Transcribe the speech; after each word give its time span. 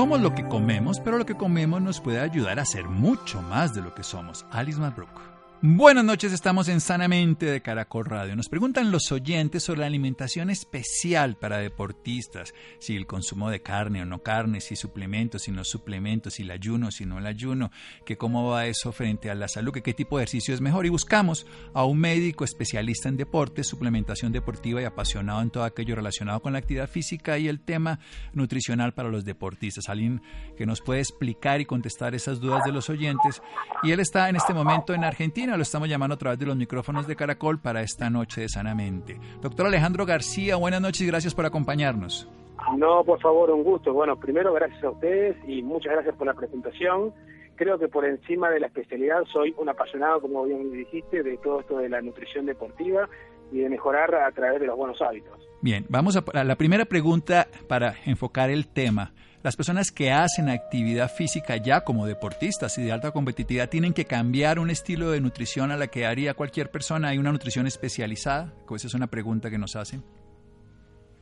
Somos 0.00 0.22
lo 0.22 0.34
que 0.34 0.48
comemos, 0.48 0.98
pero 0.98 1.18
lo 1.18 1.26
que 1.26 1.34
comemos 1.34 1.82
nos 1.82 2.00
puede 2.00 2.20
ayudar 2.20 2.58
a 2.58 2.64
ser 2.64 2.88
mucho 2.88 3.42
más 3.42 3.74
de 3.74 3.82
lo 3.82 3.92
que 3.92 4.02
somos. 4.02 4.46
Alice 4.50 4.80
Malbrook. 4.80 5.39
Buenas 5.62 6.06
noches, 6.06 6.32
estamos 6.32 6.68
en 6.68 6.80
Sanamente 6.80 7.44
de 7.44 7.60
Caracol 7.60 8.06
Radio. 8.06 8.34
Nos 8.34 8.48
preguntan 8.48 8.90
los 8.90 9.12
oyentes 9.12 9.62
sobre 9.62 9.80
la 9.80 9.86
alimentación 9.88 10.48
especial 10.48 11.36
para 11.36 11.58
deportistas, 11.58 12.54
si 12.78 12.96
el 12.96 13.06
consumo 13.06 13.50
de 13.50 13.60
carne 13.60 14.00
o 14.00 14.06
no 14.06 14.22
carne, 14.22 14.62
si 14.62 14.74
suplementos, 14.74 15.42
si 15.42 15.52
no 15.52 15.62
suplementos, 15.64 16.32
si 16.32 16.44
el 16.44 16.50
ayuno, 16.50 16.90
si 16.90 17.04
no 17.04 17.18
el 17.18 17.26
ayuno, 17.26 17.70
que 18.06 18.16
cómo 18.16 18.48
va 18.48 18.64
eso 18.64 18.90
frente 18.90 19.30
a 19.30 19.34
la 19.34 19.48
salud, 19.48 19.70
que 19.70 19.82
qué 19.82 19.92
tipo 19.92 20.16
de 20.16 20.24
ejercicio 20.24 20.54
es 20.54 20.62
mejor. 20.62 20.86
Y 20.86 20.88
buscamos 20.88 21.46
a 21.74 21.84
un 21.84 21.98
médico 21.98 22.44
especialista 22.44 23.10
en 23.10 23.18
deportes, 23.18 23.68
suplementación 23.68 24.32
deportiva 24.32 24.80
y 24.80 24.86
apasionado 24.86 25.42
en 25.42 25.50
todo 25.50 25.64
aquello 25.64 25.94
relacionado 25.94 26.40
con 26.40 26.54
la 26.54 26.60
actividad 26.60 26.88
física 26.88 27.36
y 27.36 27.48
el 27.48 27.60
tema 27.60 27.98
nutricional 28.32 28.94
para 28.94 29.10
los 29.10 29.26
deportistas. 29.26 29.90
Alguien 29.90 30.22
que 30.56 30.64
nos 30.64 30.80
puede 30.80 31.00
explicar 31.00 31.60
y 31.60 31.66
contestar 31.66 32.14
esas 32.14 32.40
dudas 32.40 32.64
de 32.64 32.72
los 32.72 32.88
oyentes. 32.88 33.42
Y 33.82 33.90
él 33.90 34.00
está 34.00 34.30
en 34.30 34.36
este 34.36 34.54
momento 34.54 34.94
en 34.94 35.04
Argentina 35.04 35.49
lo 35.56 35.62
estamos 35.62 35.88
llamando 35.88 36.14
a 36.14 36.18
través 36.18 36.38
de 36.38 36.46
los 36.46 36.56
micrófonos 36.56 37.06
de 37.06 37.16
Caracol 37.16 37.60
para 37.60 37.82
esta 37.82 38.10
noche 38.10 38.42
de 38.42 38.48
Sanamente. 38.48 39.18
Doctor 39.40 39.66
Alejandro 39.66 40.06
García, 40.06 40.56
buenas 40.56 40.80
noches 40.80 41.02
y 41.02 41.06
gracias 41.06 41.34
por 41.34 41.46
acompañarnos. 41.46 42.28
No, 42.76 43.04
por 43.04 43.20
favor, 43.20 43.50
un 43.50 43.62
gusto. 43.62 43.92
Bueno, 43.92 44.18
primero 44.18 44.52
gracias 44.52 44.82
a 44.84 44.90
ustedes 44.90 45.36
y 45.46 45.62
muchas 45.62 45.92
gracias 45.92 46.14
por 46.16 46.26
la 46.26 46.34
presentación. 46.34 47.12
Creo 47.56 47.78
que 47.78 47.88
por 47.88 48.04
encima 48.04 48.50
de 48.50 48.60
la 48.60 48.66
especialidad 48.66 49.24
soy 49.32 49.54
un 49.58 49.68
apasionado, 49.68 50.20
como 50.20 50.44
bien 50.44 50.72
dijiste, 50.72 51.22
de 51.22 51.36
todo 51.38 51.60
esto 51.60 51.78
de 51.78 51.88
la 51.88 52.00
nutrición 52.00 52.46
deportiva 52.46 53.08
y 53.52 53.58
de 53.58 53.68
mejorar 53.68 54.14
a 54.14 54.30
través 54.32 54.60
de 54.60 54.66
los 54.66 54.76
buenos 54.76 55.00
hábitos. 55.02 55.38
Bien, 55.60 55.84
vamos 55.88 56.16
a 56.16 56.44
la 56.44 56.56
primera 56.56 56.84
pregunta 56.86 57.48
para 57.68 57.94
enfocar 58.06 58.50
el 58.50 58.68
tema. 58.68 59.12
Las 59.42 59.56
personas 59.56 59.90
que 59.90 60.10
hacen 60.10 60.50
actividad 60.50 61.08
física 61.10 61.56
ya 61.56 61.80
como 61.80 62.04
deportistas 62.04 62.76
y 62.76 62.84
de 62.84 62.92
alta 62.92 63.10
competitividad 63.10 63.70
tienen 63.70 63.94
que 63.94 64.04
cambiar 64.04 64.58
un 64.58 64.68
estilo 64.68 65.10
de 65.10 65.22
nutrición 65.22 65.70
a 65.70 65.78
la 65.78 65.86
que 65.86 66.04
haría 66.04 66.34
cualquier 66.34 66.70
persona. 66.70 67.08
¿Hay 67.08 67.16
una 67.16 67.32
nutrición 67.32 67.66
especializada? 67.66 68.52
Esa 68.70 68.86
es 68.86 68.92
una 68.92 69.06
pregunta 69.06 69.48
que 69.48 69.56
nos 69.56 69.76
hacen. 69.76 70.02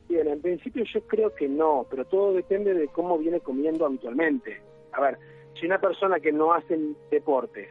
Bien, 0.09 0.27
en 0.27 0.41
principio 0.41 0.83
yo 0.93 0.99
creo 1.07 1.33
que 1.33 1.47
no, 1.47 1.87
pero 1.89 2.03
todo 2.03 2.33
depende 2.33 2.73
de 2.73 2.89
cómo 2.89 3.17
viene 3.17 3.39
comiendo 3.39 3.85
habitualmente. 3.85 4.61
A 4.91 4.99
ver, 4.99 5.17
si 5.57 5.65
una 5.65 5.79
persona 5.79 6.19
que 6.19 6.33
no 6.33 6.51
hace 6.51 6.77
deportes 7.09 7.69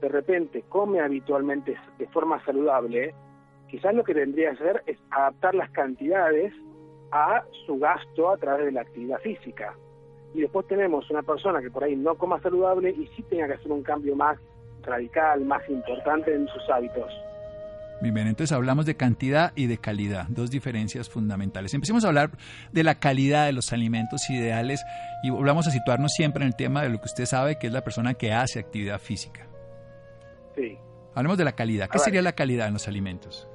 de 0.00 0.08
repente 0.08 0.62
come 0.68 1.00
habitualmente 1.00 1.76
de 1.98 2.06
forma 2.10 2.40
saludable, 2.44 3.16
quizás 3.68 3.92
lo 3.96 4.04
que 4.04 4.14
tendría 4.14 4.50
que 4.50 4.62
hacer 4.62 4.82
es 4.86 4.96
adaptar 5.10 5.56
las 5.56 5.70
cantidades 5.70 6.54
a 7.10 7.42
su 7.66 7.80
gasto 7.80 8.30
a 8.30 8.36
través 8.36 8.66
de 8.66 8.72
la 8.72 8.82
actividad 8.82 9.18
física 9.22 9.74
y 10.34 10.40
después 10.40 10.66
tenemos 10.66 11.08
una 11.10 11.22
persona 11.22 11.60
que 11.60 11.70
por 11.70 11.84
ahí 11.84 11.96
no 11.96 12.14
coma 12.16 12.40
saludable 12.40 12.90
y 12.90 13.06
sí 13.16 13.22
tenga 13.22 13.46
que 13.46 13.54
hacer 13.54 13.72
un 13.72 13.82
cambio 13.82 14.14
más 14.14 14.38
radical, 14.82 15.44
más 15.44 15.68
importante 15.68 16.34
en 16.34 16.46
sus 16.48 16.68
hábitos. 16.70 17.12
Bien, 18.00 18.16
entonces 18.18 18.52
hablamos 18.52 18.86
de 18.86 18.96
cantidad 18.96 19.52
y 19.56 19.66
de 19.66 19.78
calidad, 19.78 20.26
dos 20.28 20.50
diferencias 20.50 21.10
fundamentales. 21.10 21.74
Empecemos 21.74 22.04
a 22.04 22.08
hablar 22.08 22.30
de 22.70 22.84
la 22.84 23.00
calidad 23.00 23.46
de 23.46 23.52
los 23.52 23.72
alimentos 23.72 24.30
ideales 24.30 24.84
y 25.24 25.30
volvamos 25.30 25.66
a 25.66 25.72
situarnos 25.72 26.12
siempre 26.12 26.44
en 26.44 26.48
el 26.48 26.56
tema 26.56 26.82
de 26.82 26.90
lo 26.90 26.98
que 26.98 27.06
usted 27.06 27.26
sabe, 27.26 27.58
que 27.58 27.66
es 27.66 27.72
la 27.72 27.82
persona 27.82 28.14
que 28.14 28.32
hace 28.32 28.60
actividad 28.60 29.00
física. 29.00 29.48
Sí. 30.54 30.78
Hablemos 31.14 31.38
de 31.38 31.44
la 31.44 31.52
calidad. 31.52 31.88
¿Qué 31.90 31.98
sería 31.98 32.22
la 32.22 32.32
calidad 32.32 32.68
en 32.68 32.74
los 32.74 32.86
alimentos? 32.86 33.48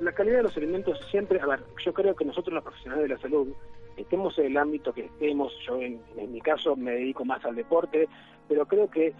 La 0.00 0.12
calidad 0.12 0.38
de 0.38 0.44
los 0.44 0.56
alimentos 0.56 0.98
siempre, 1.10 1.38
a 1.38 1.46
ver, 1.46 1.60
yo 1.84 1.92
creo 1.92 2.16
que 2.16 2.24
nosotros 2.24 2.54
los 2.54 2.64
profesionales 2.64 3.02
de 3.02 3.14
la 3.14 3.20
salud 3.20 3.48
estemos 4.02 4.38
en 4.38 4.46
el 4.46 4.56
ámbito 4.56 4.92
que 4.92 5.06
estemos, 5.06 5.52
yo 5.66 5.80
en, 5.80 6.00
mi 6.30 6.40
caso 6.40 6.76
me 6.76 6.92
dedico 6.92 7.24
más 7.24 7.44
al 7.44 7.54
deporte, 7.54 8.08
pero 8.48 8.66
creo 8.66 8.90
que 8.90 9.14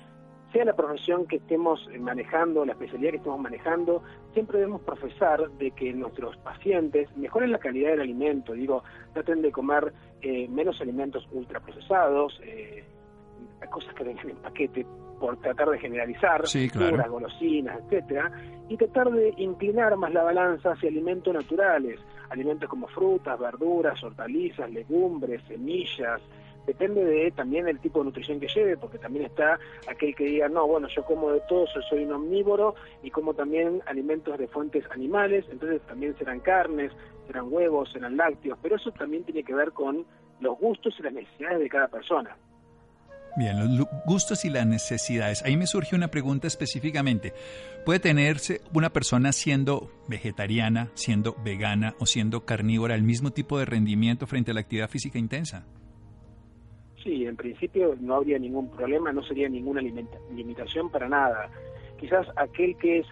sea 0.53 0.65
la 0.65 0.75
profesión 0.75 1.27
que 1.27 1.37
estemos 1.37 1.89
manejando, 2.01 2.65
la 2.65 2.73
especialidad 2.73 3.13
que 3.13 3.17
estemos 3.19 3.41
manejando, 3.41 4.03
siempre 4.33 4.59
debemos 4.59 4.83
profesar 4.83 5.49
de 5.53 5.71
que 5.71 5.93
nuestros 5.93 6.37
pacientes 6.39 7.09
mejoren 7.17 7.53
la 7.53 7.59
calidad 7.59 7.91
del 7.91 8.01
alimento, 8.01 8.53
digo, 8.53 8.83
traten 9.13 9.43
de 9.43 9.53
comer 9.53 9.93
eh, 10.23 10.49
menos 10.49 10.81
alimentos 10.81 11.29
ultraprocesados, 11.31 12.41
eh, 12.43 12.85
cosas 13.71 13.95
que 13.95 14.03
vengan 14.03 14.31
en 14.31 14.37
paquete, 14.37 14.87
por 15.21 15.37
tratar 15.37 15.69
de 15.69 15.79
generalizar, 15.79 16.47
sí, 16.49 16.69
golosinas, 17.09 17.79
etcétera, 17.85 18.33
y 18.69 18.77
tratar 18.77 19.11
de 19.11 19.35
inclinar 19.37 19.95
más 19.97 20.13
la 20.13 20.23
balanza 20.23 20.73
hacia 20.73 20.89
alimentos 20.89 21.33
naturales, 21.33 22.01
alimentos 22.31 22.69
como 22.69 22.87
frutas, 22.89 23.39
verduras, 23.39 24.03
hortalizas, 24.03 24.71
legumbres, 24.71 25.43
semillas, 25.47 26.21
depende 26.67 27.05
de 27.05 27.31
también 27.33 27.69
el 27.69 27.81
tipo 27.81 28.01
de 28.01 28.07
nutrición 28.07 28.41
que 28.41 28.49
lleve, 28.49 28.77
porque 28.77 28.99
también 28.99 29.27
está 29.27 29.59
aquel 29.89 30.15
que 30.15 30.25
diga, 30.25 30.49
no, 30.49 30.67
bueno, 30.67 30.89
yo 30.89 31.05
como 31.05 31.33
de 31.33 31.41
todo, 31.49 31.67
soy 31.89 32.05
un 32.05 32.13
omnívoro 32.13 32.75
y 33.03 33.11
como 33.11 33.35
también 33.35 33.83
alimentos 33.87 34.39
de 34.39 34.49
fuentes 34.49 34.85
animales, 34.91 35.45
entonces 35.51 35.81
también 35.83 36.17
serán 36.17 36.41
carnes, 36.41 36.93
serán 37.27 37.53
huevos, 37.53 37.91
serán 37.93 38.17
lácteos, 38.17 38.59
pero 38.63 38.77
eso 38.77 38.93
también 38.93 39.25
tiene 39.25 39.43
que 39.43 39.55
ver 39.55 39.73
con 39.73 40.07
los 40.41 40.59
gustos 40.59 40.95
y 40.99 41.03
las 41.03 41.13
necesidades 41.13 41.59
de 41.59 41.69
cada 41.69 41.89
persona. 41.89 42.37
Bien, 43.37 43.79
los 43.79 43.87
gustos 44.07 44.45
y 44.45 44.51
las 44.51 44.67
necesidades. 44.67 45.43
Ahí 45.45 45.57
me 45.57 45.67
surge 45.67 45.95
una 45.95 46.09
pregunta 46.09 46.47
específicamente. 46.47 47.33
¿Puede 47.85 48.01
tenerse 48.01 48.61
una 48.75 48.91
persona 48.91 49.33
siendo 49.33 49.91
vegetariana, 50.09 50.91
siendo 50.95 51.37
vegana 51.45 51.95
o 52.01 52.07
siendo 52.07 52.45
carnívora 52.45 52.95
el 52.95 53.03
mismo 53.03 53.31
tipo 53.31 53.59
de 53.59 53.67
rendimiento 53.67 54.27
frente 54.27 54.51
a 54.51 54.55
la 54.55 54.61
actividad 54.61 54.91
física 54.91 55.19
intensa? 55.19 55.65
Sí, 57.03 57.25
en 57.25 57.37
principio 57.37 57.97
no 58.01 58.17
habría 58.17 58.39
ningún 58.39 58.71
problema, 58.71 59.13
no 59.13 59.23
sería 59.23 59.49
ninguna 59.49 59.81
limitación 59.81 60.91
para 60.91 61.09
nada. 61.09 61.51
Quizás 61.99 62.27
aquel 62.37 62.77
que 62.77 62.99
es 62.99 63.07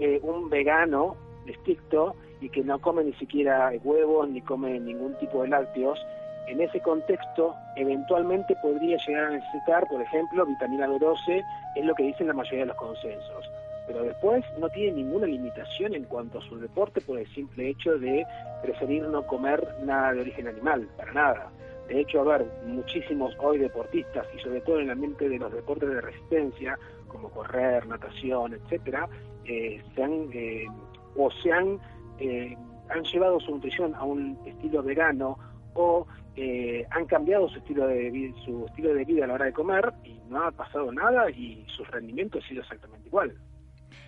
eh, 0.00 0.18
un 0.22 0.48
vegano 0.48 1.16
estricto 1.46 2.16
y 2.40 2.48
que 2.48 2.64
no 2.64 2.80
come 2.80 3.04
ni 3.04 3.12
siquiera 3.14 3.70
huevos 3.84 4.28
ni 4.28 4.40
come 4.40 4.80
ningún 4.80 5.16
tipo 5.18 5.42
de 5.42 5.48
lácteos, 5.48 5.98
en 6.46 6.60
ese 6.60 6.80
contexto, 6.80 7.54
eventualmente 7.76 8.56
podría 8.56 8.96
llegar 9.06 9.24
a 9.24 9.30
necesitar, 9.30 9.86
por 9.88 10.02
ejemplo, 10.02 10.46
vitamina 10.46 10.88
B12, 10.88 11.44
es 11.76 11.84
lo 11.84 11.94
que 11.94 12.04
dicen 12.04 12.26
la 12.26 12.34
mayoría 12.34 12.60
de 12.60 12.66
los 12.66 12.76
consensos. 12.76 13.50
pero 13.86 14.04
después 14.04 14.44
no 14.58 14.68
tiene 14.68 14.98
ninguna 14.98 15.26
limitación 15.26 15.94
en 15.94 16.04
cuanto 16.04 16.38
a 16.38 16.42
su 16.42 16.60
deporte 16.60 17.00
por 17.00 17.18
el 17.18 17.26
simple 17.34 17.70
hecho 17.70 17.98
de 17.98 18.24
preferir 18.62 19.02
no 19.02 19.26
comer 19.26 19.66
nada 19.82 20.12
de 20.12 20.20
origen 20.20 20.46
animal, 20.46 20.88
para 20.96 21.12
nada. 21.12 21.50
De 21.88 22.00
hecho, 22.00 22.20
a 22.20 22.38
ver, 22.38 22.46
muchísimos 22.66 23.34
hoy 23.40 23.58
deportistas, 23.58 24.26
y 24.36 24.38
sobre 24.40 24.60
todo 24.60 24.78
en 24.78 24.84
el 24.84 24.90
ambiente 24.92 25.28
de 25.28 25.38
los 25.40 25.52
deportes 25.52 25.88
de 25.88 26.00
resistencia, 26.00 26.78
como 27.08 27.30
correr, 27.30 27.84
natación, 27.88 28.54
etcétera, 28.54 29.08
eh, 29.44 29.82
se 29.94 30.02
han 30.04 30.30
eh, 30.32 30.66
o 31.16 31.28
se 31.30 31.50
han 31.50 31.80
eh, 32.20 32.56
han 32.90 33.04
llevado 33.04 33.40
su 33.40 33.52
nutrición 33.52 33.94
a 33.94 34.04
un 34.04 34.38
estilo 34.44 34.82
vegano 34.82 35.38
o 35.74 36.06
han 36.90 37.04
cambiado 37.04 37.48
su 37.50 37.58
estilo 37.58 37.86
de 37.86 38.10
vida, 38.10 38.34
su 38.46 38.64
estilo 38.66 38.94
de 38.94 39.04
vida 39.04 39.24
a 39.24 39.28
la 39.28 39.34
hora 39.34 39.44
de 39.44 39.52
comer 39.52 39.92
y 40.04 40.18
no 40.30 40.42
ha 40.42 40.50
pasado 40.50 40.90
nada 40.90 41.30
y 41.30 41.66
su 41.76 41.84
rendimiento 41.84 42.38
ha 42.38 42.48
sido 42.48 42.62
exactamente 42.62 43.06
igual. 43.08 43.34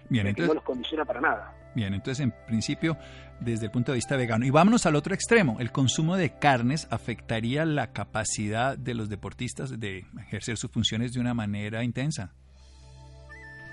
Bien, 0.09 0.27
entonces, 0.27 0.49
no 0.49 0.55
los 0.55 0.65
condiciona 0.65 1.05
para 1.05 1.21
nada. 1.21 1.55
Bien, 1.75 1.93
entonces 1.93 2.25
en 2.25 2.33
principio 2.47 2.97
desde 3.41 3.67
el 3.67 3.73
punto 3.73 3.93
de 3.93 3.97
vista 3.97 4.17
vegano. 4.17 4.45
Y 4.45 4.51
vámonos 4.51 4.87
al 4.87 4.97
otro 4.97 5.15
extremo. 5.15 5.57
¿El 5.59 5.73
consumo 5.73 6.17
de 6.17 6.39
carnes 6.39 6.87
afectaría 6.91 7.65
la 7.65 7.93
capacidad 7.93 8.77
de 8.77 8.95
los 8.95 9.09
deportistas 9.09 9.79
de 9.79 10.05
ejercer 10.21 10.57
sus 10.57 10.71
funciones 10.71 11.13
de 11.13 11.21
una 11.21 11.35
manera 11.35 11.83
intensa? 11.83 12.33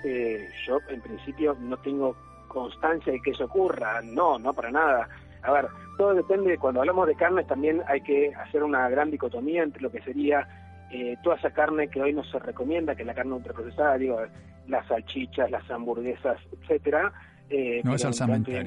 Eh, 0.04 0.48
yo 0.66 0.78
en 0.88 1.00
principio 1.00 1.56
no 1.60 1.76
tengo 1.78 2.16
constancia 2.48 3.12
de 3.12 3.20
que 3.20 3.30
eso 3.30 3.44
ocurra. 3.44 4.00
No, 4.02 4.38
no 4.38 4.52
para 4.52 4.70
nada. 4.70 5.08
A 5.42 5.52
ver, 5.52 5.68
todo 5.96 6.14
depende, 6.14 6.58
cuando 6.58 6.80
hablamos 6.80 7.06
de 7.06 7.14
carnes 7.14 7.46
también 7.46 7.82
hay 7.86 8.00
que 8.00 8.32
hacer 8.34 8.62
una 8.62 8.88
gran 8.88 9.10
dicotomía 9.10 9.62
entre 9.62 9.82
lo 9.82 9.90
que 9.90 10.00
sería 10.02 10.46
eh, 10.90 11.16
toda 11.22 11.36
esa 11.36 11.50
carne 11.50 11.88
que 11.88 12.00
hoy 12.00 12.12
no 12.12 12.24
se 12.24 12.38
recomienda, 12.38 12.94
que 12.94 13.02
es 13.02 13.06
la 13.06 13.14
carne 13.14 13.34
ultraprocesada, 13.34 13.96
digo, 13.96 14.20
las 14.66 14.86
salchichas, 14.86 15.50
las 15.50 15.68
hamburguesas, 15.70 16.38
etcétera. 16.60 17.12
Eh, 17.48 17.80
no 17.84 17.94
es 17.94 18.02
salsamentaria. 18.02 18.66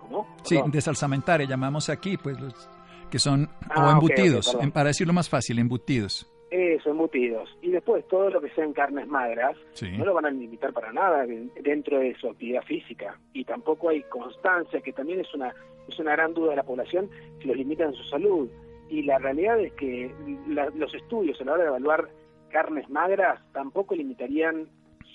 ¿Cómo? 0.00 0.26
Sí, 0.44 0.60
de 0.66 0.80
salsamentaria 0.80 1.46
llamamos 1.48 1.88
aquí, 1.88 2.16
pues 2.16 2.40
los 2.40 2.68
que 3.10 3.18
son 3.18 3.48
ah, 3.70 3.88
o 3.88 3.92
embutidos, 3.92 4.56
para 4.72 4.88
decirlo 4.88 5.12
más 5.12 5.28
fácil, 5.28 5.58
embutidos. 5.58 6.26
Eso, 6.56 6.88
embutidos. 6.88 7.54
Y 7.60 7.70
después 7.70 8.08
todo 8.08 8.30
lo 8.30 8.40
que 8.40 8.48
sean 8.50 8.72
carnes 8.72 9.06
magras, 9.08 9.58
no 9.98 10.06
lo 10.06 10.14
van 10.14 10.24
a 10.24 10.30
limitar 10.30 10.72
para 10.72 10.90
nada 10.90 11.26
dentro 11.60 11.98
de 11.98 12.14
su 12.14 12.30
actividad 12.30 12.62
física. 12.62 13.18
Y 13.34 13.44
tampoco 13.44 13.90
hay 13.90 14.02
constancia, 14.04 14.80
que 14.80 14.94
también 14.94 15.20
es 15.20 15.34
una, 15.34 15.54
es 15.86 15.98
una 15.98 16.12
gran 16.12 16.32
duda 16.32 16.50
de 16.50 16.56
la 16.56 16.62
población, 16.62 17.10
si 17.42 17.48
los 17.48 17.58
limitan 17.58 17.92
su 17.92 18.04
salud. 18.04 18.48
Y 18.88 19.02
la 19.02 19.18
realidad 19.18 19.60
es 19.60 19.74
que 19.74 20.10
los 20.46 20.94
estudios 20.94 21.38
a 21.42 21.44
la 21.44 21.52
hora 21.52 21.64
de 21.64 21.68
evaluar 21.68 22.08
carnes 22.48 22.88
magras 22.88 23.38
tampoco 23.52 23.94
limitarían 23.94 24.66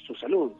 su 0.06 0.14
salud. 0.14 0.52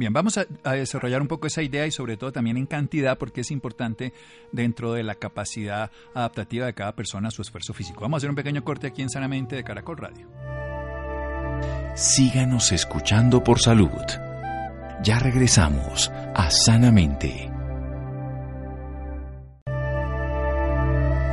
Bien, 0.00 0.14
vamos 0.14 0.38
a, 0.38 0.46
desarrollar 0.72 1.20
un 1.20 1.28
poco 1.28 1.46
esa 1.46 1.60
idea 1.60 1.86
y 1.86 1.90
sobre 1.90 2.16
todo 2.16 2.32
también 2.32 2.56
en 2.56 2.64
cantidad 2.64 3.18
porque 3.18 3.42
es 3.42 3.50
importante 3.50 4.14
dentro 4.50 4.94
de 4.94 5.02
la 5.02 5.14
capacidad 5.14 5.90
adaptativa 6.14 6.64
de 6.64 6.72
cada 6.72 6.96
persona 6.96 7.28
a 7.28 7.30
su 7.30 7.42
esfuerzo 7.42 7.74
físico. 7.74 8.00
Vamos 8.00 8.16
a 8.16 8.18
hacer 8.20 8.30
un 8.30 8.36
pequeño 8.36 8.64
corte 8.64 8.86
aquí 8.86 9.02
en 9.02 9.10
Sanamente 9.10 9.56
de 9.56 9.62
Caracol 9.62 9.98
Radio. 9.98 10.26
Síganos 11.94 12.72
escuchando 12.72 13.44
por 13.44 13.60
salud. 13.60 13.90
Ya 15.02 15.18
regresamos 15.18 16.10
a 16.34 16.50
Sanamente. 16.50 17.50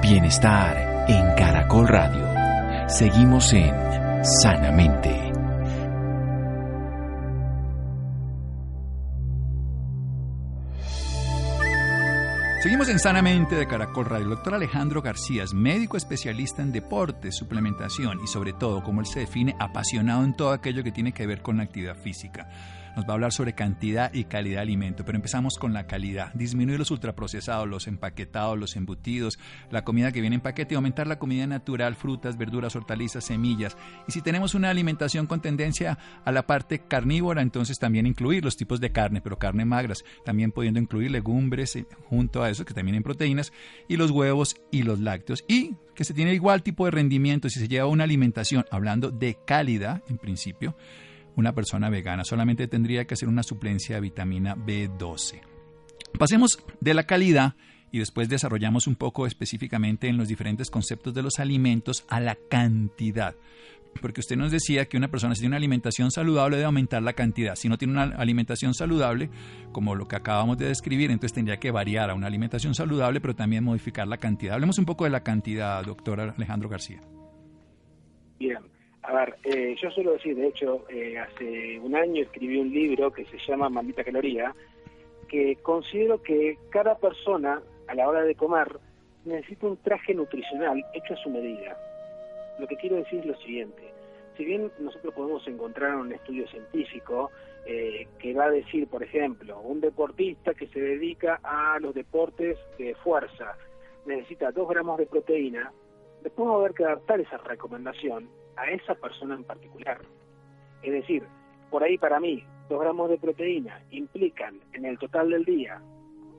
Bienestar 0.02 1.06
en 1.08 1.36
Caracol 1.38 1.88
Radio. 1.88 2.90
Seguimos 2.90 3.54
en 3.54 3.74
Sanamente. 4.26 5.27
Seguimos 12.60 12.90
en 12.90 12.98
Sanamente 12.98 13.56
de 13.56 13.68
Caracol 13.68 14.06
Radio. 14.06 14.24
El 14.24 14.32
doctor 14.32 14.56
Alejandro 14.56 15.04
García 15.04 15.44
es 15.44 15.54
médico 15.54 15.96
especialista 15.96 16.64
en 16.64 16.72
deporte, 16.72 17.32
suplementación 17.32 18.20
y 18.24 18.28
sobre 18.28 18.52
todo, 18.52 18.84
como 18.84 19.00
él 19.00 19.06
se 19.06 19.20
define, 19.20 19.56
apasionado 19.60 20.24
en 20.24 20.36
todo 20.36 20.52
aquello 20.52 20.84
que 20.84 20.92
tiene 20.92 21.14
que 21.14 21.28
ver 21.28 21.44
con 21.44 21.58
la 21.58 21.64
actividad 21.64 21.96
física. 21.96 22.50
Nos 22.98 23.06
va 23.06 23.12
a 23.12 23.14
hablar 23.14 23.32
sobre 23.32 23.54
cantidad 23.54 24.12
y 24.12 24.24
calidad 24.24 24.56
de 24.56 24.62
alimento, 24.64 25.06
pero 25.06 25.18
empezamos 25.18 25.60
con 25.60 25.72
la 25.72 25.86
calidad. 25.86 26.34
Disminuir 26.34 26.80
los 26.80 26.90
ultraprocesados, 26.90 27.68
los 27.68 27.86
empaquetados, 27.86 28.58
los 28.58 28.76
embutidos, 28.76 29.38
la 29.70 29.84
comida 29.84 30.12
que 30.12 30.20
viene 30.20 30.38
en 30.38 30.42
paquete 30.42 30.74
aumentar 30.74 31.06
la 31.06 31.20
comida 31.20 31.46
natural, 31.46 31.96
frutas, 31.96 32.40
verduras, 32.40 32.76
hortalizas, 32.76 33.24
semillas. 33.24 33.78
Y 34.08 34.14
si 34.14 34.24
tenemos 34.24 34.56
una 34.56 34.72
alimentación 34.72 35.28
con 35.28 35.42
tendencia 35.42 36.00
a 36.26 36.32
la 36.32 36.48
parte 36.48 36.80
carnívora, 36.88 37.44
entonces 37.44 37.78
también 37.78 38.08
incluir 38.08 38.44
los 38.44 38.58
tipos 38.58 38.80
de 38.80 38.92
carne, 38.92 39.22
pero 39.22 39.38
carne 39.38 39.64
magras, 39.64 40.04
también 40.26 40.52
pudiendo 40.52 40.80
incluir 40.80 41.12
legumbres 41.12 41.76
eh, 41.76 41.86
junto 42.10 42.42
a 42.42 42.47
eso, 42.50 42.66
que 42.66 42.74
también 42.74 42.96
en 42.96 43.04
proteínas, 43.04 43.52
y 43.88 43.98
los 43.98 44.12
huevos 44.12 44.56
y 44.72 44.84
los 44.84 45.00
lácteos. 45.00 45.44
Y 45.48 45.76
que 45.96 46.04
se 46.04 46.14
tiene 46.14 46.34
igual 46.34 46.64
tipo 46.64 46.86
de 46.86 46.92
rendimiento 46.92 47.50
si 47.50 47.60
se 47.60 47.68
lleva 47.68 47.88
una 47.88 48.04
alimentación, 48.04 48.66
hablando 48.72 49.12
de 49.12 49.38
calidad 49.46 50.04
en 50.10 50.18
principio, 50.18 50.76
una 51.36 51.54
persona 51.54 51.90
vegana. 51.90 52.24
Solamente 52.24 52.68
tendría 52.68 53.06
que 53.06 53.14
hacer 53.14 53.30
una 53.30 53.44
suplencia 53.44 53.96
de 53.96 54.02
vitamina 54.02 54.56
B12. 54.56 55.42
Pasemos 56.18 56.60
de 56.80 56.94
la 56.94 57.04
calidad 57.04 57.56
y 57.92 58.00
después 58.00 58.30
desarrollamos 58.30 58.88
un 58.88 58.96
poco 58.96 59.26
específicamente 59.26 60.08
en 60.08 60.18
los 60.18 60.28
diferentes 60.28 60.70
conceptos 60.70 61.14
de 61.14 61.24
los 61.24 61.40
alimentos 61.40 62.06
a 62.10 62.20
la 62.20 62.38
cantidad. 62.50 63.36
Porque 64.02 64.22
usted 64.22 64.36
nos 64.36 64.52
decía 64.52 64.86
que 64.86 64.98
una 64.98 65.08
persona 65.08 65.36
si 65.36 65.42
tiene 65.42 65.54
una 65.54 65.58
alimentación 65.58 66.12
saludable 66.12 66.58
debe 66.58 66.66
aumentar 66.66 67.02
la 67.02 67.14
cantidad. 67.14 67.56
Si 67.56 67.70
no 67.70 67.78
tiene 67.78 67.94
una 67.94 68.16
alimentación 68.18 68.74
saludable, 68.74 69.30
como 69.72 69.96
lo 69.96 70.08
que 70.08 70.16
acabamos 70.16 70.58
de 70.58 70.68
describir, 70.68 71.12
entonces 71.12 71.34
tendría 71.34 71.58
que 71.58 71.72
variar 71.72 72.10
a 72.10 72.14
una 72.14 72.28
alimentación 72.28 72.74
saludable, 72.74 73.22
pero 73.22 73.36
también 73.36 73.64
modificar 73.64 74.08
la 74.08 74.18
cantidad. 74.18 74.54
Hablemos 74.54 74.78
un 74.78 74.86
poco 74.86 75.04
de 75.06 75.10
la 75.10 75.24
cantidad, 75.24 75.84
doctor 75.84 76.20
Alejandro 76.20 76.70
García. 76.70 77.02
Bien. 78.40 78.60
A 79.04 79.14
ver, 79.14 79.38
eh, 79.46 79.74
yo 79.82 79.90
suelo 79.92 80.14
decir, 80.14 80.36
de 80.36 80.48
hecho, 80.48 80.86
eh, 80.90 81.18
hace 81.18 81.80
un 81.80 81.96
año 81.96 82.24
escribí 82.24 82.58
un 82.58 82.70
libro 82.70 83.12
que 83.12 83.24
se 83.26 83.38
llama 83.48 83.70
Mamita 83.70 84.04
Caloría, 84.04 84.54
que 85.30 85.56
considero 85.62 86.22
que 86.22 86.58
cada 86.70 86.98
persona 86.98 87.62
a 87.88 87.96
la 87.96 88.08
hora 88.08 88.24
de 88.24 88.36
comer 88.36 88.68
necesita 89.24 89.68
un 89.68 89.78
traje 89.78 90.14
nutricional 90.14 90.84
hecho 90.94 91.14
a 91.14 91.18
su 91.18 91.30
medida. 91.30 91.78
Lo 92.60 92.68
que 92.68 92.76
quiero 92.76 92.98
decir 92.98 93.20
es 93.20 93.26
lo 93.26 93.38
siguiente, 93.38 93.94
si 94.38 94.46
bien 94.46 94.72
nosotros 94.80 95.14
podemos 95.14 95.48
encontrar 95.48 95.96
un 95.96 96.12
estudio 96.12 96.48
científico 96.48 97.32
eh, 97.66 98.08
que 98.20 98.34
va 98.34 98.46
a 98.46 98.52
decir, 98.52 98.88
por 98.88 99.04
ejemplo, 99.04 99.60
un 99.60 99.82
deportista 99.82 100.54
que 100.54 100.68
se 100.68 100.80
dedica 100.80 101.40
a 101.44 101.80
los 101.80 101.94
deportes 101.94 102.58
de 102.78 102.96
fuerza 102.96 103.58
necesita 104.06 104.52
2 104.52 104.70
gramos 104.70 104.98
de 105.00 105.06
proteína, 105.06 105.74
después 106.24 106.48
va 106.48 106.54
a 106.54 106.58
haber 106.58 106.74
que 106.74 106.86
adaptar 106.86 107.20
esa 107.20 107.38
recomendación 107.38 108.30
a 108.56 108.72
esa 108.72 108.96
persona 108.96 109.36
en 109.36 109.44
particular. 109.44 110.00
Es 110.82 110.94
decir, 110.94 111.24
por 111.70 111.84
ahí 111.84 111.98
para 111.98 112.20
mí, 112.20 112.44
2 112.70 112.80
gramos 112.80 113.10
de 113.10 113.18
proteína 113.18 113.82
implican 113.92 114.60
en 114.74 114.86
el 114.86 114.98
total 114.98 115.30
del 115.32 115.44
día 115.44 115.82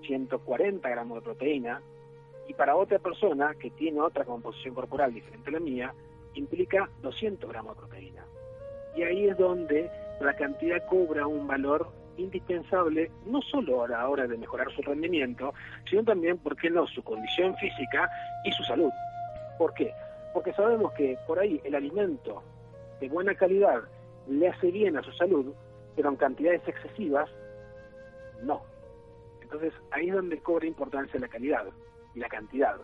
140 0.07 0.88
gramos 0.88 1.16
de 1.16 1.23
proteína 1.23 1.83
y 2.49 2.54
para 2.54 2.76
otra 2.76 2.99
persona 2.99 3.54
que 3.61 3.71
tiene 3.71 4.00
otra 4.00 4.25
composición 4.25 4.75
corporal 4.75 5.12
diferente 5.12 5.50
a 5.50 5.52
la 5.52 5.61
mía, 5.61 5.95
implica 6.38 6.88
200 7.02 7.50
gramos 7.50 7.76
de 7.76 7.80
proteína. 7.80 8.25
Y 8.97 9.02
ahí 9.02 9.28
es 9.28 9.37
donde 9.37 9.90
la 10.21 10.35
cantidad 10.35 10.85
cobra 10.87 11.26
un 11.26 11.47
valor 11.47 11.90
indispensable, 12.16 13.11
no 13.26 13.40
solo 13.42 13.85
a 13.85 13.88
la 13.88 14.09
hora 14.09 14.26
de 14.26 14.37
mejorar 14.37 14.73
su 14.73 14.83
rendimiento, 14.83 15.54
sino 15.88 16.02
también, 16.02 16.38
¿por 16.38 16.57
qué 16.57 16.68
no?, 16.68 16.87
su 16.88 17.02
condición 17.02 17.54
física 17.57 18.11
y 18.45 18.50
su 18.52 18.64
salud. 18.64 18.90
¿Por 19.57 19.73
qué? 19.75 19.92
porque 20.33 20.52
sabemos 20.52 20.92
que 20.92 21.18
por 21.26 21.38
ahí 21.38 21.61
el 21.64 21.75
alimento 21.75 22.42
de 23.00 23.09
buena 23.09 23.35
calidad 23.35 23.83
le 24.28 24.49
hace 24.49 24.71
bien 24.71 24.97
a 24.97 25.02
su 25.02 25.12
salud, 25.12 25.52
pero 25.97 26.11
en 26.11 26.16
cantidades 26.16 26.62
excesivas, 26.66 27.30
no. 28.42 28.62
Entonces 29.42 29.73
ahí 29.90 30.09
es 30.09 30.14
donde 30.14 30.38
cobra 30.40 30.66
importancia 30.66 31.18
la 31.18 31.28
calidad 31.28 31.64
y 32.14 32.21
la 32.21 32.28
cantidad. 32.28 32.76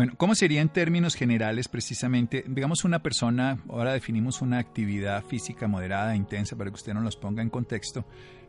Bueno, 0.00 0.14
¿cómo 0.16 0.34
sería 0.34 0.62
en 0.62 0.70
términos 0.70 1.14
generales 1.14 1.68
precisamente, 1.68 2.42
digamos 2.46 2.86
una 2.86 3.02
persona, 3.02 3.58
ahora 3.68 3.92
definimos 3.92 4.40
una 4.40 4.58
actividad 4.58 5.22
física 5.22 5.68
moderada, 5.68 6.16
intensa, 6.16 6.56
para 6.56 6.70
que 6.70 6.76
usted 6.76 6.94
nos 6.94 7.04
los 7.04 7.16
ponga 7.18 7.42
en 7.42 7.50
contexto, 7.50 8.06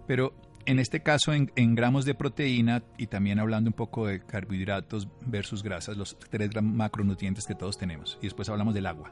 pero 0.08 0.34
en 0.66 0.80
este 0.80 1.04
caso 1.04 1.34
en, 1.34 1.76
gramos 1.76 2.06
de 2.06 2.16
proteína 2.16 2.84
y 2.98 3.08
también 3.08 3.38
hablando 3.38 3.70
un 3.70 3.74
poco 3.74 4.08
de 4.08 4.26
carbohidratos 4.26 5.10
versus 5.26 5.62
grasas, 5.62 5.98
los 5.98 6.18
tres 6.18 6.52
macronutrientes 6.62 7.46
que 7.46 7.54
todos 7.54 7.78
tenemos. 7.78 8.18
Y 8.22 8.28
después 8.28 8.48
hablamos 8.48 8.74
del 8.74 8.86
agua. 8.86 9.12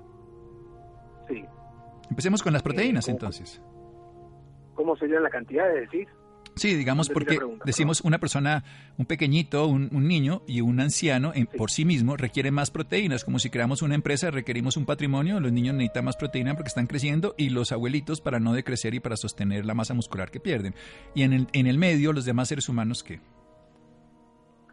Sí. 1.27 1.43
Empecemos 2.10 2.41
con 2.41 2.53
las 2.53 2.63
proteínas 2.63 3.10
entonces. 3.10 3.62
¿Cómo 4.75 4.96
sería 4.96 5.19
la 5.19 5.29
cantidad 5.29 5.67
de 5.67 5.81
decir? 5.81 6.08
Sí, 6.56 6.75
digamos 6.75 7.10
porque 7.10 7.39
decimos 7.63 8.01
una 8.01 8.20
persona, 8.20 8.63
un 8.98 9.06
pequeñito, 9.06 9.68
un, 9.68 9.89
niño 9.91 10.41
y 10.48 10.62
un 10.62 10.79
anciano 10.79 11.32
en, 11.34 11.48
por 11.48 11.72
sí 11.72 11.86
mismo 11.86 12.18
requiere 12.18 12.51
más 12.51 12.72
proteínas, 12.72 13.24
como 13.24 13.39
si 13.39 13.50
creamos 13.50 13.82
una 13.82 13.96
empresa 13.96 14.29
requerimos 14.32 14.75
un 14.75 14.86
patrimonio, 14.86 15.39
los 15.39 15.51
niños 15.51 15.75
necesitan 15.75 16.06
más 16.06 16.18
proteína 16.18 16.56
porque 16.56 16.68
están 16.68 16.88
creciendo 16.88 17.36
y 17.38 17.50
los 17.50 17.72
abuelitos 17.72 18.22
para 18.22 18.39
no 18.39 18.53
decrecer 18.53 18.94
y 18.94 19.00
para 19.00 19.15
sostener 19.15 19.65
la 19.65 19.74
masa 19.74 19.94
muscular 19.94 20.32
que 20.32 20.39
pierden. 20.39 20.74
Y 21.15 21.24
en 21.24 21.34
el, 21.34 21.48
en 21.53 21.68
el 21.68 21.77
medio, 21.77 22.13
los 22.13 22.25
demás 22.25 22.50
seres 22.50 22.68
humanos, 22.68 23.03
¿qué? 23.03 23.20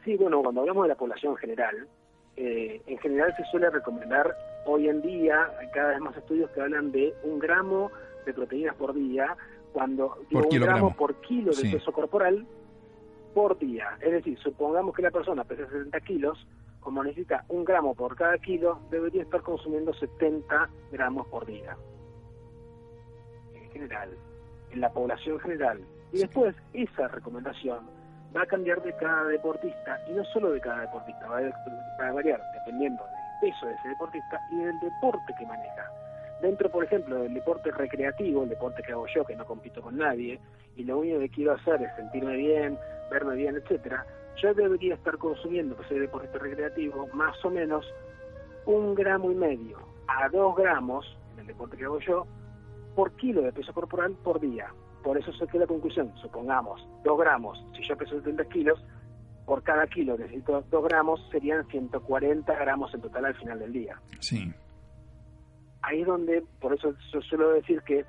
Sí, 0.04 0.16
bueno, 0.16 0.42
cuando 0.42 0.60
hablamos 0.60 0.84
de 0.84 0.88
la 0.88 0.94
población 0.94 1.36
general, 1.36 1.88
eh, 2.36 2.80
en 2.86 2.98
general 2.98 3.34
se 3.36 3.44
suele 3.50 3.70
recomendar 3.70 4.36
hoy 4.66 4.88
en 4.88 5.00
día, 5.02 5.50
hay 5.58 5.68
cada 5.70 5.90
vez 5.90 6.00
más 6.00 6.16
estudios 6.16 6.50
que 6.50 6.60
hablan 6.60 6.92
de 6.92 7.14
un 7.24 7.38
gramo 7.38 7.90
de 8.24 8.34
proteínas 8.34 8.74
por 8.76 8.94
día, 8.94 9.36
cuando 9.72 10.16
digo, 10.28 10.42
un 10.50 10.60
gramo 10.60 10.94
por 10.94 11.14
kilo 11.20 11.52
de 11.52 11.70
peso 11.70 11.92
corporal 11.92 12.46
por 13.34 13.58
día. 13.58 13.98
Es 14.00 14.12
decir, 14.12 14.38
supongamos 14.38 14.94
que 14.94 15.02
la 15.02 15.10
persona 15.10 15.44
pesa 15.44 15.68
60 15.68 16.00
kilos, 16.00 16.46
como 16.80 17.04
necesita 17.04 17.44
un 17.48 17.64
gramo 17.64 17.94
por 17.94 18.16
cada 18.16 18.38
kilo, 18.38 18.80
debería 18.90 19.22
estar 19.22 19.42
consumiendo 19.42 19.92
70 19.92 20.70
gramos 20.92 21.26
por 21.26 21.44
día. 21.44 21.76
En 23.54 23.70
general, 23.70 24.16
en 24.70 24.80
la 24.80 24.90
población 24.90 25.38
general. 25.40 25.80
Y 26.12 26.18
después, 26.18 26.54
esa 26.72 27.08
recomendación 27.08 27.80
va 28.34 28.42
a 28.42 28.46
cambiar 28.46 28.82
de 28.82 28.94
cada 28.96 29.24
deportista, 29.24 29.98
y 30.08 30.12
no 30.12 30.24
solo 30.26 30.50
de 30.52 30.60
cada 30.60 30.82
deportista, 30.82 31.26
va 31.28 31.38
a, 31.38 32.12
variar 32.12 32.40
dependiendo 32.54 33.02
del 33.02 33.50
peso 33.50 33.66
de 33.66 33.74
ese 33.74 33.88
deportista 33.88 34.40
y 34.50 34.56
del 34.56 34.80
deporte 34.80 35.34
que 35.38 35.46
maneja. 35.46 35.90
Dentro, 36.40 36.70
por 36.70 36.84
ejemplo, 36.84 37.22
del 37.22 37.32
deporte 37.32 37.70
recreativo, 37.70 38.42
el 38.42 38.50
deporte 38.50 38.82
que 38.82 38.92
hago 38.92 39.06
yo, 39.14 39.24
que 39.24 39.36
no 39.36 39.46
compito 39.46 39.80
con 39.80 39.96
nadie, 39.96 40.38
y 40.76 40.84
lo 40.84 40.98
único 40.98 41.18
que 41.20 41.30
quiero 41.30 41.52
hacer 41.52 41.80
es 41.82 41.94
sentirme 41.96 42.36
bien, 42.36 42.78
verme 43.10 43.34
bien, 43.36 43.56
etcétera, 43.56 44.04
yo 44.36 44.52
debería 44.52 44.94
estar 44.94 45.16
consumiendo, 45.16 45.76
que 45.76 45.84
soy 45.84 45.98
deporte 45.98 46.38
recreativo, 46.38 47.08
más 47.14 47.42
o 47.44 47.50
menos 47.50 47.86
un 48.66 48.94
gramo 48.94 49.30
y 49.30 49.34
medio 49.34 49.78
a 50.08 50.28
dos 50.28 50.54
gramos, 50.56 51.06
en 51.34 51.40
el 51.40 51.46
deporte 51.46 51.76
que 51.76 51.84
hago 51.84 52.00
yo, 52.00 52.26
por 52.94 53.12
kilo 53.16 53.40
de 53.42 53.52
peso 53.52 53.72
corporal 53.72 54.14
por 54.22 54.38
día. 54.38 54.72
Por 55.02 55.16
eso 55.16 55.32
saqué 55.34 55.58
la 55.58 55.66
conclusión, 55.66 56.12
supongamos, 56.20 56.86
dos 57.02 57.18
gramos, 57.18 57.64
si 57.74 57.82
yo 57.82 57.96
peso 57.96 58.16
70 58.18 58.44
kilos, 58.46 58.84
por 59.46 59.62
cada 59.62 59.86
kilo 59.86 60.18
necesito 60.18 60.62
dos 60.70 60.84
gramos, 60.84 61.20
serían 61.30 61.66
140 61.68 62.54
gramos 62.54 62.92
en 62.92 63.00
total 63.00 63.26
al 63.26 63.34
final 63.36 63.58
del 63.58 63.72
día. 63.72 63.98
Sí 64.20 64.52
ahí 65.86 66.00
es 66.00 66.06
donde, 66.06 66.42
por 66.60 66.74
eso 66.74 66.94
yo 67.12 67.22
suelo 67.22 67.52
decir 67.52 67.80
que 67.82 68.04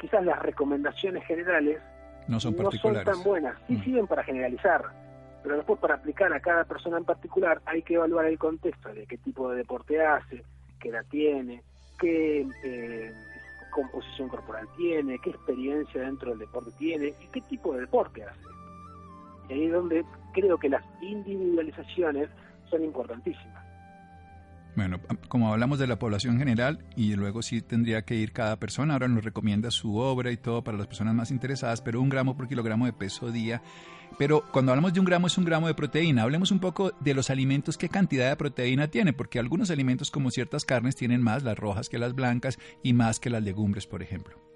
quizás 0.00 0.24
las 0.24 0.38
recomendaciones 0.40 1.24
generales 1.24 1.80
no 2.28 2.38
son, 2.38 2.54
tan 3.04 3.22
buenas. 3.24 3.56
Sí 3.66 3.74
mm. 3.74 3.84
sirven 3.84 4.06
para 4.06 4.22
generalizar, 4.22 4.84
pero 5.42 5.56
después 5.56 5.80
para 5.80 5.94
aplicar 5.94 6.32
a 6.32 6.40
cada 6.40 6.64
persona 6.64 6.98
en 6.98 7.04
particular 7.04 7.60
hay 7.64 7.82
que 7.82 7.94
evaluar 7.94 8.26
el 8.26 8.38
contexto 8.38 8.92
de 8.92 9.06
qué 9.06 9.18
tipo 9.18 9.50
de 9.50 9.56
deporte 9.58 10.04
hace, 10.04 10.44
qué 10.78 10.90
edad 10.90 11.04
tiene, 11.10 11.62
qué 11.98 12.46
eh, 12.64 13.12
composición 13.70 14.28
corporal 14.28 14.68
tiene, 14.76 15.18
qué 15.18 15.30
experiencia 15.30 16.02
dentro 16.02 16.30
del 16.30 16.40
deporte 16.40 16.70
tiene 16.78 17.14
y 17.20 17.26
qué 17.32 17.40
tipo 17.40 17.72
de 17.74 17.80
deporte 17.80 18.22
hace. 18.24 18.40
Y 19.48 19.52
ahí 19.54 19.66
es 19.66 19.72
donde 19.72 20.04
creo 20.32 20.58
que 20.58 20.68
las 20.68 20.84
individualizaciones 21.00 22.28
son 22.70 22.84
importantísimas. 22.84 23.61
Bueno, 24.74 25.00
como 25.28 25.52
hablamos 25.52 25.78
de 25.78 25.86
la 25.86 25.98
población 25.98 26.38
general 26.38 26.78
y 26.96 27.14
luego 27.14 27.42
sí 27.42 27.60
tendría 27.60 28.02
que 28.02 28.14
ir 28.14 28.32
cada 28.32 28.58
persona, 28.58 28.94
ahora 28.94 29.06
nos 29.06 29.22
recomienda 29.22 29.70
su 29.70 29.96
obra 29.96 30.32
y 30.32 30.38
todo 30.38 30.64
para 30.64 30.78
las 30.78 30.86
personas 30.86 31.14
más 31.14 31.30
interesadas, 31.30 31.82
pero 31.82 32.00
un 32.00 32.08
gramo 32.08 32.36
por 32.36 32.48
kilogramo 32.48 32.86
de 32.86 32.94
peso 32.94 33.30
día. 33.30 33.62
Pero 34.18 34.44
cuando 34.50 34.72
hablamos 34.72 34.94
de 34.94 35.00
un 35.00 35.06
gramo 35.06 35.26
es 35.26 35.36
un 35.36 35.44
gramo 35.44 35.66
de 35.66 35.74
proteína, 35.74 36.22
hablemos 36.22 36.50
un 36.50 36.58
poco 36.58 36.92
de 37.00 37.14
los 37.14 37.28
alimentos, 37.28 37.76
qué 37.76 37.88
cantidad 37.88 38.30
de 38.30 38.36
proteína 38.36 38.88
tiene, 38.88 39.12
porque 39.12 39.38
algunos 39.38 39.70
alimentos 39.70 40.10
como 40.10 40.30
ciertas 40.30 40.64
carnes 40.64 40.96
tienen 40.96 41.22
más 41.22 41.42
las 41.42 41.58
rojas 41.58 41.88
que 41.88 41.98
las 41.98 42.14
blancas 42.14 42.58
y 42.82 42.94
más 42.94 43.20
que 43.20 43.30
las 43.30 43.42
legumbres, 43.42 43.86
por 43.86 44.02
ejemplo. 44.02 44.51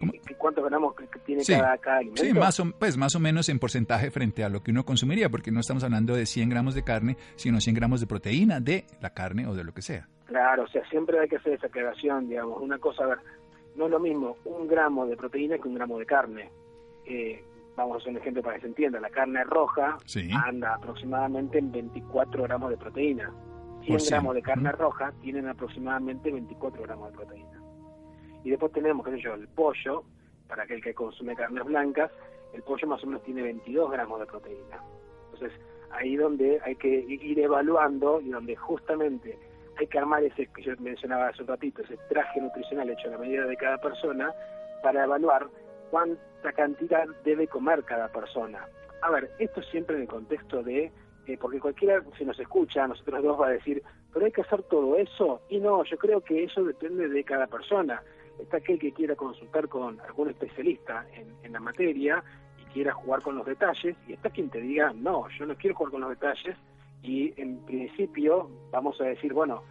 Sí, 0.00 0.34
¿Cuántos 0.36 0.64
gramos 0.64 0.94
tiene 1.26 1.42
cada, 1.44 1.78
alimento? 1.96 2.22
Sí, 2.22 2.32
más 2.32 2.60
o, 2.60 2.70
pues 2.78 2.96
más 2.96 3.14
o 3.16 3.20
menos 3.20 3.48
en 3.48 3.58
porcentaje 3.58 4.10
frente 4.10 4.44
a 4.44 4.48
lo 4.48 4.62
que 4.62 4.70
uno 4.70 4.84
consumiría, 4.84 5.28
porque 5.28 5.50
no 5.50 5.60
estamos 5.60 5.82
hablando 5.82 6.14
de 6.14 6.26
100 6.26 6.48
gramos 6.48 6.74
de 6.74 6.84
carne, 6.84 7.16
sino 7.36 7.60
100 7.60 7.74
gramos 7.74 8.00
de 8.00 8.06
proteína 8.06 8.60
de 8.60 8.84
la 9.00 9.10
carne 9.10 9.46
o 9.46 9.54
de 9.54 9.64
lo 9.64 9.72
que 9.72 9.82
sea. 9.82 10.08
Claro, 10.26 10.64
o 10.64 10.68
sea, 10.68 10.88
siempre 10.88 11.18
hay 11.18 11.28
que 11.28 11.36
hacer 11.36 11.54
esa 11.54 11.66
aclaración, 11.66 12.28
digamos. 12.28 12.60
Una 12.60 12.78
cosa, 12.78 13.04
a 13.04 13.06
ver, 13.08 13.18
no 13.76 13.86
es 13.86 13.90
lo 13.90 14.00
mismo 14.00 14.36
un 14.44 14.68
gramo 14.68 15.06
de 15.06 15.16
proteína 15.16 15.58
que 15.58 15.68
un 15.68 15.74
gramo 15.74 15.98
de 15.98 16.06
carne. 16.06 16.50
Eh, 17.06 17.42
vamos 17.76 17.96
a 17.96 17.98
hacer 17.98 18.10
un 18.10 18.18
ejemplo 18.18 18.42
para 18.42 18.56
que 18.56 18.62
se 18.62 18.66
entienda. 18.68 19.00
La 19.00 19.10
carne 19.10 19.42
roja 19.44 19.96
anda 20.44 20.74
aproximadamente 20.74 21.58
en 21.58 21.72
24 21.72 22.42
gramos 22.42 22.70
de 22.70 22.76
proteína. 22.76 23.32
100 23.84 23.98
gramos 24.10 24.34
de 24.34 24.42
carne 24.42 24.72
roja 24.72 25.12
tienen 25.22 25.48
aproximadamente 25.48 26.30
24 26.30 26.82
gramos 26.82 27.10
de 27.10 27.16
proteína. 27.16 27.57
Y 28.48 28.50
después 28.50 28.72
tenemos, 28.72 29.04
qué 29.04 29.12
sé 29.12 29.20
yo, 29.20 29.34
el 29.34 29.46
pollo, 29.46 30.04
para 30.48 30.62
aquel 30.62 30.80
que 30.80 30.94
consume 30.94 31.36
carnes 31.36 31.64
blancas, 31.64 32.10
el 32.54 32.62
pollo 32.62 32.88
más 32.88 33.04
o 33.04 33.06
menos 33.06 33.22
tiene 33.22 33.42
22 33.42 33.90
gramos 33.90 34.20
de 34.20 34.24
proteína. 34.24 34.82
Entonces, 35.24 35.52
ahí 35.90 36.16
donde 36.16 36.58
hay 36.64 36.74
que 36.76 36.88
ir 36.88 37.38
evaluando 37.40 38.22
y 38.22 38.30
donde 38.30 38.56
justamente 38.56 39.38
hay 39.78 39.86
que 39.86 39.98
armar 39.98 40.24
ese 40.24 40.46
que 40.46 40.62
yo 40.62 40.72
mencionaba 40.78 41.28
hace 41.28 41.42
un 41.42 41.48
ratito, 41.48 41.82
ese 41.82 41.98
traje 42.08 42.40
nutricional 42.40 42.88
hecho 42.88 43.08
a 43.08 43.10
la 43.10 43.18
medida 43.18 43.44
de 43.44 43.54
cada 43.58 43.76
persona 43.76 44.32
para 44.82 45.04
evaluar 45.04 45.46
cuánta 45.90 46.50
cantidad 46.56 47.04
debe 47.26 47.48
comer 47.48 47.84
cada 47.84 48.08
persona. 48.08 48.66
A 49.02 49.10
ver, 49.10 49.30
esto 49.38 49.60
siempre 49.64 49.96
en 49.96 50.02
el 50.02 50.08
contexto 50.08 50.62
de, 50.62 50.90
eh, 51.26 51.36
porque 51.38 51.60
cualquiera 51.60 52.02
si 52.16 52.24
nos 52.24 52.40
escucha, 52.40 52.86
nosotros 52.86 53.22
dos 53.22 53.38
va 53.38 53.48
a 53.48 53.50
decir, 53.50 53.82
pero 54.10 54.24
hay 54.24 54.32
que 54.32 54.40
hacer 54.40 54.62
todo 54.62 54.96
eso, 54.96 55.42
y 55.50 55.60
no, 55.60 55.84
yo 55.84 55.98
creo 55.98 56.22
que 56.22 56.44
eso 56.44 56.64
depende 56.64 57.10
de 57.10 57.24
cada 57.24 57.46
persona 57.46 58.02
está 58.38 58.58
aquel 58.58 58.78
que 58.78 58.92
quiera 58.92 59.16
consultar 59.16 59.68
con 59.68 60.00
algún 60.00 60.30
especialista 60.30 61.06
en, 61.14 61.52
la 61.52 61.60
materia 61.60 62.22
y 62.58 62.64
quiera 62.72 62.92
jugar 62.92 63.22
con 63.22 63.36
los 63.36 63.46
detalles, 63.46 63.96
y 64.06 64.12
está 64.12 64.30
quien 64.30 64.50
te 64.50 64.60
diga, 64.60 64.92
no, 64.94 65.28
yo 65.38 65.46
no 65.46 65.56
quiero 65.56 65.76
jugar 65.76 65.92
con 65.92 66.00
los 66.02 66.10
detalles, 66.10 66.56
y 67.02 67.32
en 67.40 67.58
principio 67.64 68.50
vamos 68.70 69.00
a 69.00 69.04
decir, 69.04 69.32
bueno, 69.32 69.62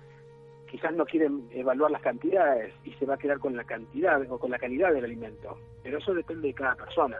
quizás 0.70 0.94
no 0.94 1.06
quieren 1.06 1.48
evaluar 1.52 1.92
las 1.92 2.02
cantidades 2.02 2.74
y 2.84 2.94
se 2.94 3.06
va 3.06 3.16
a 3.16 3.18
quedar 3.18 3.40
con 3.40 3.56
la 3.56 3.64
cantidad 3.64 4.22
o 4.30 4.40
con 4.40 4.52
la 4.52 4.60
calidad 4.60 4.94
del 4.94 5.06
alimento, 5.06 5.58
pero 5.84 6.00
eso 6.00 6.14
depende 6.14 6.48
de 6.48 6.54
cada 6.54 6.76
persona. 6.76 7.18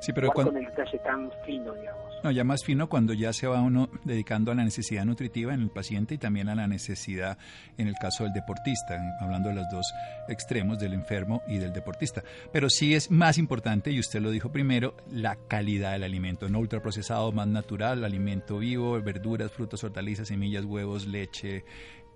Sí, 0.00 0.12
pero 0.12 0.30
cuando... 0.30 0.52
con 0.52 0.62
el 0.62 0.68
detalle 0.68 0.98
tan 0.98 1.30
fino, 1.46 1.72
digamos. 1.74 2.13
No, 2.24 2.30
ya 2.30 2.42
más 2.42 2.64
fino 2.64 2.88
cuando 2.88 3.12
ya 3.12 3.34
se 3.34 3.46
va 3.46 3.60
uno 3.60 3.90
dedicando 4.02 4.50
a 4.50 4.54
la 4.54 4.64
necesidad 4.64 5.04
nutritiva 5.04 5.52
en 5.52 5.60
el 5.60 5.68
paciente 5.68 6.14
y 6.14 6.18
también 6.18 6.48
a 6.48 6.54
la 6.54 6.66
necesidad 6.66 7.36
en 7.76 7.86
el 7.86 7.96
caso 8.00 8.24
del 8.24 8.32
deportista, 8.32 8.98
hablando 9.20 9.50
de 9.50 9.56
los 9.56 9.66
dos 9.70 9.84
extremos, 10.26 10.78
del 10.78 10.94
enfermo 10.94 11.42
y 11.46 11.58
del 11.58 11.74
deportista. 11.74 12.24
Pero 12.50 12.70
sí 12.70 12.94
es 12.94 13.10
más 13.10 13.36
importante, 13.36 13.90
y 13.90 14.00
usted 14.00 14.22
lo 14.22 14.30
dijo 14.30 14.50
primero, 14.50 14.96
la 15.10 15.36
calidad 15.36 15.92
del 15.92 16.04
alimento, 16.04 16.48
no 16.48 16.60
ultraprocesado, 16.60 17.30
más 17.30 17.46
natural, 17.46 18.02
alimento 18.02 18.56
vivo, 18.56 18.98
verduras, 19.02 19.52
frutas, 19.52 19.84
hortalizas, 19.84 20.28
semillas, 20.28 20.64
huevos, 20.64 21.06
leche, 21.06 21.66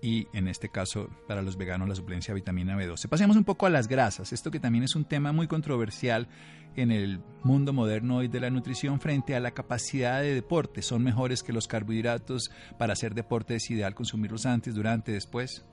y 0.01 0.27
en 0.33 0.49
este 0.49 0.69
caso 0.69 1.11
para 1.27 1.43
los 1.43 1.57
veganos 1.57 1.89
la 1.89 1.95
suplencia 1.95 2.33
de 2.33 2.41
vitamina 2.41 2.77
B12. 2.77 3.09
Pasemos 3.09 3.37
un 3.37 3.45
poco 3.45 3.67
a 3.67 3.71
las 3.71 3.89
grasas, 3.89 4.33
esto 4.33 4.51
que 4.51 4.61
también 4.61 4.85
es 4.85 4.95
un 4.95 5.05
tema 5.05 5.33
muy 5.33 5.49
controversial 5.49 6.29
en 6.77 6.91
el 6.91 7.21
mundo 7.43 7.73
moderno 7.73 8.19
hoy 8.19 8.29
de 8.29 8.41
la 8.41 8.51
nutrición 8.51 9.01
frente 9.01 9.35
a 9.35 9.41
la 9.41 9.53
capacidad 9.53 10.23
de 10.23 10.35
deporte. 10.35 10.83
¿Son 10.83 11.03
mejores 11.03 11.43
que 11.43 11.53
los 11.53 11.67
carbohidratos 11.67 12.51
para 12.79 12.93
hacer 12.93 13.15
deporte? 13.15 13.55
¿Es 13.55 13.71
ideal 13.71 13.95
consumirlos 13.95 14.47
antes, 14.47 14.75
durante, 14.75 15.13
después? 15.13 15.65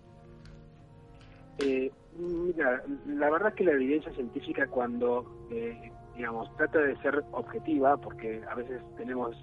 Eh, 1.59 1.91
mira, 2.17 2.83
la 3.07 3.29
verdad 3.29 3.53
que 3.53 3.63
la 3.63 3.71
evidencia 3.73 4.11
científica 4.13 4.67
cuando, 4.67 5.47
eh, 5.51 5.91
digamos, 6.15 6.55
trata 6.57 6.79
de 6.79 6.95
ser 6.97 7.23
objetiva, 7.31 7.97
porque 7.97 8.41
a 8.49 8.55
veces 8.55 8.81
tenemos 8.97 9.35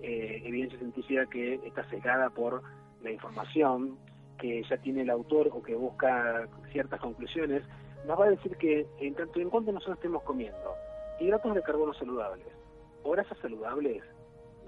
eh, 0.00 0.42
evidencia 0.44 0.78
científica 0.78 1.26
que 1.26 1.54
está 1.66 1.84
cegada 1.90 2.30
por 2.30 2.62
la 3.02 3.10
información 3.10 3.96
que 4.38 4.62
ya 4.68 4.76
tiene 4.78 5.02
el 5.02 5.10
autor 5.10 5.50
o 5.52 5.62
que 5.62 5.74
busca 5.74 6.48
ciertas 6.72 7.00
conclusiones, 7.00 7.62
nos 8.06 8.18
va 8.18 8.26
a 8.26 8.30
decir 8.30 8.56
que 8.56 8.86
en 8.98 9.14
tanto 9.14 9.40
en 9.40 9.50
cuanto 9.50 9.72
nosotros 9.72 9.96
estemos 9.96 10.22
comiendo 10.22 10.74
hidratos 11.20 11.54
de 11.54 11.62
carbono 11.62 11.94
saludables 11.94 12.48
o 13.04 13.10
grasas 13.10 13.38
saludables, 13.38 14.02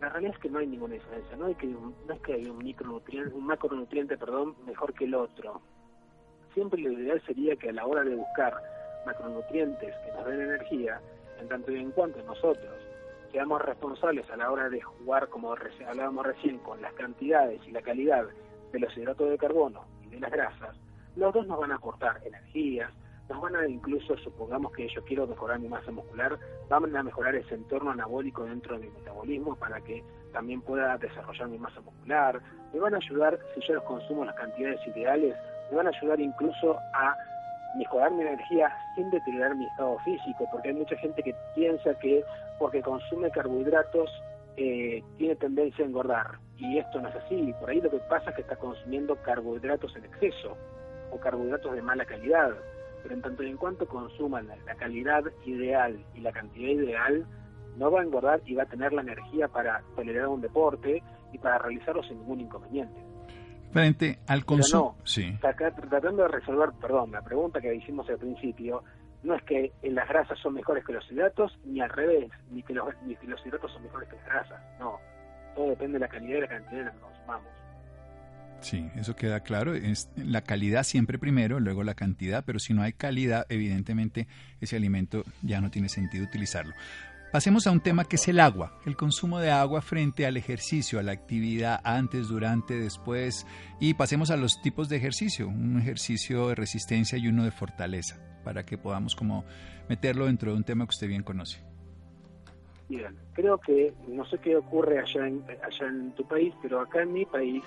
la 0.01 0.09
realidad 0.09 0.35
es 0.35 0.41
que 0.41 0.51
no 0.51 0.59
hay 0.59 0.67
ninguna 0.67 0.95
diferencia, 0.95 1.37
no, 1.37 1.47
hay 1.47 1.55
que, 1.55 1.67
no 1.67 1.93
es 2.13 2.21
que 2.21 2.35
hay 2.35 2.45
un 2.47 2.59
micronutriente, 2.59 3.35
un 3.35 3.47
macronutriente 3.47 4.17
perdón, 4.17 4.55
mejor 4.67 4.93
que 4.93 5.05
el 5.05 5.15
otro. 5.15 5.61
Siempre 6.53 6.81
lo 6.81 6.93
ideal 6.93 7.23
sería 7.27 7.57
que 7.57 7.71
a 7.71 7.73
la 7.73 7.87
hora 7.87 8.03
de 8.03 8.15
buscar 8.15 8.55
macronutrientes 9.07 9.95
que 10.05 10.13
nos 10.13 10.27
den 10.27 10.41
energía, 10.41 11.01
en 11.41 11.49
tanto 11.49 11.73
y 11.73 11.81
en 11.81 11.91
cuanto 11.91 12.23
nosotros 12.23 12.75
seamos 13.33 13.61
responsables 13.63 14.31
a 14.31 14.37
la 14.37 14.51
hora 14.51 14.69
de 14.69 14.81
jugar, 14.81 15.29
como 15.29 15.53
hablábamos 15.89 16.27
recién, 16.27 16.59
con 16.59 16.81
las 16.81 16.93
cantidades 16.95 17.61
y 17.67 17.73
la 17.73 17.83
calidad 17.83 18.27
de 18.73 18.79
los 18.79 18.97
hidratos 18.97 19.29
de 19.29 19.39
carbono 19.39 19.85
y 20.05 20.11
de 20.11 20.21
las 20.21 20.31
grasas, 20.31 20.77
los 21.17 21.35
dos 21.35 21.47
nos 21.47 21.59
van 21.59 21.73
a 21.73 21.77
aportar 21.77 22.21
energías, 22.25 22.93
nos 23.29 23.41
van 23.41 23.57
a 23.57 23.67
incluso, 23.67 24.17
supongamos 24.19 24.73
que 24.73 24.89
yo 24.89 25.03
quiero 25.05 25.27
mejorar 25.27 25.59
mi 25.59 25.69
masa 25.69 25.91
muscular, 25.91 26.39
van 26.69 26.97
a 26.97 27.03
mejorar 27.03 27.35
ese 27.35 27.55
entorno 27.55 27.91
anabólico 27.91 28.45
dentro 28.45 28.79
de 28.79 28.87
mi 28.87 28.93
metabolismo 28.93 29.57
para 29.57 29.81
que 29.81 30.05
también 30.33 30.61
pueda 30.61 30.99
desarrollar 30.99 31.49
mi 31.49 31.59
masa 31.59 31.81
muscular, 31.81 32.41
me 32.73 32.81
van 32.81 32.95
a 32.95 32.99
ayudar, 32.99 33.39
si 33.55 33.61
yo 33.67 33.75
los 33.75 33.85
consumo 33.85 34.25
las 34.25 34.35
cantidades 34.35 34.81
ideales, 34.89 35.35
me 35.71 35.77
van 35.77 35.87
a 35.87 35.91
ayudar 35.91 36.21
incluso 36.21 36.77
a 36.93 37.17
mejorar 37.79 38.13
mi 38.13 38.23
energía 38.23 38.71
sin 38.95 39.11
deteriorar 39.11 39.57
mi 39.57 39.65
estado 39.67 39.99
físico, 40.01 40.47
porque 40.53 40.69
hay 40.69 40.75
mucha 40.75 40.97
gente 40.97 41.23
que 41.23 41.35
piensa 41.55 41.95
que 42.01 42.23
porque 42.59 42.83
consume 42.83 43.31
carbohidratos 43.31 44.11
eh, 44.57 45.03
tiene 45.17 45.35
tendencia 45.37 45.85
a 45.85 45.89
engordar, 45.89 46.39
y 46.59 46.79
esto 46.79 47.01
no 47.01 47.09
es 47.09 47.17
así, 47.17 47.55
por 47.59 47.71
ahí 47.71 47.81
lo 47.81 47.91
que 47.91 47.99
pasa 48.09 48.31
es 48.31 48.37
que 48.37 48.43
está 48.43 48.57
consumiendo 48.57 49.17
carbohidratos 49.17 49.97
en 49.97 50.05
exceso, 50.05 50.57
o 51.11 51.19
carbohidratos 51.19 51.73
de 51.75 51.83
mala 51.83 52.05
calidad, 52.05 52.55
pero 53.05 53.17
en 53.17 53.23
tanto 53.23 53.43
y 53.43 53.51
en 53.51 53.59
cuanto 53.59 53.87
consuman 53.87 54.49
la 54.49 54.75
calidad 54.77 55.23
ideal 55.45 56.03
y 56.15 56.21
la 56.21 56.33
cantidad 56.33 56.71
ideal, 56.71 57.27
no 57.77 57.91
va 57.91 58.01
a 58.01 58.03
engordar 58.03 58.41
y 58.47 58.55
va 58.55 58.63
a 58.63 58.67
tener 58.67 58.95
la 58.95 59.03
energía 59.03 59.47
para 59.47 59.83
tolerar 59.95 60.29
un 60.29 60.41
deporte 60.41 61.03
y 61.31 61.39
para 61.39 61.59
realizarlo 61.59 62.03
sin 62.03 62.19
ningún 62.21 62.41
inconveniente. 62.41 62.99
Frente 63.73 64.19
al 64.27 64.47
consumo. 64.47 64.97
sí. 65.05 65.37
Tratando 65.39 66.23
de 66.23 66.29
resolver, 66.29 66.71
perdón, 66.81 67.13
la 67.13 67.21
pregunta 67.21 67.61
que 67.61 67.75
hicimos 67.75 68.09
al 68.09 68.17
principio, 68.17 68.83
no 69.23 69.35
es 69.35 69.43
que 69.43 69.73
las 69.83 70.09
grasas 70.09 70.39
son 70.39 70.55
mejores 70.55 70.83
que 70.87 70.95
los 70.95 71.05
hidratos, 71.13 71.53
ni 71.67 71.83
al 71.83 71.91
revés, 71.91 72.31
ni 72.51 72.63
que 72.63 72.73
los, 72.73 72.89
ni 73.05 73.17
que 73.17 73.27
los 73.27 73.45
hidratos 73.45 73.71
son 73.71 73.83
mejores 73.83 74.09
que 74.09 74.17
las 74.17 74.25
grasas. 74.25 74.63
No, 74.79 74.99
todo 75.55 75.69
depende 75.69 75.95
de 75.95 76.01
la 76.01 76.09
calidad 76.09 76.39
y 76.39 76.41
la 76.41 76.49
cantidad 76.49 76.79
de 76.79 76.85
la 76.85 76.93
que 76.93 77.01
consumamos. 77.01 77.64
Sí, 78.65 78.89
eso 78.97 79.15
queda 79.15 79.41
claro. 79.41 79.75
Es 79.75 80.09
la 80.17 80.41
calidad 80.41 80.85
siempre 80.85 81.19
primero, 81.19 81.61
luego 81.61 81.85
la 81.85 81.93
cantidad, 81.93 82.45
pero 82.47 82.59
si 82.59 82.73
no 82.73 82.81
hay 82.81 82.95
calidad, 82.95 83.45
evidentemente 83.51 84.27
ese 84.59 84.77
alimento 84.77 85.23
ya 85.43 85.61
no 85.61 85.71
tiene 85.71 85.91
sentido 85.91 86.25
utilizarlo. 86.25 86.73
Pasemos 87.31 87.67
a 87.67 87.73
un 87.73 87.81
tema 87.81 88.07
que 88.07 88.17
es 88.17 88.27
el 88.27 88.41
agua, 88.41 88.79
el 88.87 88.97
consumo 88.97 89.39
de 89.39 89.51
agua 89.51 89.83
frente 89.83 90.25
al 90.25 90.39
ejercicio, 90.39 90.99
a 90.99 91.03
la 91.03 91.13
actividad 91.13 91.79
antes, 91.85 92.29
durante, 92.29 92.79
después 92.79 93.47
y 93.81 93.93
pasemos 93.93 94.31
a 94.31 94.39
los 94.39 94.63
tipos 94.63 94.89
de 94.89 94.97
ejercicio, 94.97 95.47
un 95.47 95.79
ejercicio 95.79 96.49
de 96.49 96.55
resistencia 96.55 97.19
y 97.19 97.29
uno 97.29 97.45
de 97.45 97.51
fortaleza, 97.51 98.19
para 98.45 98.65
que 98.65 98.79
podamos 98.79 99.15
como 99.15 99.45
meterlo 99.91 100.25
dentro 100.25 100.53
de 100.53 100.57
un 100.57 100.65
tema 100.65 100.87
que 100.87 100.91
usted 100.91 101.09
bien 101.09 101.23
conoce. 101.23 101.59
Bien, 102.89 103.15
creo 103.35 103.59
que 103.59 103.93
no 104.09 104.25
sé 104.25 104.39
qué 104.39 104.57
ocurre 104.57 105.01
allá 105.01 105.27
en, 105.27 105.45
allá 105.63 105.87
en 105.87 106.13
tu 106.13 106.27
país, 106.27 106.55
pero 106.63 106.81
acá 106.81 107.03
en 107.03 107.13
mi 107.13 107.27
país 107.27 107.63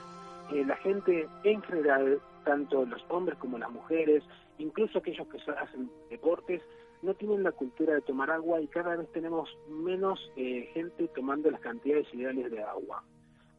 eh, 0.54 0.66
la 0.66 0.76
gente 0.78 1.28
en 1.44 1.62
general, 1.62 2.20
tanto 2.44 2.86
los 2.86 3.04
hombres 3.10 3.38
como 3.40 3.58
las 3.58 3.72
mujeres, 3.72 4.24
incluso 4.58 5.00
aquellos 5.00 5.28
que 5.28 5.38
hacen 5.52 5.90
deportes, 6.10 6.62
no 7.02 7.14
tienen 7.14 7.44
la 7.44 7.52
cultura 7.52 7.94
de 7.94 8.02
tomar 8.02 8.32
agua 8.32 8.60
y 8.62 8.68
cada 8.68 8.96
vez 8.96 9.12
tenemos 9.12 9.50
menos 9.70 10.32
eh, 10.36 10.70
gente 10.74 11.08
tomando 11.10 11.52
las 11.52 11.62
cantidades 11.62 12.12
ideales 12.14 12.52
de 12.52 12.64
agua. 12.64 13.04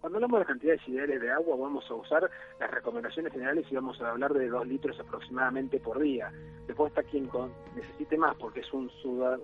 Cuando 0.00 0.18
hablamos 0.18 0.36
de 0.36 0.40
las 0.40 0.48
cantidades 0.48 0.88
ideales 0.88 1.20
de 1.20 1.30
agua, 1.30 1.56
vamos 1.56 1.84
a 1.90 1.94
usar 1.94 2.30
las 2.60 2.70
recomendaciones 2.70 3.32
generales 3.32 3.66
y 3.68 3.74
vamos 3.74 4.00
a 4.00 4.10
hablar 4.10 4.32
de 4.32 4.48
dos 4.48 4.64
litros 4.66 4.98
aproximadamente 5.00 5.80
por 5.80 5.98
día. 5.98 6.32
Después 6.68 6.90
está 6.90 7.02
quien 7.02 7.28
necesite 7.74 8.16
más 8.16 8.36
porque 8.36 8.60
es 8.60 8.72
un 8.72 8.88
suda, 9.02 9.38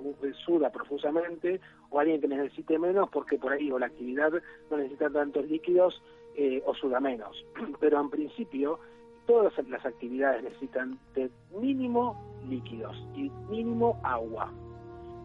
suda 0.44 0.70
profusamente, 0.70 1.60
o 1.90 1.98
alguien 1.98 2.20
que 2.20 2.28
necesite 2.28 2.78
menos 2.78 3.08
porque 3.10 3.36
por 3.36 3.52
ahí 3.52 3.72
o 3.72 3.80
la 3.80 3.86
actividad 3.86 4.32
no 4.70 4.76
necesita 4.76 5.10
tantos 5.10 5.44
líquidos 5.46 6.00
eh, 6.36 6.62
o 6.66 6.74
suda 6.74 7.00
menos. 7.00 7.44
Pero 7.80 8.00
en 8.00 8.10
principio, 8.10 8.78
todas 9.26 9.52
las 9.68 9.84
actividades 9.84 10.42
necesitan 10.42 10.98
de 11.14 11.30
mínimo 11.58 12.20
líquidos 12.48 12.96
y 13.14 13.30
mínimo 13.48 13.98
agua. 14.02 14.52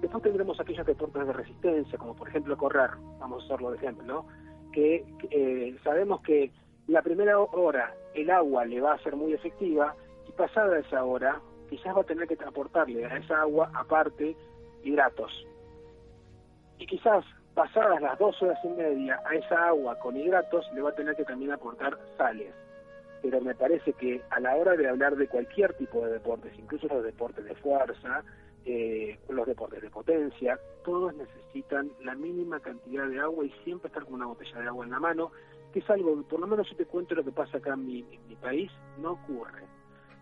Después 0.01 0.23
tendremos 0.23 0.59
aquellos 0.59 0.85
deportes 0.85 1.27
de 1.27 1.33
resistencia, 1.33 1.97
como 1.97 2.15
por 2.15 2.29
ejemplo 2.29 2.57
correr, 2.57 2.91
vamos 3.19 3.43
a 3.43 3.45
hacerlo 3.45 3.71
de 3.71 3.77
ejemplo, 3.77 4.25
que 4.71 5.05
eh, 5.31 5.75
sabemos 5.83 6.21
que 6.21 6.51
la 6.87 7.01
primera 7.01 7.37
hora 7.37 7.93
el 8.13 8.29
agua 8.29 8.65
le 8.65 8.79
va 8.81 8.93
a 8.93 9.03
ser 9.03 9.15
muy 9.15 9.33
efectiva 9.33 9.95
y 10.27 10.31
pasada 10.31 10.79
esa 10.79 11.03
hora 11.03 11.41
quizás 11.69 11.95
va 11.95 12.01
a 12.01 12.05
tener 12.05 12.27
que 12.27 12.35
transportarle 12.35 13.05
a 13.05 13.17
esa 13.17 13.41
agua 13.41 13.69
aparte 13.73 14.35
hidratos. 14.83 15.45
Y 16.79 16.87
quizás 16.87 17.25
pasadas 17.59 18.01
las 18.01 18.17
dos 18.17 18.41
horas 18.41 18.57
y 18.63 18.69
media 18.69 19.19
a 19.25 19.35
esa 19.35 19.67
agua 19.67 19.99
con 19.99 20.15
hidratos 20.15 20.65
le 20.73 20.81
va 20.81 20.91
a 20.91 20.95
tener 20.95 21.13
que 21.17 21.25
también 21.25 21.51
aportar 21.51 21.99
sales 22.17 22.53
pero 23.21 23.41
me 23.41 23.53
parece 23.53 23.91
que 23.91 24.21
a 24.29 24.39
la 24.39 24.55
hora 24.55 24.77
de 24.77 24.87
hablar 24.87 25.17
de 25.17 25.27
cualquier 25.27 25.73
tipo 25.73 26.05
de 26.05 26.13
deportes, 26.13 26.53
incluso 26.57 26.87
los 26.87 27.03
deportes 27.03 27.43
de 27.43 27.53
fuerza, 27.55 28.23
eh, 28.65 29.19
los 29.27 29.45
deportes 29.45 29.81
de 29.81 29.89
potencia, 29.89 30.57
todos 30.85 31.13
necesitan 31.15 31.91
la 32.01 32.15
mínima 32.15 32.61
cantidad 32.61 33.05
de 33.07 33.19
agua 33.19 33.45
y 33.45 33.51
siempre 33.65 33.87
estar 33.87 34.05
con 34.05 34.13
una 34.13 34.27
botella 34.27 34.61
de 34.61 34.67
agua 34.67 34.85
en 34.85 34.91
la 34.91 34.99
mano, 35.01 35.31
que 35.73 35.79
es 35.79 35.89
algo, 35.89 36.21
por 36.23 36.39
lo 36.39 36.47
menos 36.47 36.69
si 36.69 36.75
te 36.75 36.85
cuento 36.85 37.13
lo 37.13 37.25
que 37.25 37.31
pasa 37.31 37.57
acá 37.57 37.73
en 37.73 37.85
mi, 37.85 38.03
país, 38.41 38.71
no 39.01 39.11
ocurre. 39.11 39.63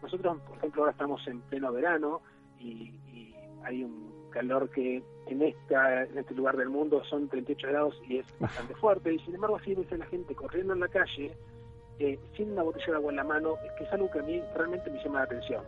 Nosotros, 0.01 0.39
por 0.41 0.57
ejemplo, 0.57 0.81
ahora 0.81 0.91
estamos 0.91 1.27
en 1.27 1.41
pleno 1.41 1.71
verano 1.71 2.21
y, 2.59 2.93
hay 3.63 3.83
un 3.83 4.16
calor 4.29 4.69
que 4.69 5.03
en, 5.27 5.41
esta, 5.41 6.03
en 6.03 6.17
este 6.17 6.33
lugar 6.33 6.57
del 6.57 6.69
mundo 6.69 7.03
son 7.09 7.27
38 7.27 7.67
grados 7.67 8.01
y 8.07 8.17
es 8.17 8.25
bastante 8.39 8.75
fuerte, 8.75 9.13
y 9.13 9.19
sin 9.19 9.35
embargo 9.35 9.57
así 9.57 9.73
ves 9.73 9.91
a 9.91 9.97
la 9.97 10.05
gente 10.07 10.35
corriendo 10.35 10.73
en 10.73 10.79
la 10.79 10.87
calle, 10.87 11.31
eh, 11.99 12.19
sin 12.35 12.51
una 12.51 12.63
botella 12.63 12.87
de 12.87 12.95
agua 12.95 13.11
en 13.11 13.15
la 13.17 13.23
mano, 13.23 13.55
que 13.77 13.83
es 13.83 13.91
algo 13.91 14.09
que 14.11 14.19
a 14.19 14.23
mí 14.23 14.41
realmente 14.55 14.89
me 14.89 15.03
llama 15.03 15.19
la 15.19 15.25
atención. 15.25 15.63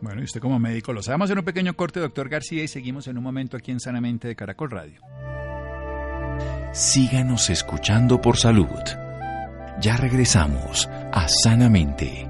Bueno, 0.00 0.20
y 0.20 0.24
usted 0.24 0.40
como 0.40 0.58
médico 0.58 0.92
lo 0.92 1.02
sabemos 1.02 1.30
en 1.30 1.38
un 1.38 1.44
pequeño 1.44 1.74
corte, 1.74 2.00
doctor 2.00 2.28
García, 2.28 2.62
y 2.62 2.68
seguimos 2.68 3.06
en 3.06 3.18
un 3.18 3.24
momento 3.24 3.56
aquí 3.56 3.70
en 3.70 3.80
Sanamente 3.80 4.28
de 4.28 4.36
Caracol 4.36 4.70
Radio. 4.70 5.00
Síganos 6.72 7.50
escuchando 7.50 8.20
por 8.20 8.36
salud. 8.36 8.68
Ya 9.80 9.96
regresamos 9.96 10.88
a 11.12 11.26
Sanamente. 11.28 12.29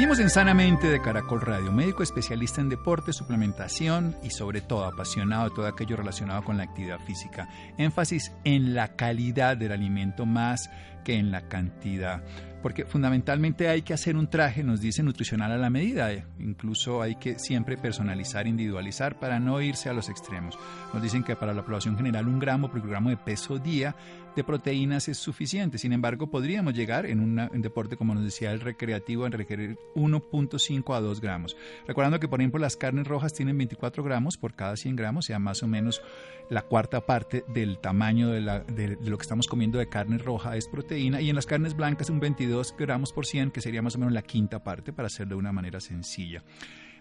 Seguimos 0.00 0.18
en 0.20 0.30
Sanamente 0.30 0.86
de 0.86 1.02
Caracol 1.02 1.42
Radio, 1.42 1.70
médico 1.72 2.02
especialista 2.02 2.62
en 2.62 2.70
deporte, 2.70 3.12
suplementación 3.12 4.16
y 4.22 4.30
sobre 4.30 4.62
todo 4.62 4.86
apasionado 4.86 5.50
de 5.50 5.54
todo 5.54 5.66
aquello 5.66 5.94
relacionado 5.94 6.42
con 6.42 6.56
la 6.56 6.62
actividad 6.62 7.00
física. 7.00 7.50
Énfasis 7.76 8.32
en 8.44 8.72
la 8.72 8.96
calidad 8.96 9.58
del 9.58 9.72
alimento 9.72 10.24
más 10.24 10.70
que 11.04 11.16
en 11.16 11.30
la 11.30 11.42
cantidad 11.48 12.22
porque 12.62 12.84
fundamentalmente 12.84 13.68
hay 13.68 13.82
que 13.82 13.94
hacer 13.94 14.16
un 14.16 14.28
traje, 14.28 14.62
nos 14.62 14.80
dice 14.80 15.02
nutricional 15.02 15.52
a 15.52 15.56
la 15.56 15.70
medida, 15.70 16.12
eh, 16.12 16.24
incluso 16.38 17.00
hay 17.02 17.16
que 17.16 17.38
siempre 17.38 17.76
personalizar, 17.76 18.46
individualizar 18.46 19.18
para 19.18 19.40
no 19.40 19.60
irse 19.60 19.88
a 19.88 19.92
los 19.92 20.08
extremos. 20.08 20.58
Nos 20.92 21.02
dicen 21.02 21.24
que 21.24 21.36
para 21.36 21.54
la 21.54 21.62
población 21.62 21.96
general 21.96 22.28
un 22.28 22.38
gramo 22.38 22.70
por 22.70 22.86
gramo 22.86 23.10
de 23.10 23.16
peso 23.16 23.58
día 23.58 23.94
de 24.36 24.44
proteínas 24.44 25.08
es 25.08 25.18
suficiente, 25.18 25.78
sin 25.78 25.92
embargo 25.92 26.28
podríamos 26.28 26.74
llegar 26.74 27.06
en 27.06 27.20
un 27.20 27.62
deporte 27.62 27.96
como 27.96 28.14
nos 28.14 28.24
decía 28.24 28.52
el 28.52 28.60
recreativo 28.60 29.24
a 29.24 29.30
requerir 29.30 29.78
1.5 29.94 30.94
a 30.94 31.00
2 31.00 31.20
gramos. 31.20 31.56
Recordando 31.86 32.20
que 32.20 32.28
por 32.28 32.40
ejemplo 32.40 32.60
las 32.60 32.76
carnes 32.76 33.06
rojas 33.06 33.32
tienen 33.32 33.56
24 33.56 34.02
gramos 34.02 34.36
por 34.36 34.54
cada 34.54 34.76
100 34.76 34.96
gramos, 34.96 35.26
sea 35.26 35.38
más 35.38 35.62
o 35.62 35.66
menos 35.66 36.02
la 36.50 36.62
cuarta 36.62 37.06
parte 37.06 37.44
del 37.48 37.78
tamaño 37.78 38.28
de, 38.28 38.40
de 38.40 38.98
lo 39.02 39.16
que 39.16 39.22
estamos 39.22 39.46
comiendo 39.46 39.78
de 39.78 39.88
carne 39.88 40.18
roja 40.18 40.56
es 40.56 40.66
proteína 40.66 41.20
y 41.20 41.30
en 41.30 41.36
las 41.36 41.46
carnes 41.46 41.76
blancas 41.76 42.10
un 42.10 42.18
22 42.18 42.50
2 42.50 42.74
gramos 42.76 43.12
por 43.12 43.24
100, 43.24 43.50
que 43.50 43.60
sería 43.60 43.80
más 43.80 43.94
o 43.94 43.98
menos 43.98 44.12
la 44.12 44.22
quinta 44.22 44.62
parte 44.62 44.92
para 44.92 45.06
hacerlo 45.06 45.36
de 45.36 45.40
una 45.40 45.52
manera 45.52 45.80
sencilla. 45.80 46.42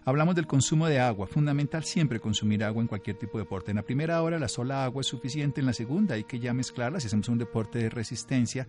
Hablamos 0.05 0.35
del 0.35 0.47
consumo 0.47 0.88
de 0.88 0.99
agua. 0.99 1.27
Fundamental 1.27 1.83
siempre 1.83 2.19
consumir 2.19 2.63
agua 2.63 2.81
en 2.81 2.88
cualquier 2.88 3.17
tipo 3.17 3.38
de 3.38 3.43
deporte. 3.43 3.71
En 3.71 3.77
la 3.77 3.83
primera 3.83 4.21
hora 4.21 4.39
la 4.39 4.47
sola 4.47 4.83
agua 4.83 5.01
es 5.01 5.07
suficiente. 5.07 5.59
En 5.59 5.67
la 5.67 5.73
segunda 5.73 6.15
hay 6.15 6.23
que 6.23 6.39
ya 6.39 6.53
mezclarla 6.53 6.99
si 6.99 7.07
hacemos 7.07 7.29
un 7.29 7.38
deporte 7.38 7.79
de 7.79 7.89
resistencia, 7.89 8.67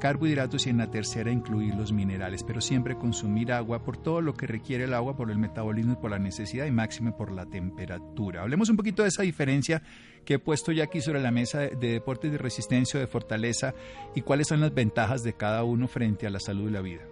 carbohidratos 0.00 0.66
y 0.66 0.70
en 0.70 0.78
la 0.78 0.90
tercera 0.90 1.30
incluir 1.30 1.74
los 1.74 1.92
minerales. 1.92 2.42
Pero 2.42 2.60
siempre 2.60 2.96
consumir 2.96 3.52
agua 3.52 3.84
por 3.84 3.96
todo 3.96 4.20
lo 4.20 4.34
que 4.34 4.46
requiere 4.46 4.84
el 4.84 4.94
agua, 4.94 5.16
por 5.16 5.30
el 5.30 5.38
metabolismo 5.38 5.92
y 5.92 5.96
por 5.96 6.10
la 6.10 6.18
necesidad 6.18 6.66
y 6.66 6.70
máxima 6.70 7.16
por 7.16 7.32
la 7.32 7.46
temperatura. 7.46 8.42
Hablemos 8.42 8.68
un 8.70 8.76
poquito 8.76 9.02
de 9.02 9.08
esa 9.08 9.22
diferencia 9.22 9.82
que 10.24 10.34
he 10.34 10.38
puesto 10.38 10.72
ya 10.72 10.84
aquí 10.84 11.00
sobre 11.00 11.20
la 11.20 11.30
mesa 11.30 11.60
de, 11.60 11.76
deportes 11.76 12.32
de 12.32 12.38
resistencia 12.38 12.98
o 12.98 13.00
de 13.00 13.06
fortaleza 13.06 13.74
y 14.14 14.22
cuáles 14.22 14.48
son 14.48 14.60
las 14.60 14.72
ventajas 14.72 15.22
de 15.22 15.34
cada 15.34 15.64
uno 15.64 15.88
frente 15.88 16.26
a 16.26 16.30
la 16.30 16.40
salud 16.40 16.68
y 16.68 16.72
la 16.72 16.80
vida. 16.80 17.02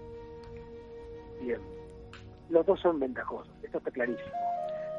Bien, 1.40 1.60
los 2.50 2.66
dos 2.66 2.80
son 2.80 2.98
ventajosos, 2.98 3.52
esto 3.62 3.78
está 3.78 3.90
clarísimo. 3.90 4.30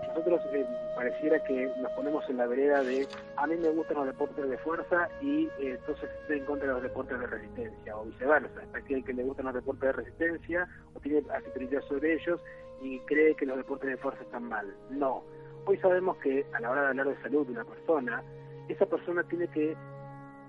Nosotros 0.08 0.42
eh, 0.54 0.66
pareciera 0.96 1.42
que 1.44 1.72
nos 1.78 1.92
ponemos 1.94 2.30
en 2.30 2.38
la 2.38 2.48
vereda 2.48 2.84
de 2.84 3.08
a 3.38 3.48
mí 3.48 3.56
me 3.56 3.70
gustan 3.70 3.98
los 3.98 4.08
deportes 4.08 4.50
de 4.50 4.58
fuerza 4.58 5.10
y 5.22 5.46
eh, 5.60 5.78
entonces 5.80 6.10
estoy 6.22 6.40
en 6.40 6.46
contra 6.46 6.68
de 6.68 6.74
los 6.74 6.84
deportes 6.84 7.20
de 7.20 7.28
resistencia 7.28 7.98
o 7.98 8.06
viceversa. 8.06 8.64
Está 8.64 8.80
aquel 8.80 9.04
que 9.04 9.14
le 9.14 9.24
gustan 9.24 9.46
los 9.46 9.54
deportes 9.54 9.82
de 9.82 9.92
resistencia 9.94 10.68
o 10.94 11.00
tiene 11.00 11.24
asistencia 11.34 11.82
sobre 11.84 12.16
ellos 12.16 12.42
y 12.82 13.00
cree 13.02 13.36
que 13.36 13.46
los 13.46 13.58
deportes 13.58 13.90
de 13.90 13.98
fuerza 13.98 14.22
están 14.24 14.44
mal. 14.44 14.74
No. 14.90 15.24
Hoy 15.66 15.78
sabemos 15.78 16.18
que 16.18 16.46
a 16.54 16.60
la 16.60 16.72
hora 16.72 16.82
de 16.82 16.88
hablar 16.88 17.08
de 17.08 17.22
salud 17.22 17.46
de 17.46 17.54
una 17.54 17.64
persona, 17.64 18.24
esa 18.68 18.86
persona 18.86 19.24
tiene 19.24 19.48
que, 19.48 19.78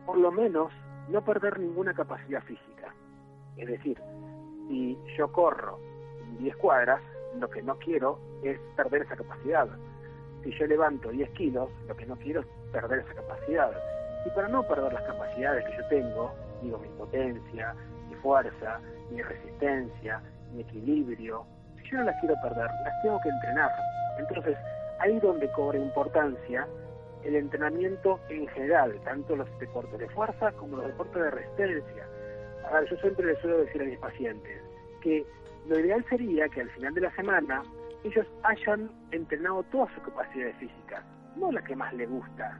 por 0.06 0.18
lo 0.18 0.32
menos, 0.32 0.72
no 1.08 1.24
perder 1.24 1.60
ninguna 1.60 1.94
capacidad 1.94 2.42
física. 2.42 2.94
Es 3.56 3.68
decir, 3.68 4.00
si 4.68 4.98
yo 5.16 5.30
corro 5.30 5.91
10 6.38 6.56
cuadras, 6.56 7.00
lo 7.38 7.48
que 7.48 7.62
no 7.62 7.78
quiero 7.78 8.18
es 8.42 8.58
perder 8.76 9.02
esa 9.02 9.16
capacidad. 9.16 9.68
Si 10.42 10.50
yo 10.58 10.66
levanto 10.66 11.10
10 11.10 11.30
kilos, 11.30 11.70
lo 11.86 11.96
que 11.96 12.06
no 12.06 12.16
quiero 12.16 12.40
es 12.40 12.46
perder 12.72 13.00
esa 13.00 13.14
capacidad. 13.14 13.70
Y 14.26 14.30
para 14.30 14.48
no 14.48 14.62
perder 14.62 14.92
las 14.92 15.02
capacidades 15.04 15.64
que 15.64 15.76
yo 15.76 15.86
tengo, 15.88 16.32
digo 16.62 16.78
mi 16.78 16.88
potencia, 16.90 17.74
mi 18.08 18.14
fuerza, 18.16 18.80
mi 19.10 19.22
resistencia, 19.22 20.22
mi 20.52 20.62
equilibrio, 20.62 21.44
si 21.76 21.90
yo 21.90 21.98
no 21.98 22.04
las 22.04 22.20
quiero 22.20 22.34
perder, 22.42 22.66
las 22.84 23.02
tengo 23.02 23.20
que 23.20 23.28
entrenar. 23.28 23.70
Entonces, 24.18 24.56
ahí 25.00 25.18
donde 25.20 25.50
cobra 25.52 25.78
importancia 25.78 26.66
el 27.24 27.36
entrenamiento 27.36 28.20
en 28.28 28.48
general, 28.48 28.98
tanto 29.04 29.36
los 29.36 29.48
deportes 29.58 29.98
de 29.98 30.08
fuerza 30.10 30.52
como 30.52 30.76
los 30.78 30.86
deportes 30.86 31.22
de 31.22 31.30
resistencia. 31.30 32.06
A 32.68 32.74
ver, 32.74 32.88
yo 32.88 32.96
siempre 32.96 33.26
les 33.26 33.38
suelo 33.38 33.58
decir 33.58 33.82
a 33.82 33.84
mis 33.84 33.98
pacientes 33.98 34.60
que 35.00 35.24
lo 35.68 35.78
ideal 35.78 36.04
sería 36.08 36.48
que 36.48 36.62
al 36.62 36.70
final 36.70 36.94
de 36.94 37.02
la 37.02 37.14
semana 37.14 37.62
ellos 38.04 38.26
hayan 38.42 38.90
entrenado 39.12 39.62
todas 39.64 39.92
sus 39.94 40.02
capacidades 40.02 40.56
físicas, 40.56 41.04
no 41.36 41.52
la 41.52 41.62
que 41.62 41.76
más 41.76 41.92
les 41.94 42.10
gusta, 42.10 42.58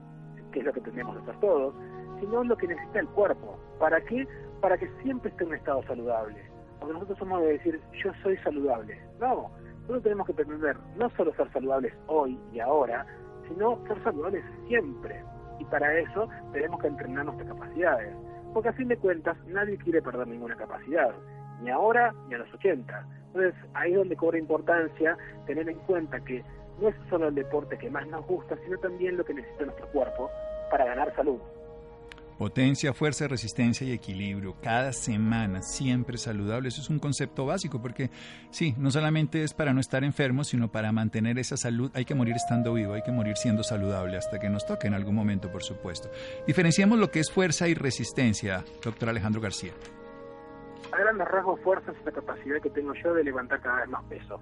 que 0.52 0.60
es 0.60 0.64
lo 0.64 0.72
que 0.72 0.80
tenemos 0.80 1.14
nosotros 1.14 1.40
todos, 1.40 1.74
sino 2.20 2.44
lo 2.44 2.56
que 2.56 2.68
necesita 2.68 3.00
el 3.00 3.08
cuerpo. 3.08 3.58
¿Para 3.80 4.00
qué? 4.02 4.26
Para 4.60 4.78
que 4.78 4.88
siempre 5.02 5.30
esté 5.30 5.42
en 5.42 5.50
un 5.50 5.56
estado 5.56 5.82
saludable. 5.82 6.40
Porque 6.78 6.94
nosotros 6.94 7.18
somos 7.18 7.40
de 7.42 7.48
decir, 7.52 7.80
yo 8.04 8.12
soy 8.22 8.36
saludable. 8.38 9.00
No, 9.20 9.50
nosotros 9.80 10.02
tenemos 10.04 10.26
que 10.26 10.34
pretender 10.34 10.76
no 10.96 11.10
solo 11.10 11.34
ser 11.34 11.50
saludables 11.52 11.92
hoy 12.06 12.38
y 12.52 12.60
ahora, 12.60 13.04
sino 13.48 13.84
ser 13.88 14.02
saludables 14.04 14.44
siempre. 14.68 15.24
Y 15.58 15.64
para 15.64 15.98
eso 15.98 16.28
tenemos 16.52 16.80
que 16.80 16.86
entrenar 16.86 17.24
nuestras 17.24 17.48
capacidades. 17.48 18.14
Porque 18.54 18.68
a 18.68 18.72
fin 18.74 18.88
de 18.88 18.96
cuentas 18.96 19.36
nadie 19.46 19.76
quiere 19.78 20.02
perder 20.02 20.28
ninguna 20.28 20.54
capacidad, 20.54 21.12
ni 21.62 21.70
ahora 21.70 22.14
ni 22.28 22.34
a 22.34 22.38
los 22.38 22.52
80. 22.54 23.06
Entonces 23.28 23.54
ahí 23.74 23.92
es 23.92 23.98
donde 23.98 24.16
cobra 24.16 24.38
importancia 24.38 25.16
tener 25.46 25.68
en 25.68 25.78
cuenta 25.80 26.20
que 26.20 26.44
no 26.80 26.88
es 26.88 26.94
solo 27.08 27.28
el 27.28 27.34
deporte 27.34 27.78
que 27.78 27.90
más 27.90 28.06
nos 28.08 28.26
gusta, 28.26 28.56
sino 28.64 28.78
también 28.78 29.16
lo 29.16 29.24
que 29.24 29.34
necesita 29.34 29.64
nuestro 29.64 29.86
cuerpo 29.88 30.30
para 30.70 30.84
ganar 30.84 31.14
salud. 31.14 31.38
Potencia, 32.38 32.92
fuerza, 32.92 33.28
resistencia 33.28 33.86
y 33.86 33.92
equilibrio. 33.92 34.56
Cada 34.60 34.92
semana, 34.92 35.62
siempre 35.62 36.18
saludable. 36.18 36.68
Eso 36.68 36.80
es 36.80 36.90
un 36.90 36.98
concepto 36.98 37.46
básico 37.46 37.80
porque 37.80 38.10
sí, 38.50 38.74
no 38.78 38.90
solamente 38.90 39.44
es 39.44 39.54
para 39.54 39.72
no 39.72 39.80
estar 39.80 40.02
enfermo, 40.02 40.42
sino 40.42 40.72
para 40.72 40.90
mantener 40.90 41.38
esa 41.38 41.56
salud. 41.56 41.92
Hay 41.94 42.04
que 42.04 42.16
morir 42.16 42.34
estando 42.34 42.74
vivo, 42.74 42.94
hay 42.94 43.02
que 43.02 43.12
morir 43.12 43.36
siendo 43.36 43.62
saludable 43.62 44.16
hasta 44.16 44.40
que 44.40 44.50
nos 44.50 44.66
toque 44.66 44.88
en 44.88 44.94
algún 44.94 45.14
momento, 45.14 45.52
por 45.52 45.62
supuesto. 45.62 46.10
Diferenciamos 46.46 46.98
lo 46.98 47.12
que 47.12 47.20
es 47.20 47.30
fuerza 47.30 47.68
y 47.68 47.74
resistencia, 47.74 48.64
doctor 48.82 49.10
Alejandro 49.10 49.40
García. 49.40 49.72
A 50.90 50.98
grandes 50.98 51.28
rasgos, 51.28 51.60
fuerza 51.60 51.92
es 51.92 52.04
la 52.04 52.12
capacidad 52.12 52.60
que 52.60 52.70
tengo 52.70 52.92
yo 52.94 53.14
de 53.14 53.24
levantar 53.24 53.60
cada 53.60 53.80
vez 53.80 53.88
más 53.88 54.02
peso 54.04 54.40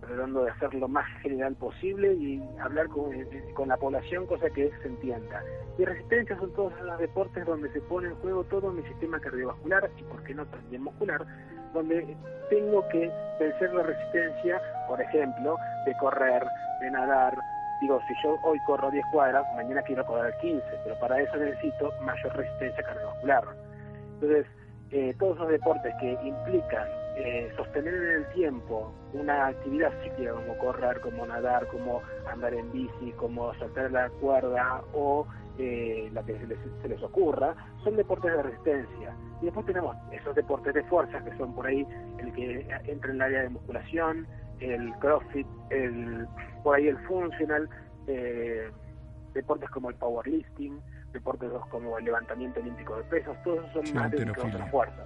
tratando 0.00 0.44
de 0.44 0.50
hacer 0.50 0.74
lo 0.74 0.88
más 0.88 1.06
general 1.22 1.54
posible 1.56 2.14
y 2.14 2.42
hablar 2.60 2.88
con, 2.88 3.10
con, 3.54 3.68
la 3.68 3.76
población, 3.76 4.26
cosa 4.26 4.48
que 4.50 4.70
se 4.82 4.88
entienda. 4.88 5.42
Y 5.76 5.84
resistencia 5.84 6.36
son 6.38 6.52
todos 6.54 6.72
los 6.80 6.98
deportes 6.98 7.44
donde 7.44 7.70
se 7.72 7.80
pone 7.82 8.08
en 8.08 8.14
juego 8.16 8.44
todo 8.44 8.72
mi 8.72 8.82
sistema 8.82 9.20
cardiovascular 9.20 9.90
y, 9.96 10.02
por 10.04 10.22
qué 10.24 10.34
no, 10.34 10.46
también 10.46 10.82
muscular, 10.82 11.24
donde 11.74 12.16
tengo 12.50 12.86
que 12.88 13.10
vencer 13.38 13.74
la 13.74 13.82
resistencia, 13.82 14.60
por 14.88 15.00
ejemplo, 15.00 15.56
de 15.84 15.96
correr, 15.98 16.44
de 16.80 16.90
nadar. 16.90 17.36
Digo, 17.80 18.00
si 18.08 18.14
yo 18.24 18.36
hoy 18.42 18.58
corro 18.66 18.90
10 18.90 19.04
cuadras, 19.12 19.46
mañana 19.54 19.82
quiero 19.82 20.04
correr 20.06 20.34
15, 20.40 20.64
pero 20.84 20.98
para 20.98 21.20
eso 21.20 21.36
necesito 21.36 21.92
mayor 22.02 22.34
resistencia 22.36 22.82
cardiovascular. 22.82 23.44
Entonces, 24.14 24.46
eh, 24.90 25.14
todos 25.18 25.36
esos 25.36 25.48
deportes 25.48 25.94
que 26.00 26.12
implican 26.22 26.88
eh, 27.16 27.50
sostener 27.56 27.94
en 27.94 28.10
el 28.22 28.28
tiempo 28.32 28.92
una 29.12 29.48
actividad 29.48 29.92
cíclica 30.02 30.32
como 30.32 30.56
correr, 30.58 31.00
como 31.00 31.26
nadar, 31.26 31.66
como 31.68 32.00
andar 32.30 32.54
en 32.54 32.70
bici, 32.72 33.12
como 33.16 33.52
saltar 33.54 33.90
la 33.90 34.08
cuerda 34.08 34.82
o 34.94 35.26
eh, 35.58 36.08
la 36.12 36.22
que 36.22 36.38
se 36.38 36.46
les, 36.46 36.58
se 36.80 36.88
les, 36.88 37.02
ocurra, 37.02 37.56
son 37.82 37.96
deportes 37.96 38.30
de 38.30 38.42
resistencia. 38.42 39.16
Y 39.42 39.46
después 39.46 39.66
tenemos 39.66 39.96
esos 40.12 40.34
deportes 40.36 40.72
de 40.74 40.84
fuerza 40.84 41.22
que 41.24 41.36
son 41.36 41.54
por 41.54 41.66
ahí 41.66 41.84
el 42.18 42.32
que 42.32 42.60
entra 42.86 43.10
en 43.10 43.16
el 43.16 43.22
área 43.22 43.42
de 43.42 43.48
musculación, 43.48 44.26
el 44.60 44.92
crossfit, 45.00 45.46
el, 45.70 46.26
por 46.62 46.76
ahí 46.76 46.86
el 46.86 46.98
funcional, 47.06 47.68
eh, 48.06 48.70
deportes 49.34 49.68
como 49.70 49.90
el 49.90 49.96
powerlifting, 49.96 50.80
deportes 51.12 51.50
como 51.70 51.98
el 51.98 52.04
levantamiento 52.04 52.60
olímpico 52.60 52.96
de 52.96 53.04
pesos, 53.04 53.36
todos 53.42 53.64
esos 53.70 53.88
son 53.88 53.96
más 53.96 54.10
dedicados 54.10 54.54
a 54.54 54.58
la 54.58 54.66
fuerza. 54.66 55.04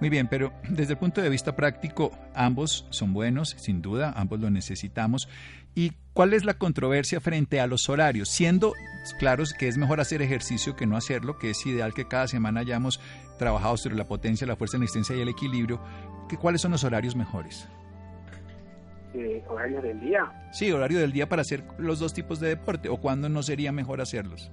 Muy 0.00 0.10
bien, 0.10 0.28
pero 0.28 0.52
desde 0.68 0.92
el 0.92 0.98
punto 0.98 1.20
de 1.20 1.28
vista 1.28 1.56
práctico, 1.56 2.12
ambos 2.32 2.86
son 2.90 3.12
buenos, 3.12 3.56
sin 3.58 3.82
duda, 3.82 4.12
ambos 4.16 4.38
lo 4.38 4.48
necesitamos. 4.48 5.28
¿Y 5.74 5.92
cuál 6.12 6.34
es 6.34 6.44
la 6.44 6.54
controversia 6.54 7.20
frente 7.20 7.60
a 7.60 7.66
los 7.66 7.88
horarios? 7.88 8.28
Siendo 8.28 8.74
claros 9.18 9.52
que 9.52 9.66
es 9.66 9.76
mejor 9.76 10.00
hacer 10.00 10.22
ejercicio 10.22 10.76
que 10.76 10.86
no 10.86 10.96
hacerlo, 10.96 11.38
que 11.38 11.50
es 11.50 11.66
ideal 11.66 11.94
que 11.94 12.06
cada 12.06 12.28
semana 12.28 12.60
hayamos 12.60 13.00
trabajado 13.38 13.76
sobre 13.76 13.96
la 13.96 14.04
potencia, 14.04 14.46
la 14.46 14.54
fuerza, 14.54 14.76
la 14.76 14.82
resistencia 14.82 15.16
y 15.16 15.20
el 15.20 15.28
equilibrio, 15.28 15.80
¿que, 16.28 16.36
¿cuáles 16.36 16.60
son 16.60 16.72
los 16.72 16.84
horarios 16.84 17.16
mejores? 17.16 17.68
Eh, 19.14 19.42
¿Horario 19.48 19.82
del 19.82 20.00
día? 20.00 20.50
Sí, 20.52 20.70
horario 20.70 21.00
del 21.00 21.12
día 21.12 21.28
para 21.28 21.42
hacer 21.42 21.64
los 21.78 21.98
dos 21.98 22.14
tipos 22.14 22.38
de 22.38 22.48
deporte, 22.48 22.88
o 22.88 22.98
cuándo 22.98 23.28
no 23.28 23.42
sería 23.42 23.72
mejor 23.72 24.00
hacerlos, 24.00 24.52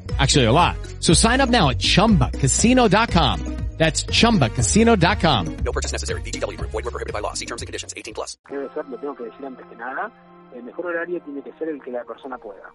Actually, 0.19 0.45
a 0.45 0.51
lot. 0.51 0.75
So 0.99 1.13
sign 1.13 1.39
up 1.39 1.49
now 1.49 1.69
at 1.69 1.79
chumbacasino.com. 1.79 3.61
That's 3.81 4.03
chumbacasino.com. 4.05 5.57
No 5.65 5.71
purchase 5.71 5.91
necessary. 5.91 6.21
BGW. 6.21 6.55
Void 6.61 6.85
were 6.85 6.91
prohibited 6.91 7.13
by 7.13 7.19
law. 7.19 7.33
See 7.33 7.47
terms 7.47 7.63
and 7.63 7.67
conditions. 7.67 7.95
18 7.97 8.13
plus. 8.13 8.37
Debe 8.47 8.71
ser, 8.75 8.85
lo 8.85 8.97
tengo 8.99 9.15
que 9.15 9.23
decir 9.23 9.43
antes 9.43 9.65
que 9.65 9.75
nada, 9.75 10.11
el 10.53 10.61
mejor 10.61 10.85
horario 10.85 11.19
tiene 11.21 11.41
que 11.41 11.51
ser 11.53 11.69
el 11.69 11.81
que 11.81 11.89
la 11.89 12.03
persona 12.03 12.37
pueda. 12.37 12.71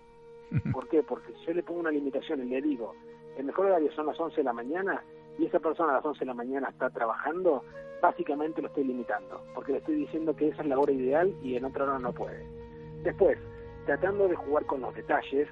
¿Por 0.72 0.88
qué? 0.88 1.05
Porque 1.05 1.33
si 1.35 1.46
yo 1.46 1.53
le 1.53 1.62
pongo 1.62 1.79
una 1.79 1.92
limitación 1.92 2.42
y 2.42 2.46
le 2.46 2.61
digo, 2.61 2.92
el 3.38 3.44
mejor 3.44 3.66
horario 3.66 3.92
son 3.94 4.07
las 4.07 4.18
11 4.18 4.37
de 4.38 4.42
la 4.42 4.53
mañana 4.53 5.01
y 5.38 5.46
esa 5.46 5.61
persona 5.61 5.92
a 5.92 5.96
las 5.96 6.05
11 6.05 6.18
de 6.18 6.27
la 6.27 6.35
mañana 6.35 6.70
está 6.70 6.90
trabajando, 6.90 7.62
básicamente 8.03 8.61
lo 8.61 8.66
estoy 8.66 8.83
limitando, 8.85 9.40
porque 9.55 9.72
le 9.72 9.79
estoy 9.79 9.94
diciendo 9.94 10.35
que 10.35 10.49
esa 10.49 10.62
es 10.62 10.68
la 10.68 10.79
hora 10.79 10.90
ideal 10.90 11.33
y 11.40 11.55
en 11.55 11.66
otra 11.66 11.85
hora 11.85 12.01
no 12.01 12.12
puede. 12.12 12.44
Después, 13.05 13.38
tratando 13.85 14.27
de 14.27 14.35
jugar 14.35 14.66
con 14.66 14.81
los 14.81 14.92
detalles, 14.92 15.46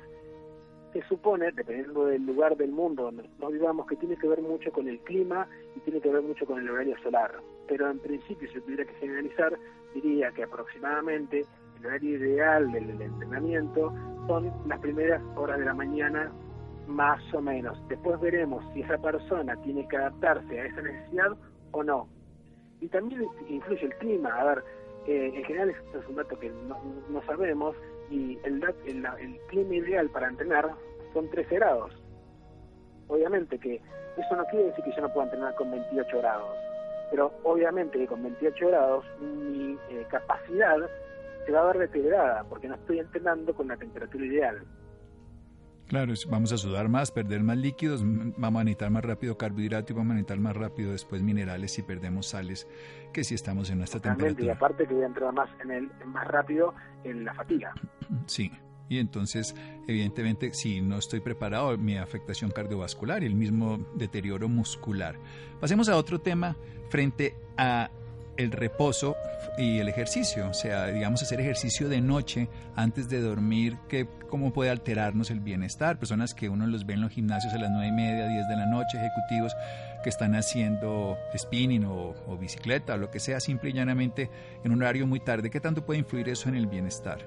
se 0.94 1.02
supone, 1.08 1.50
dependiendo 1.50 2.06
del 2.06 2.24
lugar 2.24 2.56
del 2.56 2.70
mundo 2.70 3.02
donde 3.02 3.28
nos 3.40 3.52
vivamos, 3.52 3.86
que 3.88 3.96
tiene 3.96 4.16
que 4.16 4.28
ver 4.28 4.40
mucho 4.40 4.70
con 4.70 4.88
el 4.88 5.00
clima 5.00 5.48
y 5.74 5.80
tiene 5.80 6.00
que 6.00 6.08
ver 6.08 6.22
mucho 6.22 6.46
con 6.46 6.60
el 6.60 6.70
horario 6.70 6.96
solar. 7.02 7.32
Pero 7.66 7.90
en 7.90 7.98
principio, 7.98 8.48
si 8.52 8.60
tuviera 8.60 8.84
que 8.84 8.94
generalizar, 8.94 9.58
diría 9.92 10.30
que 10.30 10.44
aproximadamente 10.44 11.44
el 11.80 11.86
horario 11.86 12.16
ideal 12.16 12.70
del, 12.70 13.02
entrenamiento 13.02 13.92
son 14.28 14.52
las 14.68 14.78
primeras 14.78 15.20
horas 15.34 15.58
de 15.58 15.64
la 15.64 15.74
mañana, 15.74 16.32
más 16.86 17.20
o 17.34 17.40
menos. 17.40 17.76
Después 17.88 18.20
veremos 18.20 18.64
si 18.72 18.82
esa 18.82 18.98
persona 18.98 19.56
tiene 19.62 19.88
que 19.88 19.96
adaptarse 19.96 20.60
a 20.60 20.66
esa 20.66 20.80
necesidad 20.80 21.36
o 21.72 21.82
no. 21.82 22.08
Y 22.80 22.86
también 22.86 23.26
influye 23.48 23.84
el 23.84 23.94
clima. 23.96 24.32
A 24.32 24.44
ver, 24.44 24.64
eh, 25.08 25.32
en 25.34 25.44
general 25.44 25.70
esto 25.70 25.98
es 25.98 26.08
un 26.08 26.14
dato 26.14 26.38
que 26.38 26.50
no, 26.50 26.78
no 27.08 27.22
sabemos 27.24 27.74
y 28.10 28.38
el, 28.44 28.62
el, 28.86 29.06
el, 29.20 29.40
clima 29.48 29.74
ideal 29.74 30.08
para 30.10 30.28
entrenar 30.28 30.70
son 31.12 31.28
13 31.30 31.54
grados. 31.56 31.92
Obviamente 33.08 33.58
que 33.58 33.80
eso 34.16 34.36
no 34.36 34.44
quiere 34.46 34.66
decir 34.66 34.84
que 34.84 34.92
yo 34.92 35.02
no 35.02 35.12
pueda 35.12 35.26
entrenar 35.26 35.54
con 35.56 35.70
28 35.70 36.18
grados, 36.18 36.56
pero 37.10 37.32
obviamente 37.42 37.98
que 37.98 38.06
con 38.06 38.22
28 38.22 38.68
grados 38.68 39.04
mi 39.20 39.76
eh, 39.90 40.06
capacidad 40.10 40.76
se 41.44 41.52
va 41.52 41.62
a 41.62 41.72
ver 41.72 41.78
deteriorada 41.78 42.44
porque 42.44 42.68
no 42.68 42.74
estoy 42.74 43.00
entrenando 43.00 43.54
con 43.54 43.68
la 43.68 43.76
temperatura 43.76 44.24
ideal. 44.24 44.62
Claro, 45.88 46.14
vamos 46.28 46.52
a 46.52 46.56
sudar 46.56 46.88
más, 46.88 47.10
perder 47.10 47.42
más 47.42 47.58
líquidos, 47.58 48.02
vamos 48.04 48.60
a 48.60 48.64
necesitar 48.64 48.90
más 48.90 49.04
rápido 49.04 49.36
carbohidratos 49.36 49.90
y 49.90 49.94
vamos 49.94 50.12
a 50.12 50.14
necesitar 50.14 50.40
más 50.40 50.56
rápido 50.56 50.92
después 50.92 51.22
minerales 51.22 51.72
si 51.72 51.82
perdemos 51.82 52.26
sales 52.26 52.66
que 53.12 53.22
si 53.22 53.34
estamos 53.34 53.70
en 53.70 53.78
nuestra 53.78 54.00
temperatura. 54.00 54.46
Y 54.46 54.50
aparte 54.50 54.86
que 54.86 54.94
voy 54.94 55.02
a 55.02 55.06
entrar 55.06 55.32
más, 55.32 55.50
en 55.62 55.70
el, 55.70 55.90
más 56.06 56.26
rápido 56.26 56.74
en 57.04 57.24
la 57.24 57.34
fatiga. 57.34 57.74
Sí, 58.26 58.50
y 58.88 58.98
entonces, 58.98 59.54
evidentemente, 59.86 60.52
si 60.52 60.80
no 60.80 60.98
estoy 60.98 61.20
preparado, 61.20 61.76
mi 61.78 61.96
afectación 61.96 62.50
cardiovascular 62.50 63.22
y 63.22 63.26
el 63.26 63.34
mismo 63.34 63.78
deterioro 63.94 64.48
muscular. 64.48 65.16
Pasemos 65.60 65.88
a 65.88 65.96
otro 65.96 66.20
tema 66.20 66.56
frente 66.88 67.34
a 67.56 67.90
el 68.36 68.52
reposo 68.52 69.16
y 69.56 69.78
el 69.78 69.88
ejercicio, 69.88 70.48
o 70.48 70.54
sea, 70.54 70.86
digamos 70.86 71.22
hacer 71.22 71.40
ejercicio 71.40 71.88
de 71.88 72.00
noche 72.00 72.48
antes 72.74 73.08
de 73.08 73.20
dormir, 73.20 73.76
que 73.88 74.08
cómo 74.28 74.52
puede 74.52 74.70
alterarnos 74.70 75.30
el 75.30 75.40
bienestar. 75.40 75.98
Personas 75.98 76.34
que 76.34 76.48
uno 76.48 76.66
los 76.66 76.86
ve 76.86 76.94
en 76.94 77.02
los 77.02 77.12
gimnasios 77.12 77.54
a 77.54 77.58
las 77.58 77.70
nueve 77.70 77.88
y 77.88 77.92
media, 77.92 78.26
10 78.26 78.48
de 78.48 78.56
la 78.56 78.66
noche, 78.66 78.98
ejecutivos 78.98 79.54
que 80.02 80.10
están 80.10 80.34
haciendo 80.34 81.16
spinning 81.36 81.84
o, 81.86 82.14
bicicleta 82.38 82.94
o 82.94 82.98
lo 82.98 83.10
que 83.10 83.20
sea, 83.20 83.40
simple 83.40 83.70
y 83.70 83.72
llanamente 83.72 84.30
en 84.64 84.72
un 84.72 84.82
horario 84.82 85.06
muy 85.06 85.20
tarde. 85.20 85.50
¿Qué 85.50 85.60
tanto 85.60 85.84
puede 85.84 86.00
influir 86.00 86.28
eso 86.28 86.48
en 86.48 86.56
el 86.56 86.66
bienestar? 86.66 87.18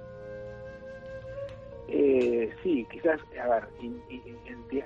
Eh, 1.89 2.53
sí, 2.61 2.85
quizás, 2.91 3.21
a 3.41 3.47
ver, 3.47 3.67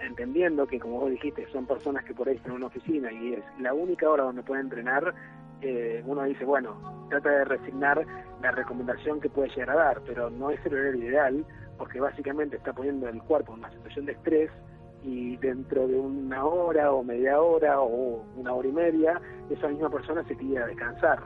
entendiendo 0.03 0.67
que 0.67 0.79
como 0.79 0.99
vos 0.99 1.09
dijiste, 1.09 1.47
son 1.51 1.65
personas 1.65 2.05
que 2.05 2.13
por 2.13 2.29
ahí 2.29 2.35
están 2.35 2.51
en 2.51 2.57
una 2.57 2.67
oficina 2.67 3.11
y 3.11 3.33
es 3.33 3.43
la 3.59 3.73
única 3.73 4.07
hora 4.07 4.23
donde 4.23 4.43
pueden 4.43 4.65
entrenar, 4.65 5.13
eh, 5.61 6.03
uno 6.05 6.23
dice, 6.23 6.45
bueno, 6.45 6.75
trata 7.09 7.29
de 7.29 7.45
resignar 7.45 8.05
la 8.41 8.51
recomendación 8.51 9.19
que 9.19 9.29
puede 9.29 9.49
llegar 9.49 9.71
a 9.71 9.75
dar, 9.75 10.01
pero 10.05 10.29
no 10.29 10.49
es 10.49 10.65
el 10.65 10.73
horario 10.73 11.03
ideal, 11.03 11.45
porque 11.77 11.99
básicamente 11.99 12.57
está 12.57 12.73
poniendo 12.73 13.07
el 13.07 13.21
cuerpo 13.23 13.53
en 13.53 13.59
una 13.59 13.71
situación 13.71 14.05
de 14.05 14.13
estrés 14.13 14.51
y 15.03 15.37
dentro 15.37 15.87
de 15.87 15.99
una 15.99 16.45
hora 16.45 16.91
o 16.91 17.03
media 17.03 17.41
hora 17.41 17.81
o 17.81 18.23
una 18.35 18.53
hora 18.53 18.67
y 18.67 18.71
media, 18.71 19.21
esa 19.49 19.67
misma 19.67 19.89
persona 19.89 20.23
se 20.27 20.35
pide 20.35 20.59
a 20.59 20.67
descansar, 20.67 21.19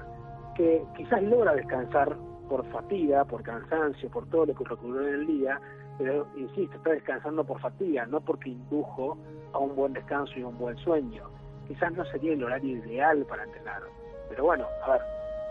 que 0.55 0.83
quizás 0.95 1.21
logra 1.23 1.53
descansar 1.53 2.15
por 2.47 2.65
fatiga, 2.71 3.25
por 3.25 3.43
cansancio, 3.43 4.09
por 4.09 4.27
todo 4.29 4.45
lo 4.45 4.55
que 4.55 4.73
ocurrió 4.73 5.07
en 5.07 5.13
el 5.15 5.27
día, 5.27 5.59
pero 5.97 6.27
insisto, 6.35 6.77
está 6.77 6.91
descansando 6.91 7.43
por 7.43 7.59
fatiga, 7.59 8.05
no 8.05 8.21
porque 8.21 8.49
indujo 8.49 9.17
a 9.53 9.59
un 9.59 9.75
buen 9.75 9.93
descanso 9.93 10.33
y 10.37 10.43
un 10.43 10.57
buen 10.57 10.77
sueño. 10.77 11.29
Quizás 11.67 11.93
no 11.93 12.05
sería 12.05 12.33
el 12.33 12.43
horario 12.43 12.77
ideal 12.77 13.25
para 13.25 13.43
entrenar. 13.43 13.81
Pero 14.29 14.45
bueno, 14.45 14.67
a 14.83 14.91
ver, 14.91 15.01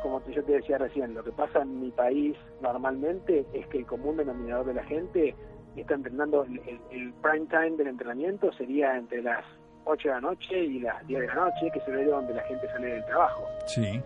como 0.03 0.23
yo 0.27 0.45
te 0.45 0.53
decía 0.53 0.79
recién, 0.79 1.15
lo 1.15 1.25
que 1.25 1.33
pasa 1.33 1.63
en 1.63 1.81
mi 1.81 1.91
país 1.91 2.37
normalmente 2.61 3.47
es 3.53 3.67
que 3.69 3.79
el 3.79 3.87
común 3.87 4.19
denominador 4.19 4.67
de 4.67 4.75
la 4.75 4.85
gente 4.85 5.35
está 5.77 5.95
entrenando, 5.95 6.45
el, 6.45 7.13
prime 7.23 7.47
time 7.47 7.77
del 7.77 7.89
entrenamiento 7.89 8.53
sería 8.53 8.97
entre 8.97 9.23
las 9.23 9.45
8 9.85 10.09
de 10.09 10.15
la 10.15 10.21
noche 10.21 10.59
y 10.59 10.81
las 10.81 11.07
10 11.07 11.21
de 11.21 11.27
la 11.27 11.35
noche, 11.35 11.71
que 11.73 11.79
es 11.79 11.89
el 11.89 11.95
horario 11.95 12.17
donde 12.17 12.35
la 12.35 12.43
gente 12.43 12.67
sale 12.69 12.87
del 12.87 13.05
trabajo. 13.07 13.45
Sí. 13.67 14.01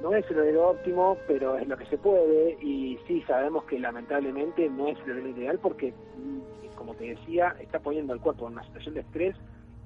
No 0.00 0.14
es 0.14 0.28
el 0.30 0.38
horario 0.38 0.68
óptimo, 0.68 1.16
pero 1.28 1.58
es 1.58 1.68
lo 1.68 1.76
que 1.76 1.86
se 1.86 1.98
puede 1.98 2.56
y 2.60 2.98
sí 3.06 3.22
sabemos 3.26 3.64
que 3.64 3.78
lamentablemente 3.78 4.68
no 4.68 4.88
es 4.88 4.98
el 5.04 5.12
horario 5.12 5.28
ideal 5.28 5.58
porque, 5.58 5.92
mm, 5.92 6.74
como 6.74 6.94
te 6.94 7.14
decía, 7.14 7.54
está 7.60 7.78
poniendo 7.78 8.12
al 8.12 8.20
cuerpo 8.20 8.46
en 8.46 8.54
una 8.54 8.64
situación 8.64 8.94
de 8.94 9.00
estrés 9.00 9.36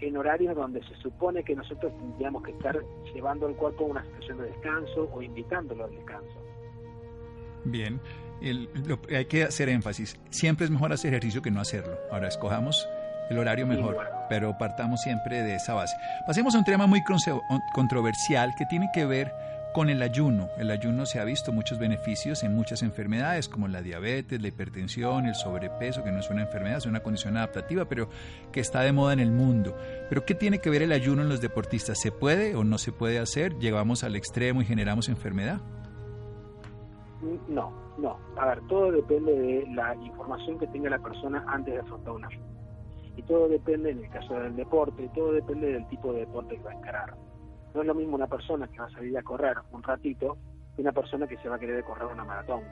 en 0.01 0.17
horarios 0.17 0.55
donde 0.55 0.83
se 0.85 0.95
supone 0.97 1.43
que 1.43 1.55
nosotros 1.55 1.93
tendríamos 1.97 2.43
que 2.43 2.53
estar 2.53 2.79
llevando 3.15 3.47
al 3.47 3.55
cuerpo 3.55 3.85
a 3.85 3.89
una 3.89 4.05
situación 4.05 4.39
de 4.39 4.45
descanso 4.45 5.11
o 5.13 5.23
invitándolo 5.23 5.85
al 5.85 5.91
descanso. 5.91 6.35
Bien, 7.65 8.01
hay 9.11 9.25
que 9.25 9.45
hacer 9.45 9.69
énfasis. 9.69 10.19
Siempre 10.31 10.67
es 10.67 10.71
mejor 10.71 10.93
hacer 10.93 11.13
ejercicio 11.13 11.43
que 11.43 11.51
no 11.51 11.61
hacerlo. 11.61 11.97
Ahora 12.13 12.29
escojamos 12.29 12.87
el 13.31 13.39
horario 13.39 13.67
mejor, 13.67 13.99
pero 14.29 14.57
partamos 14.59 15.01
siempre 15.01 15.43
de 15.43 15.57
esa 15.57 15.75
base. 15.75 15.97
Pasemos 16.27 16.55
a 16.55 16.59
un 16.59 16.65
tema 16.65 16.87
muy 16.87 17.03
controversial 17.75 18.55
que 18.57 18.67
tiene 18.67 18.89
que 18.95 19.05
ver 19.05 19.33
con 19.73 19.91
el 19.91 20.03
ayuno. 20.03 20.49
El 20.59 20.71
ayuno 20.71 21.07
se 21.07 21.21
ha 21.21 21.25
visto 21.25 21.53
muchos 21.53 21.79
beneficios 21.79 22.43
en 22.43 22.55
muchas 22.55 22.83
enfermedades 22.83 23.49
como 23.49 23.69
la 23.69 23.83
diabetes, 23.83 24.41
la 24.41 24.49
hipertensión, 24.49 25.27
el 25.27 25.35
sobrepeso, 25.35 26.03
que 26.03 26.13
no 26.13 26.21
es 26.21 26.31
una 26.31 26.43
enfermedad, 26.43 26.79
es 26.79 26.87
una 26.87 27.01
condición 27.01 27.37
adaptativa, 27.37 27.85
pero 27.85 28.09
que 28.53 28.61
está 28.61 28.81
de 28.81 28.93
moda 28.93 29.13
en 29.13 29.21
el 29.21 29.31
mundo. 29.31 29.77
Pero 30.09 30.25
¿qué 30.25 30.35
tiene 30.35 30.61
que 30.61 30.71
ver 30.71 30.83
el 30.83 30.93
ayuno 30.93 31.23
en 31.23 31.29
los 31.29 31.41
deportistas? 31.41 32.01
¿Se 32.01 32.13
puede 32.13 32.55
o 32.55 32.65
no 32.65 32.79
se 32.79 32.93
puede 32.93 33.19
hacer? 33.19 33.59
¿Llegamos 33.59 34.05
al 34.05 34.17
extremo 34.17 34.63
y 34.63 34.65
generamos 34.65 35.09
enfermedad? 35.09 35.61
No, 37.49 37.73
no. 37.99 38.19
A 38.37 38.47
ver, 38.47 38.61
todo 38.69 38.93
depende 38.93 39.33
de 39.33 39.67
la 39.75 39.95
información 39.97 40.59
que 40.59 40.67
tenga 40.69 40.91
la 40.91 40.99
persona 40.99 41.45
antes 41.49 41.75
de 41.75 41.81
afrontar 41.81 42.13
un. 42.13 42.27
Y 43.17 43.23
todo 43.23 43.49
depende, 43.49 43.91
en 43.91 44.05
el 44.05 44.11
caso 44.11 44.35
del 44.35 44.55
deporte, 44.57 45.11
todo 45.15 45.33
depende 45.33 45.73
del 45.73 45.89
tipo 45.89 46.13
de 46.13 46.21
deporte 46.21 46.57
que 46.57 46.63
va 46.63 46.71
a 46.71 46.75
encarar 46.75 47.26
no 47.77 47.83
es 47.83 47.89
lo 47.89 47.95
mismo 47.95 48.17
una 48.17 48.27
persona 48.27 48.67
que 48.69 48.79
va 48.79 48.87
a 48.87 48.91
salir 48.91 49.17
a 49.19 49.23
correr 49.23 49.59
un 49.71 49.83
ratito 49.83 50.39
que 50.75 50.81
una 50.81 50.93
persona 50.93 51.27
que 51.27 51.37
se 51.37 51.49
va 51.49 51.57
a 51.57 51.59
querer 51.59 51.85
correr 51.85 52.07
una 52.07 52.25
maratón. 52.25 52.63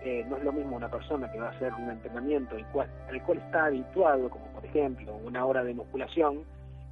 Eh, 0.00 0.24
no 0.28 0.36
es 0.36 0.44
lo 0.44 0.52
mismo 0.52 0.76
una 0.76 0.88
persona 0.88 1.30
que 1.30 1.40
va 1.40 1.48
a 1.48 1.50
hacer 1.50 1.74
un 1.74 1.90
entrenamiento 1.90 2.54
el 2.54 2.64
cual, 2.66 2.88
al 3.08 3.20
cual 3.24 3.38
está 3.38 3.64
habituado, 3.64 4.30
como 4.30 4.46
por 4.52 4.64
ejemplo 4.64 5.16
una 5.24 5.44
hora 5.44 5.64
de 5.64 5.74
musculación, 5.74 6.44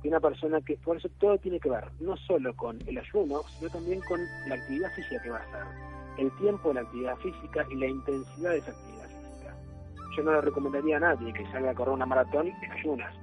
que 0.02 0.08
una 0.08 0.18
persona 0.18 0.60
que, 0.60 0.76
por 0.78 0.96
eso 0.96 1.08
todo 1.20 1.38
tiene 1.38 1.60
que 1.60 1.70
ver, 1.70 1.84
no 2.00 2.16
solo 2.16 2.54
con 2.56 2.80
el 2.84 2.98
ayuno, 2.98 3.42
sino 3.44 3.70
también 3.70 4.00
con 4.08 4.20
la 4.48 4.56
actividad 4.56 4.90
física 4.90 5.22
que 5.22 5.30
va 5.30 5.38
a 5.38 5.42
hacer, 5.42 5.66
el 6.18 6.36
tiempo 6.38 6.68
de 6.70 6.74
la 6.74 6.80
actividad 6.80 7.16
física 7.18 7.64
y 7.70 7.76
la 7.76 7.86
intensidad 7.86 8.50
de 8.50 8.58
esa 8.58 8.72
actividad 8.72 9.06
física. 9.06 9.54
Yo 10.16 10.22
no 10.24 10.32
le 10.32 10.40
recomendaría 10.40 10.96
a 10.96 11.00
nadie 11.00 11.32
que 11.32 11.46
salga 11.52 11.70
a 11.70 11.74
correr 11.74 11.94
una 11.94 12.06
maratón 12.06 12.48
en 12.48 12.72
ayunas, 12.72 13.14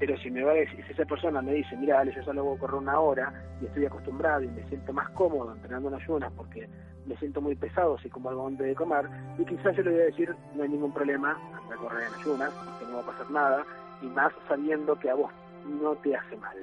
pero 0.00 0.16
si 0.16 0.30
me 0.30 0.42
va 0.42 0.54
si 0.54 0.80
esa 0.90 1.04
persona 1.04 1.42
me 1.42 1.52
dice, 1.52 1.76
mira, 1.76 2.00
Ale, 2.00 2.12
yo 2.12 2.22
solo 2.22 2.42
voy 2.42 2.56
a 2.56 2.60
correr 2.60 2.76
una 2.76 2.98
hora 2.98 3.32
y 3.60 3.66
estoy 3.66 3.84
acostumbrado 3.84 4.42
y 4.42 4.48
me 4.48 4.66
siento 4.66 4.94
más 4.94 5.10
cómodo 5.10 5.52
entrenando 5.54 5.88
en 5.88 5.94
ayunas 5.94 6.32
porque 6.36 6.66
me 7.06 7.16
siento 7.18 7.42
muy 7.42 7.54
pesado 7.54 7.98
si 7.98 8.08
como 8.08 8.30
algo 8.30 8.46
antes 8.46 8.66
de 8.66 8.74
comer, 8.74 9.06
y 9.38 9.44
quizás 9.44 9.76
yo 9.76 9.82
le 9.82 9.90
voy 9.90 10.00
a 10.00 10.04
decir, 10.04 10.34
no 10.54 10.62
hay 10.62 10.68
ningún 10.70 10.92
problema, 10.92 11.38
anda 11.54 11.74
a 11.74 11.78
correr 11.78 12.08
en 12.08 12.14
ayunas, 12.14 12.52
porque 12.52 12.86
no 12.86 12.96
va 12.96 13.02
a 13.02 13.06
pasar 13.06 13.30
nada, 13.30 13.64
y 14.00 14.06
más 14.06 14.32
sabiendo 14.48 14.98
que 14.98 15.10
a 15.10 15.14
vos 15.14 15.30
no 15.66 15.94
te 15.96 16.16
hace 16.16 16.36
mal. 16.36 16.56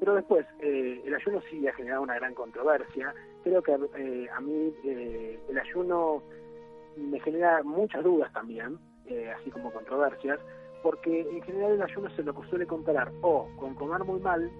Pero 0.00 0.14
después, 0.16 0.44
eh, 0.58 1.00
el 1.04 1.14
ayuno 1.14 1.40
sí 1.48 1.66
ha 1.68 1.72
generado 1.74 2.02
una 2.02 2.16
gran 2.16 2.34
controversia. 2.34 3.14
Creo 3.44 3.62
que 3.62 3.72
eh, 3.96 4.28
a 4.34 4.40
mí 4.40 4.72
eh, 4.84 5.38
el 5.48 5.58
ayuno 5.58 6.22
me 6.96 7.20
genera 7.20 7.62
muchas 7.62 8.02
dudas 8.02 8.32
también, 8.32 8.78
así 9.38 9.50
como 9.50 9.70
controversias, 9.70 10.40
porque 10.84 11.22
en 11.22 11.42
general 11.42 11.72
el 11.72 11.82
ayuno 11.82 12.10
se 12.10 12.22
lo 12.22 12.34
suele 12.50 12.66
comparar 12.66 13.10
o 13.22 13.48
con 13.56 13.74
comer 13.74 14.04
muy 14.04 14.20
mal, 14.20 14.50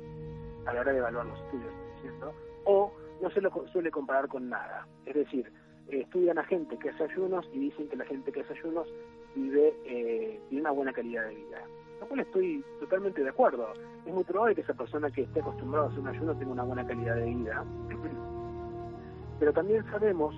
a 0.65 0.73
la 0.73 0.81
hora 0.81 0.93
de 0.93 0.99
evaluar 0.99 1.27
los 1.27 1.39
estudios, 1.39 1.71
diciendo, 1.97 2.33
o 2.65 2.91
no 3.21 3.31
se 3.31 3.43
lo 3.43 3.51
suele 3.71 3.91
comparar 3.91 4.27
con 4.27 4.49
nada. 4.49 4.89
Es 5.05 5.15
decir, 5.15 5.53
estudian 5.87 6.39
a 6.39 6.45
gente 6.45 6.79
que 6.79 6.89
hace 6.89 7.05
ayunos 7.05 7.47
y 7.53 7.59
dicen 7.59 7.91
que 7.91 7.97
la 7.97 8.07
gente 8.07 8.33
que 8.33 8.41
hace 8.41 8.55
ayunos 8.55 8.89
vive, 9.35 9.75
eh, 9.85 10.41
tiene 10.49 10.63
una 10.63 10.71
buena 10.71 10.95
calidad 10.95 11.27
de 11.27 11.35
vida. 11.35 11.63
Lo 12.01 12.07
cual 12.09 12.21
estoy 12.21 12.65
totalmente 12.81 13.23
de 13.23 13.29
acuerdo. 13.29 13.75
Es 14.07 14.15
muy 14.15 14.25
probable 14.25 14.55
que 14.55 14.63
esa 14.63 14.73
persona 14.73 15.11
que 15.11 15.25
esté 15.25 15.41
acostumbrada 15.41 15.89
a 15.89 15.91
hacer 15.91 16.01
un 16.01 16.09
ayuno 16.09 16.35
tenga 16.39 16.53
una 16.53 16.65
buena 16.65 16.87
calidad 16.87 17.17
de 17.17 17.27
vida. 17.27 17.63
Pero 19.41 19.53
también 19.53 19.85
sabemos 19.91 20.35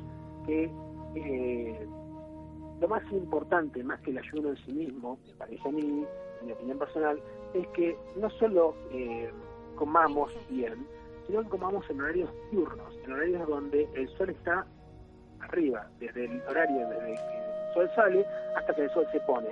que 0.46 0.68
eh, 1.14 1.88
lo 2.80 2.88
más 2.88 3.02
importante, 3.10 3.82
más 3.82 4.00
que 4.00 4.10
el 4.10 4.18
ayuno 4.18 4.50
en 4.50 4.56
sí 4.58 4.72
mismo, 4.72 5.18
me 5.26 5.34
parece 5.34 5.68
a 5.68 5.72
mí, 5.72 6.06
en 6.40 6.46
mi 6.46 6.52
opinión 6.52 6.78
personal, 6.78 7.20
es 7.54 7.66
que 7.68 7.96
no 8.16 8.28
solo 8.30 8.74
eh, 8.92 9.30
comamos 9.76 10.32
bien, 10.50 10.86
sino 11.26 11.42
que 11.42 11.48
comamos 11.48 11.88
en 11.90 12.00
horarios 12.00 12.30
diurnos, 12.50 12.94
en 13.04 13.12
horarios 13.12 13.48
donde 13.48 13.88
el 13.94 14.08
sol 14.16 14.30
está 14.30 14.66
arriba, 15.40 15.88
desde 15.98 16.24
el 16.24 16.40
horario 16.48 16.88
desde 16.88 17.14
que 17.14 17.38
el 17.38 17.74
sol 17.74 17.90
sale 17.94 18.26
hasta 18.56 18.74
que 18.74 18.84
el 18.84 18.90
sol 18.90 19.06
se 19.12 19.20
pone. 19.20 19.50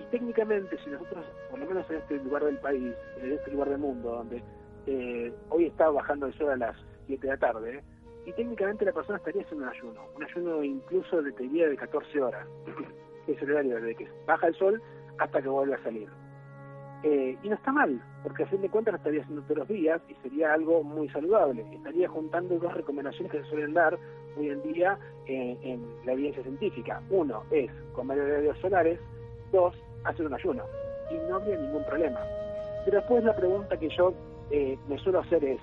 Y 0.00 0.04
técnicamente, 0.10 0.78
si 0.84 0.90
nosotros, 0.90 1.24
por 1.50 1.58
lo 1.58 1.66
menos 1.66 1.88
en 1.90 1.96
este 1.96 2.16
lugar 2.18 2.44
del 2.44 2.58
país, 2.58 2.94
en 3.20 3.32
este 3.32 3.50
lugar 3.50 3.68
del 3.70 3.78
mundo, 3.78 4.10
donde 4.10 4.42
eh, 4.86 5.32
hoy 5.50 5.66
está 5.66 5.90
bajando 5.90 6.26
el 6.26 6.34
sol 6.34 6.50
a 6.50 6.56
las 6.56 6.76
7 7.06 7.26
de 7.26 7.32
la 7.32 7.38
tarde, 7.38 7.82
y 8.28 8.32
técnicamente 8.34 8.84
la 8.84 8.92
persona 8.92 9.16
estaría 9.16 9.40
haciendo 9.40 9.64
un 9.64 9.70
ayuno, 9.70 10.00
un 10.14 10.22
ayuno 10.22 10.62
incluso 10.62 11.22
de 11.22 11.32
teoría 11.32 11.66
de 11.66 11.76
14 11.78 12.20
horas, 12.20 12.46
que 13.26 13.32
es 13.32 13.40
el 13.40 13.52
horario 13.52 13.76
desde 13.76 13.94
que 13.94 14.08
baja 14.26 14.48
el 14.48 14.54
sol 14.54 14.82
hasta 15.16 15.40
que 15.40 15.48
vuelve 15.48 15.74
a 15.74 15.82
salir. 15.82 16.10
Eh, 17.04 17.38
y 17.42 17.48
no 17.48 17.54
está 17.54 17.72
mal, 17.72 18.02
porque 18.22 18.42
a 18.42 18.46
fin 18.48 18.60
de 18.60 18.68
cuentas 18.68 18.92
lo 18.92 18.98
estaría 18.98 19.22
haciendo 19.22 19.42
todos 19.44 19.58
los 19.58 19.68
días 19.68 20.02
y 20.10 20.14
sería 20.16 20.52
algo 20.52 20.82
muy 20.82 21.08
saludable. 21.08 21.64
Estaría 21.72 22.06
juntando 22.06 22.58
dos 22.58 22.74
recomendaciones 22.74 23.32
que 23.32 23.40
se 23.40 23.48
suelen 23.48 23.72
dar 23.72 23.98
hoy 24.36 24.50
en 24.50 24.62
día 24.62 24.98
eh, 25.24 25.56
en 25.62 25.82
la 26.04 26.12
evidencia 26.12 26.42
científica. 26.42 27.00
Uno 27.08 27.44
es 27.50 27.70
comer 27.94 28.20
horarios 28.20 28.58
solares, 28.58 29.00
dos, 29.52 29.74
hacer 30.04 30.26
un 30.26 30.34
ayuno. 30.34 30.64
Y 31.10 31.14
no 31.30 31.36
habría 31.36 31.56
ningún 31.56 31.84
problema. 31.84 32.20
Pero 32.84 32.98
después 32.98 33.24
la 33.24 33.34
pregunta 33.34 33.78
que 33.78 33.88
yo 33.88 34.12
eh, 34.50 34.76
me 34.86 34.98
suelo 34.98 35.20
hacer 35.20 35.42
es, 35.44 35.60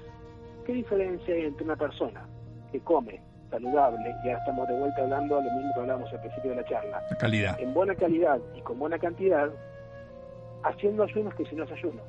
¿qué 0.65 0.73
diferencia 0.73 1.35
hay 1.35 1.45
entre 1.45 1.63
una 1.63 1.75
persona 1.75 2.27
que 2.75 2.83
come 2.83 3.21
saludable, 3.49 4.13
y 4.23 4.27
ahora 4.27 4.39
estamos 4.39 4.67
de 4.67 4.79
vuelta 4.79 5.01
hablando 5.01 5.35
lo 5.35 5.51
mismo 5.51 5.73
que 5.73 5.79
hablábamos 5.79 6.11
al 6.11 6.19
principio 6.19 6.49
de 6.49 6.55
la 6.57 6.65
charla. 6.65 7.03
calidad. 7.19 7.59
En 7.59 7.73
buena 7.73 7.95
calidad 7.95 8.39
y 8.53 8.61
con 8.61 8.79
buena 8.79 8.99
cantidad, 8.99 9.49
haciendo 10.63 11.03
ayunos 11.03 11.33
que 11.35 11.45
sin 11.45 11.59
los 11.59 11.71
ayunos. 11.71 12.05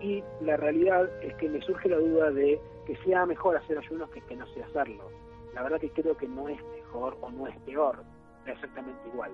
Y 0.00 0.24
la 0.40 0.56
realidad 0.56 1.10
es 1.22 1.34
que 1.34 1.48
me 1.48 1.60
surge 1.60 1.88
la 1.88 1.98
duda 1.98 2.30
de 2.30 2.58
que 2.86 2.96
sea 3.04 3.26
mejor 3.26 3.56
hacer 3.56 3.78
ayunos 3.78 4.08
que 4.10 4.20
que 4.22 4.36
no 4.36 4.46
sea 4.54 4.64
hacerlo. 4.66 5.10
La 5.54 5.62
verdad 5.62 5.78
que 5.78 5.90
creo 5.90 6.16
que 6.16 6.26
no 6.26 6.48
es 6.48 6.58
mejor 6.76 7.18
o 7.20 7.30
no 7.30 7.46
es 7.46 7.56
peor, 7.60 8.02
es 8.46 8.52
exactamente 8.52 9.08
igual, 9.12 9.30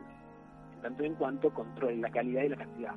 en 0.75 0.83
tanto 0.83 1.05
en 1.05 1.15
cuanto 1.15 1.55
controle 1.55 1.97
la 1.99 2.11
calidad 2.11 2.43
y 2.43 2.49
la 2.49 2.57
cantidad. 2.57 2.95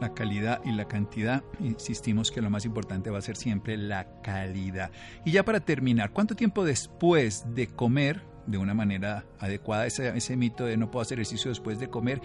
La 0.00 0.12
calidad 0.12 0.60
y 0.64 0.72
la 0.72 0.86
cantidad, 0.86 1.42
insistimos 1.58 2.30
que 2.30 2.42
lo 2.42 2.50
más 2.50 2.66
importante 2.66 3.10
va 3.10 3.18
a 3.18 3.22
ser 3.22 3.36
siempre 3.36 3.76
la 3.76 4.20
calidad. 4.22 4.90
Y 5.24 5.32
ya 5.32 5.44
para 5.44 5.60
terminar, 5.60 6.12
¿cuánto 6.12 6.34
tiempo 6.34 6.64
después 6.64 7.46
de 7.54 7.66
comer, 7.68 8.20
de 8.46 8.58
una 8.58 8.74
manera 8.74 9.24
adecuada, 9.38 9.86
ese, 9.86 10.14
ese 10.16 10.36
mito 10.36 10.66
de 10.66 10.76
no 10.76 10.90
puedo 10.90 11.02
hacer 11.02 11.18
ejercicio 11.18 11.50
después 11.50 11.78
de 11.78 11.88
comer, 11.88 12.20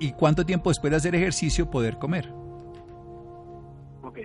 y 0.00 0.12
cuánto 0.12 0.44
tiempo 0.44 0.70
después 0.70 0.90
de 0.90 0.98
hacer 0.98 1.14
ejercicio 1.14 1.70
poder 1.70 1.98
comer? 1.98 2.28
Ok. 4.02 4.18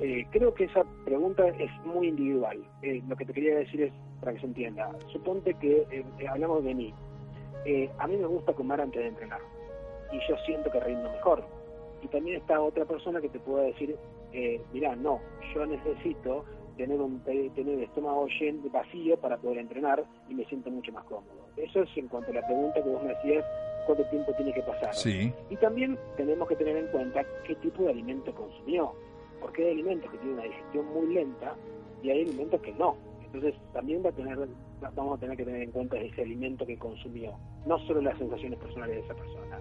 Eh, 0.00 0.26
creo 0.30 0.54
que 0.54 0.64
esa 0.64 0.84
pregunta 1.04 1.46
es 1.48 1.70
muy 1.84 2.08
individual. 2.08 2.58
Eh, 2.82 3.02
lo 3.08 3.16
que 3.16 3.24
te 3.24 3.32
quería 3.32 3.58
decir 3.58 3.82
es, 3.82 3.92
para 4.20 4.32
que 4.32 4.40
se 4.40 4.46
entienda, 4.46 4.90
suponte 5.12 5.54
que 5.54 5.86
eh, 5.90 6.28
hablamos 6.28 6.64
de 6.64 6.74
mí. 6.74 6.94
A 7.98 8.06
mí 8.06 8.16
me 8.16 8.26
gusta 8.26 8.54
comer 8.54 8.80
antes 8.80 9.02
de 9.02 9.08
entrenar 9.08 9.40
y 10.12 10.18
yo 10.28 10.36
siento 10.46 10.70
que 10.70 10.80
rindo 10.80 11.10
mejor. 11.10 11.44
Y 12.02 12.08
también 12.08 12.36
está 12.40 12.60
otra 12.60 12.84
persona 12.84 13.20
que 13.20 13.28
te 13.28 13.40
puede 13.40 13.66
decir, 13.68 13.96
eh, 14.32 14.60
mirá, 14.72 14.94
no, 14.96 15.20
yo 15.54 15.66
necesito 15.66 16.44
tener 16.76 17.00
un 17.00 17.18
tener 17.20 17.50
el 17.56 17.82
estómago 17.82 18.28
lleno 18.38 18.68
vacío 18.70 19.16
para 19.18 19.36
poder 19.36 19.58
entrenar 19.58 20.04
y 20.28 20.34
me 20.34 20.44
siento 20.44 20.70
mucho 20.70 20.92
más 20.92 21.04
cómodo. 21.04 21.48
Eso 21.56 21.82
es 21.82 21.88
en 21.96 22.06
cuanto 22.06 22.30
a 22.30 22.34
la 22.34 22.46
pregunta 22.46 22.80
que 22.82 22.88
vos 22.88 23.02
me 23.02 23.08
decías, 23.14 23.44
cuánto 23.86 24.04
tiempo 24.10 24.32
tiene 24.34 24.52
que 24.52 24.62
pasar. 24.62 24.94
Sí. 24.94 25.32
Y 25.50 25.56
también 25.56 25.98
tenemos 26.16 26.46
que 26.48 26.54
tener 26.54 26.76
en 26.76 26.86
cuenta 26.88 27.24
qué 27.46 27.56
tipo 27.56 27.82
de 27.82 27.90
alimento 27.90 28.32
consumió, 28.32 28.92
porque 29.40 29.64
hay 29.64 29.72
alimentos 29.72 30.08
que 30.12 30.18
tienen 30.18 30.34
una 30.34 30.44
digestión 30.44 30.86
muy 30.94 31.14
lenta 31.14 31.56
y 32.02 32.10
hay 32.10 32.22
alimentos 32.22 32.60
que 32.60 32.72
no. 32.74 32.96
Entonces 33.24 33.54
también 33.72 34.02
va 34.04 34.10
a 34.10 34.12
tener, 34.12 34.38
va- 34.38 34.90
vamos 34.94 35.16
a 35.16 35.20
tener 35.20 35.36
que 35.36 35.44
tener 35.44 35.62
en 35.62 35.70
cuenta 35.72 35.96
ese 35.98 36.22
alimento 36.22 36.64
que 36.64 36.78
consumió, 36.78 37.32
no 37.66 37.78
solo 37.80 38.00
las 38.02 38.16
sensaciones 38.18 38.58
personales 38.58 38.96
de 38.96 39.02
esa 39.02 39.14
persona. 39.14 39.58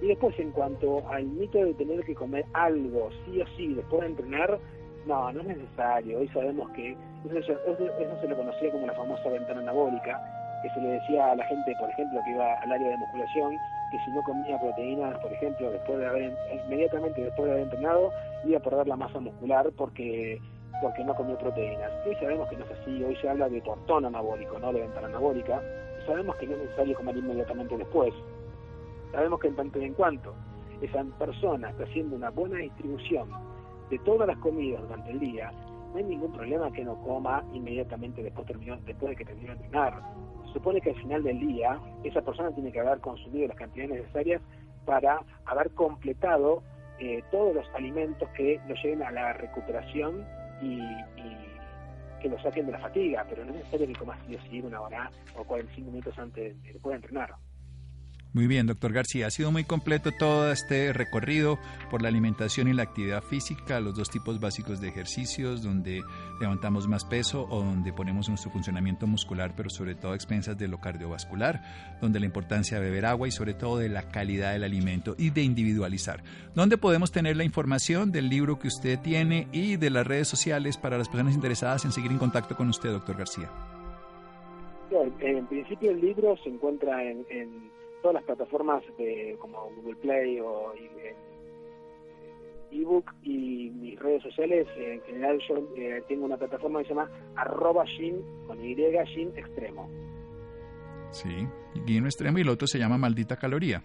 Y 0.00 0.08
después 0.08 0.38
en 0.38 0.50
cuanto 0.50 1.06
al 1.08 1.24
mito 1.24 1.58
de 1.58 1.74
tener 1.74 2.04
que 2.04 2.14
comer 2.14 2.44
algo 2.52 3.10
sí 3.24 3.40
o 3.40 3.46
sí 3.56 3.74
después 3.74 4.02
de 4.02 4.08
entrenar, 4.08 4.58
no, 5.06 5.32
no 5.32 5.40
es 5.40 5.46
necesario. 5.46 6.18
Hoy 6.18 6.28
sabemos 6.28 6.68
que 6.70 6.96
eso, 7.24 7.52
eso, 7.52 8.20
se 8.20 8.28
lo 8.28 8.36
conocía 8.36 8.70
como 8.70 8.86
la 8.86 8.94
famosa 8.94 9.28
ventana 9.28 9.60
anabólica, 9.60 10.20
que 10.62 10.70
se 10.70 10.80
le 10.80 10.88
decía 10.90 11.32
a 11.32 11.36
la 11.36 11.44
gente, 11.44 11.74
por 11.78 11.90
ejemplo, 11.90 12.20
que 12.24 12.30
iba 12.30 12.54
al 12.54 12.72
área 12.72 12.88
de 12.88 12.96
musculación, 12.96 13.56
que 13.90 13.98
si 14.04 14.10
no 14.10 14.22
comía 14.22 14.58
proteínas, 14.58 15.18
por 15.18 15.32
ejemplo, 15.32 15.70
después 15.70 15.98
de 15.98 16.06
haber, 16.06 16.36
inmediatamente 16.66 17.22
después 17.22 17.46
de 17.46 17.52
haber 17.52 17.64
entrenado, 17.64 18.10
iba 18.44 18.58
a 18.58 18.62
perder 18.62 18.88
la 18.88 18.96
masa 18.96 19.20
muscular 19.20 19.70
porque 19.76 20.40
porque 20.82 21.04
no 21.04 21.14
comió 21.14 21.38
proteínas. 21.38 21.90
Hoy 22.06 22.14
sabemos 22.16 22.48
que 22.48 22.56
no 22.56 22.64
es 22.64 22.70
así, 22.72 23.02
hoy 23.02 23.16
se 23.16 23.28
habla 23.28 23.48
de 23.48 23.62
portón 23.62 24.04
anabólico, 24.04 24.58
no 24.58 24.72
de 24.72 24.80
ventana 24.80 25.06
anabólica, 25.06 25.62
sabemos 26.04 26.36
que 26.36 26.46
no 26.46 26.54
es 26.54 26.62
necesario 26.62 26.96
comer 26.96 27.16
inmediatamente 27.16 27.76
después. 27.76 28.12
Sabemos 29.14 29.38
que 29.38 29.46
en 29.46 29.54
tanto 29.54 29.78
en 29.78 29.94
cuanto 29.94 30.34
esa 30.80 31.04
persona 31.18 31.70
está 31.70 31.84
haciendo 31.84 32.16
una 32.16 32.30
buena 32.30 32.58
distribución 32.58 33.30
de 33.88 33.98
todas 34.00 34.26
las 34.26 34.36
comidas 34.38 34.82
durante 34.82 35.12
el 35.12 35.20
día, 35.20 35.52
no 35.92 35.98
hay 35.98 36.04
ningún 36.04 36.32
problema 36.32 36.72
que 36.72 36.84
no 36.84 37.00
coma 37.02 37.44
inmediatamente 37.52 38.24
después, 38.24 38.44
terminó, 38.46 38.76
después 38.78 39.10
de 39.10 39.16
que 39.16 39.24
terminó 39.24 39.54
de 39.54 39.64
entrenar. 39.64 40.02
Se 40.46 40.54
supone 40.54 40.80
que 40.80 40.90
al 40.90 40.96
final 40.96 41.22
del 41.22 41.38
día 41.38 41.78
esa 42.02 42.22
persona 42.22 42.50
tiene 42.50 42.72
que 42.72 42.80
haber 42.80 42.98
consumido 43.00 43.46
las 43.46 43.56
cantidades 43.56 44.00
necesarias 44.00 44.42
para 44.84 45.20
haber 45.44 45.70
completado 45.74 46.64
eh, 46.98 47.22
todos 47.30 47.54
los 47.54 47.66
alimentos 47.74 48.28
que 48.30 48.60
lo 48.66 48.74
lleven 48.74 49.04
a 49.04 49.12
la 49.12 49.32
recuperación 49.34 50.26
y, 50.60 50.80
que 52.20 52.30
lo 52.30 52.38
saquen 52.40 52.64
de 52.64 52.72
la 52.72 52.78
fatiga, 52.78 53.26
pero 53.28 53.44
no 53.44 53.50
es 53.50 53.58
necesario 53.58 53.86
que 53.86 53.92
comas 53.96 54.18
sí 54.26 54.34
o 54.34 54.40
sí 54.48 54.60
una 54.62 54.80
hora 54.80 55.10
o 55.36 55.44
45 55.44 55.90
minutos 55.90 56.18
antes 56.18 56.60
de 56.62 56.72
de 56.72 56.94
entrenar. 56.94 57.34
Muy 58.34 58.48
bien, 58.48 58.66
doctor 58.66 58.92
García. 58.92 59.28
Ha 59.28 59.30
sido 59.30 59.52
muy 59.52 59.62
completo 59.62 60.10
todo 60.10 60.50
este 60.50 60.92
recorrido 60.92 61.56
por 61.88 62.02
la 62.02 62.08
alimentación 62.08 62.66
y 62.66 62.72
la 62.72 62.82
actividad 62.82 63.22
física, 63.22 63.78
los 63.78 63.94
dos 63.94 64.10
tipos 64.10 64.40
básicos 64.40 64.80
de 64.80 64.88
ejercicios, 64.88 65.62
donde 65.62 66.02
levantamos 66.40 66.88
más 66.88 67.04
peso 67.04 67.46
o 67.48 67.60
donde 67.60 67.92
ponemos 67.92 68.28
nuestro 68.28 68.50
funcionamiento 68.50 69.06
muscular, 69.06 69.54
pero 69.56 69.70
sobre 69.70 69.94
todo 69.94 70.10
a 70.10 70.14
expensas 70.16 70.58
de 70.58 70.66
lo 70.66 70.80
cardiovascular, 70.80 71.62
donde 72.00 72.18
la 72.18 72.26
importancia 72.26 72.80
de 72.80 72.86
beber 72.86 73.06
agua 73.06 73.28
y 73.28 73.30
sobre 73.30 73.54
todo 73.54 73.78
de 73.78 73.88
la 73.88 74.08
calidad 74.08 74.52
del 74.52 74.64
alimento 74.64 75.14
y 75.16 75.30
de 75.30 75.42
individualizar. 75.42 76.24
¿Dónde 76.56 76.76
podemos 76.76 77.12
tener 77.12 77.36
la 77.36 77.44
información 77.44 78.10
del 78.10 78.28
libro 78.28 78.58
que 78.58 78.66
usted 78.66 78.98
tiene 78.98 79.46
y 79.52 79.76
de 79.76 79.90
las 79.90 80.04
redes 80.04 80.26
sociales 80.26 80.76
para 80.76 80.98
las 80.98 81.08
personas 81.08 81.36
interesadas 81.36 81.84
en 81.84 81.92
seguir 81.92 82.10
en 82.10 82.18
contacto 82.18 82.56
con 82.56 82.68
usted, 82.68 82.90
doctor 82.90 83.16
García? 83.16 83.48
En 85.20 85.46
principio 85.46 85.92
el 85.92 86.00
libro 86.00 86.36
se 86.42 86.48
encuentra 86.48 87.02
en, 87.02 87.24
en 87.30 87.70
todas 88.04 88.16
las 88.16 88.24
plataformas 88.24 88.82
de, 88.98 89.34
como 89.40 89.70
Google 89.76 89.96
Play 89.96 90.38
o 90.38 90.74
eh, 90.74 91.16
ebook 92.70 93.10
y 93.22 93.70
mis 93.70 93.98
redes 93.98 94.22
sociales. 94.22 94.68
En 94.76 95.00
general 95.04 95.40
yo 95.48 95.66
eh, 95.74 96.02
tengo 96.06 96.26
una 96.26 96.36
plataforma 96.36 96.80
que 96.80 96.88
se 96.88 96.94
llama 96.94 97.10
arroba 97.34 97.86
gym 97.86 98.16
con 98.46 98.62
Y 98.62 98.74
gym 98.74 99.32
extremo. 99.34 99.88
Sí, 101.12 101.48
Guino 101.86 102.04
Extremo 102.04 102.36
y 102.36 102.42
el 102.42 102.50
otro 102.50 102.66
se 102.66 102.78
llama 102.78 102.98
Maldita 102.98 103.36
Caloría. 103.36 103.82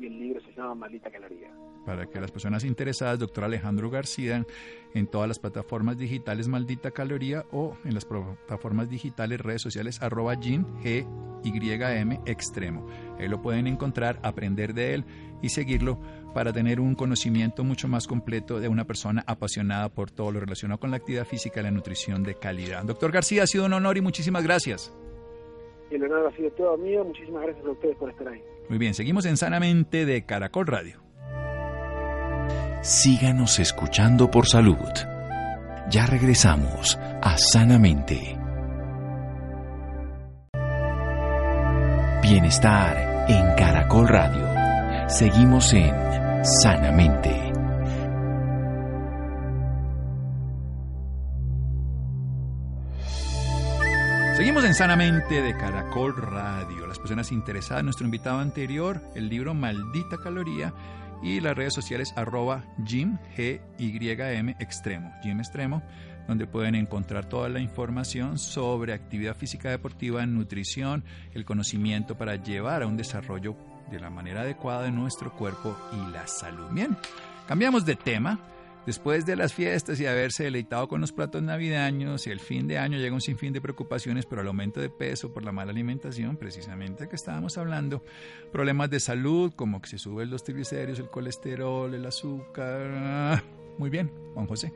Y 0.00 0.06
el 0.06 0.18
libro 0.18 0.40
se 0.40 0.52
llama 0.54 0.74
Maldita 0.74 1.08
Caloría. 1.08 1.52
Para 1.84 2.06
que 2.06 2.20
las 2.20 2.30
personas 2.30 2.64
interesadas, 2.64 3.18
doctor 3.18 3.44
Alejandro 3.44 3.90
García, 3.90 4.46
en 4.94 5.06
todas 5.06 5.26
las 5.26 5.38
plataformas 5.38 5.98
digitales 5.98 6.46
Maldita 6.46 6.92
Caloría 6.92 7.44
o 7.50 7.76
en 7.84 7.94
las 7.94 8.04
plataformas 8.04 8.88
digitales, 8.88 9.40
redes 9.40 9.62
sociales, 9.62 10.00
arroba 10.00 10.34
gym, 10.34 10.64
G, 10.82 11.06
Y, 11.44 11.98
M, 11.98 12.20
extremo. 12.24 12.86
Ahí 13.18 13.28
lo 13.28 13.42
pueden 13.42 13.66
encontrar, 13.66 14.20
aprender 14.22 14.74
de 14.74 14.94
él 14.94 15.04
y 15.42 15.48
seguirlo 15.48 15.98
para 16.34 16.52
tener 16.52 16.80
un 16.80 16.94
conocimiento 16.94 17.64
mucho 17.64 17.88
más 17.88 18.06
completo 18.06 18.60
de 18.60 18.68
una 18.68 18.86
persona 18.86 19.24
apasionada 19.26 19.88
por 19.88 20.10
todo 20.10 20.30
lo 20.30 20.40
relacionado 20.40 20.78
con 20.78 20.90
la 20.90 20.98
actividad 20.98 21.26
física 21.26 21.60
y 21.60 21.64
la 21.64 21.70
nutrición 21.70 22.22
de 22.22 22.36
calidad. 22.36 22.84
Doctor 22.84 23.10
García, 23.10 23.42
ha 23.42 23.46
sido 23.46 23.66
un 23.66 23.72
honor 23.72 23.96
y 23.96 24.00
muchísimas 24.00 24.44
gracias. 24.44 24.94
El 25.90 26.04
honor 26.04 26.32
ha 26.32 26.36
sido 26.36 26.50
todo 26.52 26.78
mío. 26.78 27.04
Muchísimas 27.04 27.42
gracias 27.42 27.66
a 27.66 27.70
ustedes 27.70 27.96
por 27.96 28.10
estar 28.10 28.28
ahí. 28.28 28.40
Muy 28.68 28.78
bien, 28.78 28.94
seguimos 28.94 29.26
en 29.26 29.36
Sanamente 29.36 30.06
de 30.06 30.24
Caracol 30.24 30.66
Radio. 30.66 31.01
Síganos 32.82 33.60
escuchando 33.60 34.28
por 34.28 34.48
salud. 34.48 34.76
Ya 35.88 36.04
regresamos 36.04 36.98
a 37.22 37.38
Sanamente. 37.38 38.36
Bienestar 42.20 43.26
en 43.28 43.54
Caracol 43.54 44.08
Radio. 44.08 45.08
Seguimos 45.08 45.72
en 45.74 45.94
Sanamente. 46.44 47.52
Seguimos 54.36 54.64
en 54.64 54.74
Sanamente 54.74 55.40
de 55.40 55.56
Caracol 55.56 56.16
Radio. 56.16 56.88
Las 56.88 56.98
personas 56.98 57.30
interesadas, 57.30 57.84
nuestro 57.84 58.06
invitado 58.06 58.40
anterior, 58.40 59.00
el 59.14 59.28
libro 59.28 59.54
Maldita 59.54 60.18
Caloría 60.18 60.74
y 61.22 61.40
las 61.40 61.56
redes 61.56 61.74
sociales 61.74 62.12
arroba 62.16 62.64
Gym, 62.84 63.18
G, 63.36 63.60
Y, 63.78 64.08
M, 64.10 64.56
Extremo, 64.58 65.12
Gym 65.22 65.38
Extremo, 65.38 65.82
donde 66.26 66.46
pueden 66.46 66.74
encontrar 66.74 67.28
toda 67.28 67.48
la 67.48 67.60
información 67.60 68.38
sobre 68.38 68.92
actividad 68.92 69.36
física 69.36 69.70
deportiva, 69.70 70.24
nutrición, 70.26 71.04
el 71.34 71.44
conocimiento 71.44 72.16
para 72.16 72.36
llevar 72.36 72.82
a 72.82 72.86
un 72.86 72.96
desarrollo 72.96 73.56
de 73.90 74.00
la 74.00 74.10
manera 74.10 74.42
adecuada 74.42 74.82
de 74.82 74.90
nuestro 74.90 75.32
cuerpo 75.32 75.76
y 75.92 76.12
la 76.12 76.26
salud. 76.26 76.68
Bien, 76.72 76.96
cambiamos 77.46 77.84
de 77.84 77.96
tema. 77.96 78.38
Después 78.86 79.24
de 79.26 79.36
las 79.36 79.54
fiestas 79.54 80.00
y 80.00 80.06
haberse 80.06 80.42
deleitado 80.44 80.88
con 80.88 81.00
los 81.00 81.12
platos 81.12 81.40
navideños 81.40 82.26
y 82.26 82.30
el 82.30 82.40
fin 82.40 82.66
de 82.66 82.78
año 82.78 82.98
llega 82.98 83.14
un 83.14 83.20
sinfín 83.20 83.52
de 83.52 83.60
preocupaciones 83.60 84.26
por 84.26 84.40
el 84.40 84.48
aumento 84.48 84.80
de 84.80 84.90
peso, 84.90 85.32
por 85.32 85.44
la 85.44 85.52
mala 85.52 85.70
alimentación, 85.70 86.36
precisamente 86.36 87.08
que 87.08 87.14
estábamos 87.14 87.56
hablando, 87.58 88.02
problemas 88.50 88.90
de 88.90 88.98
salud 88.98 89.52
como 89.54 89.80
que 89.80 89.88
se 89.88 89.98
suben 89.98 90.30
los 90.30 90.42
triglicéridos, 90.42 90.98
el 90.98 91.10
colesterol, 91.10 91.94
el 91.94 92.04
azúcar. 92.04 93.44
Muy 93.78 93.88
bien, 93.88 94.10
Juan 94.34 94.48
José. 94.48 94.72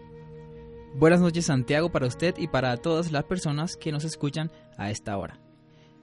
Buenas 0.95 1.21
noches 1.21 1.47
Santiago 1.47 1.91
para 1.91 2.07
usted 2.07 2.37
y 2.39 2.47
para 2.47 2.77
todas 2.77 3.11
las 3.11 3.25
personas 3.25 3.77
que 3.77 3.91
nos 3.91 4.05
escuchan 4.05 4.53
a 4.79 4.91
esta 4.91 5.17
hora. 5.19 5.41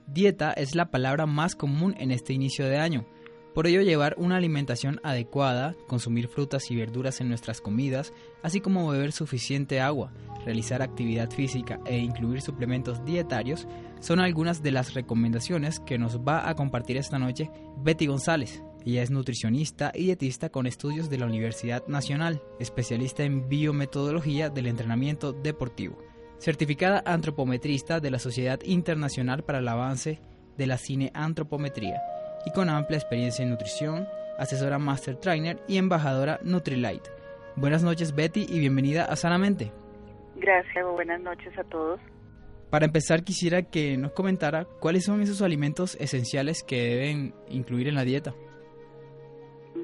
Dieta 0.07 0.51
es 0.51 0.75
la 0.75 0.91
palabra 0.91 1.25
más 1.25 1.55
común 1.55 1.95
en 1.97 2.11
este 2.11 2.33
inicio 2.33 2.67
de 2.67 2.77
año. 2.77 3.05
Por 3.53 3.67
ello 3.67 3.81
llevar 3.81 4.15
una 4.17 4.37
alimentación 4.37 4.99
adecuada, 5.03 5.75
consumir 5.87 6.27
frutas 6.27 6.71
y 6.71 6.75
verduras 6.75 7.21
en 7.21 7.29
nuestras 7.29 7.61
comidas, 7.61 8.11
así 8.41 8.61
como 8.61 8.87
beber 8.87 9.11
suficiente 9.11 9.79
agua, 9.79 10.11
realizar 10.43 10.81
actividad 10.81 11.29
física 11.29 11.79
e 11.85 11.99
incluir 11.99 12.41
suplementos 12.41 13.05
dietarios 13.05 13.67
son 13.99 14.19
algunas 14.19 14.63
de 14.63 14.71
las 14.71 14.95
recomendaciones 14.95 15.79
que 15.79 15.99
nos 15.99 16.19
va 16.19 16.49
a 16.49 16.55
compartir 16.55 16.97
esta 16.97 17.19
noche 17.19 17.51
Betty 17.77 18.07
González, 18.07 18.63
Ella 18.85 19.03
es 19.03 19.11
nutricionista 19.11 19.91
y 19.93 20.05
dietista 20.05 20.49
con 20.49 20.65
estudios 20.65 21.09
de 21.11 21.19
la 21.19 21.27
Universidad 21.27 21.87
Nacional, 21.87 22.41
especialista 22.59 23.23
en 23.23 23.47
biometodología 23.47 24.49
del 24.49 24.65
entrenamiento 24.65 25.31
deportivo, 25.31 25.99
certificada 26.39 27.03
antropometrista 27.05 27.99
de 27.99 28.09
la 28.11 28.19
Sociedad 28.19 28.59
Internacional 28.63 29.43
para 29.43 29.59
el 29.59 29.67
Avance 29.67 30.19
de 30.57 30.67
la 30.67 30.77
Cineantropometría 30.77 32.01
y 32.45 32.51
con 32.51 32.69
amplia 32.69 32.97
experiencia 32.97 33.43
en 33.43 33.49
nutrición, 33.49 34.07
asesora 34.37 34.79
Master 34.79 35.15
Trainer 35.15 35.59
y 35.67 35.77
embajadora 35.77 36.39
Nutrilite. 36.43 37.09
Buenas 37.55 37.83
noches 37.83 38.15
Betty 38.15 38.45
y 38.49 38.59
bienvenida 38.59 39.05
a 39.05 39.15
Sanamente. 39.15 39.71
Gracias, 40.35 40.85
buenas 40.85 41.21
noches 41.21 41.57
a 41.57 41.63
todos. 41.65 41.99
Para 42.69 42.85
empezar 42.85 43.23
quisiera 43.23 43.61
que 43.61 43.97
nos 43.97 44.13
comentara 44.13 44.65
cuáles 44.79 45.05
son 45.05 45.21
esos 45.21 45.41
alimentos 45.43 45.95
esenciales 46.01 46.63
que 46.63 46.75
deben 46.75 47.33
incluir 47.47 47.87
en 47.87 47.95
la 47.95 48.03
dieta. 48.03 48.33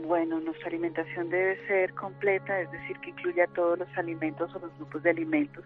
Bueno, 0.08 0.40
nuestra 0.40 0.70
alimentación 0.70 1.30
debe 1.30 1.64
ser 1.68 1.94
completa, 1.94 2.60
es 2.60 2.72
decir, 2.72 2.98
que 3.00 3.12
incluya 3.12 3.46
todos 3.54 3.78
los 3.78 3.98
alimentos 3.98 4.54
o 4.56 4.60
los 4.60 4.76
grupos 4.78 5.04
de 5.04 5.12
alimentos. 5.12 5.64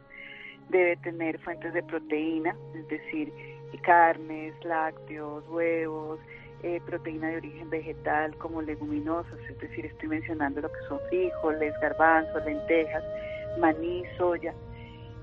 Debe 0.69 0.97
tener 0.97 1.39
fuentes 1.39 1.73
de 1.73 1.83
proteína, 1.83 2.55
es 2.75 2.87
decir, 2.89 3.31
carnes, 3.83 4.53
lácteos, 4.63 5.47
huevos, 5.49 6.19
eh, 6.63 6.79
proteína 6.85 7.27
de 7.27 7.37
origen 7.37 7.69
vegetal 7.69 8.33
como 8.37 8.61
leguminosas, 8.61 9.37
es 9.49 9.59
decir, 9.59 9.85
estoy 9.85 10.07
mencionando 10.07 10.61
lo 10.61 10.71
que 10.71 10.79
son 10.87 10.97
frijoles, 11.09 11.73
garbanzos, 11.81 12.45
lentejas, 12.45 13.03
maní, 13.59 14.03
soya. 14.17 14.53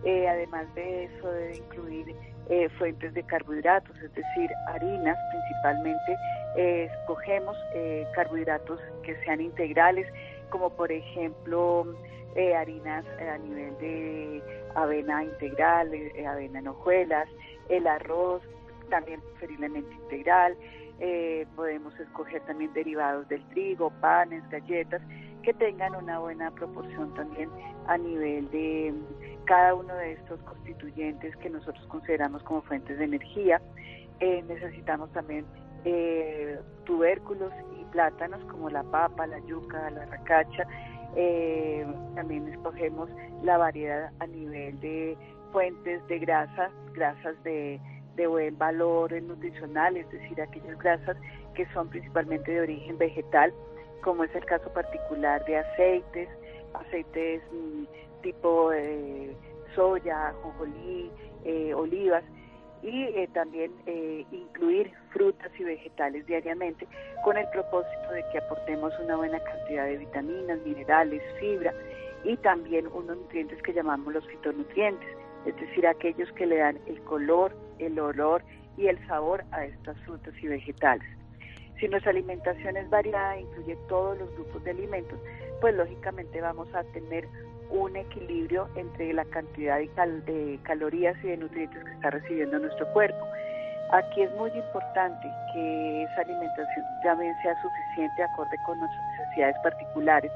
Eh, 0.05 0.29
además 0.29 0.67
de 0.75 1.05
eso 1.05 1.33
debe 1.33 1.57
incluir 1.57 2.15
eh, 2.51 2.69
fuentes 2.79 3.15
de 3.15 3.23
carbohidratos, 3.23 3.97
es 4.03 4.13
decir, 4.15 4.51
harinas 4.69 5.17
principalmente. 5.31 6.17
escogemos 6.57 7.57
carbohidratos 8.15 8.79
que 9.03 9.17
sean 9.25 9.41
integrales, 9.41 10.07
como 10.51 10.69
por 10.69 10.93
ejemplo 10.93 11.87
harinas 12.57 13.07
a 13.19 13.39
nivel 13.39 13.79
de 13.79 14.43
avena 14.75 15.25
integral, 15.25 15.91
avena 16.27 16.59
en 16.59 16.69
hojuelas, 16.69 17.29
el 17.71 17.87
arroz 17.87 18.43
también 18.91 19.21
preferiblemente 19.21 19.95
integral, 19.95 20.55
eh, 21.01 21.47
podemos 21.57 21.99
escoger 21.99 22.43
también 22.43 22.73
derivados 22.75 23.27
del 23.29 23.43
trigo, 23.49 23.91
panes, 24.01 24.47
galletas, 24.51 25.01
que 25.43 25.55
tengan 25.55 25.95
una 25.97 26.19
buena 26.19 26.51
proporción 26.51 27.15
también 27.15 27.49
a 27.87 27.97
nivel 27.97 28.51
de 28.51 28.93
mm, 28.93 29.45
cada 29.47 29.75
uno 29.75 29.95
de 29.95 30.13
estos 30.13 30.39
constituyentes 30.43 31.35
que 31.37 31.49
nosotros 31.49 31.85
consideramos 31.87 32.43
como 32.43 32.61
fuentes 32.63 32.99
de 32.99 33.05
energía. 33.05 33.63
Eh, 34.21 34.45
necesitamos 34.47 35.11
también 35.13 35.47
eh, 35.87 36.61
tubérculos 36.85 37.53
y 37.81 37.85
plátanos 37.87 38.45
como 38.45 38.69
la 38.69 38.83
papa, 38.83 39.27
la 39.27 39.39
yuca, 39.47 39.91
la 39.91 40.05
racacha. 40.05 40.67
también 42.15 42.47
escogemos 42.49 43.09
la 43.43 43.57
variedad 43.57 44.13
a 44.19 44.27
nivel 44.27 44.79
de 44.81 45.17
fuentes 45.51 46.07
de 46.09 46.19
grasa, 46.19 46.71
grasas 46.93 47.43
de 47.43 47.81
de 48.17 48.27
buen 48.27 48.57
valor 48.59 49.13
nutricional, 49.23 49.97
es 49.97 50.11
decir, 50.11 50.41
aquellas 50.41 50.79
grasas 50.79 51.17
que 51.55 51.67
son 51.73 51.89
principalmente 51.89 52.53
de 52.53 52.61
origen 52.61 52.99
vegetal, 52.99 53.53
como 54.03 54.25
es 54.25 54.35
el 54.35 54.45
caso 54.45 54.73
particular 54.73 55.45
de 55.45 55.59
aceites, 55.59 56.29
aceites 56.75 57.43
mm, 57.53 57.85
tipo 58.23 58.73
eh, 58.73 59.35
soya, 59.75 60.33
jonjolí, 60.43 61.11
eh, 61.45 61.75
olivas, 61.75 62.25
y 62.83 63.03
eh, 63.03 63.29
también 63.35 63.71
incluir 64.31 64.91
frutas 65.11 65.53
y 65.59 65.65
vegetales 65.65 66.25
diariamente 66.25 66.89
con 67.23 67.37
el 67.37 67.47
propósito 67.51 68.11
de 68.11 68.25
que 68.33 68.39
aportemos 68.39 68.99
una 69.01 69.17
buena 69.17 69.39
cantidad 69.39 69.85
de 69.85 69.99
vitaminas, 69.99 70.59
minerales, 70.65 71.23
fibra 71.39 71.75
y 72.25 72.39
también 72.39 72.87
unos 72.87 73.19
nutrientes 73.19 73.61
que 73.63 73.75
llamamos 73.75 74.15
los 74.15 74.27
fitonutrientes 74.29 75.11
es 75.47 75.57
decir, 75.57 75.87
aquellos 75.87 76.31
que 76.33 76.47
le 76.47 76.59
dan 76.59 76.79
el 76.87 77.01
color, 77.03 77.53
el 77.81 77.99
olor 77.99 78.43
y 78.77 78.87
el 78.87 79.05
sabor 79.07 79.45
a 79.53 79.65
estas 79.65 79.99
frutas 80.01 80.35
y 80.43 80.49
vegetales. 80.49 81.07
Si 81.79 81.89
nuestra 81.89 82.11
alimentación 82.11 82.77
es 82.77 82.89
variada, 82.91 83.39
incluye 83.39 83.77
todos 83.89 84.19
los 84.19 84.31
grupos 84.35 84.63
de 84.65 84.73
alimentos, 84.73 85.19
pues 85.61 85.75
lógicamente 85.75 86.41
vamos 86.41 86.69
a 86.75 86.85
tener 86.93 87.27
un 87.71 87.97
equilibrio 87.97 88.69
entre 88.77 89.13
la 89.13 89.25
cantidad 89.27 89.79
de, 89.79 90.59
calorías 90.65 91.17
y 91.23 91.29
de 91.29 91.37
nutrientes 91.37 91.83
que 91.85 91.93
está 91.93 92.11
recibiendo 92.11 92.59
nuestro 92.59 92.87
cuerpo. 92.93 93.25
Aquí 93.93 94.23
es 94.23 94.31
muy 94.37 94.51
importante 94.51 95.27
que 95.53 96.03
esa 96.05 96.21
alimentación 96.21 96.85
también 97.03 97.35
sea 97.43 97.55
suficiente 97.63 98.23
acorde 98.23 98.57
con 98.67 98.79
nuestras 98.79 99.05
necesidades 99.19 99.57
particulares 99.63 100.33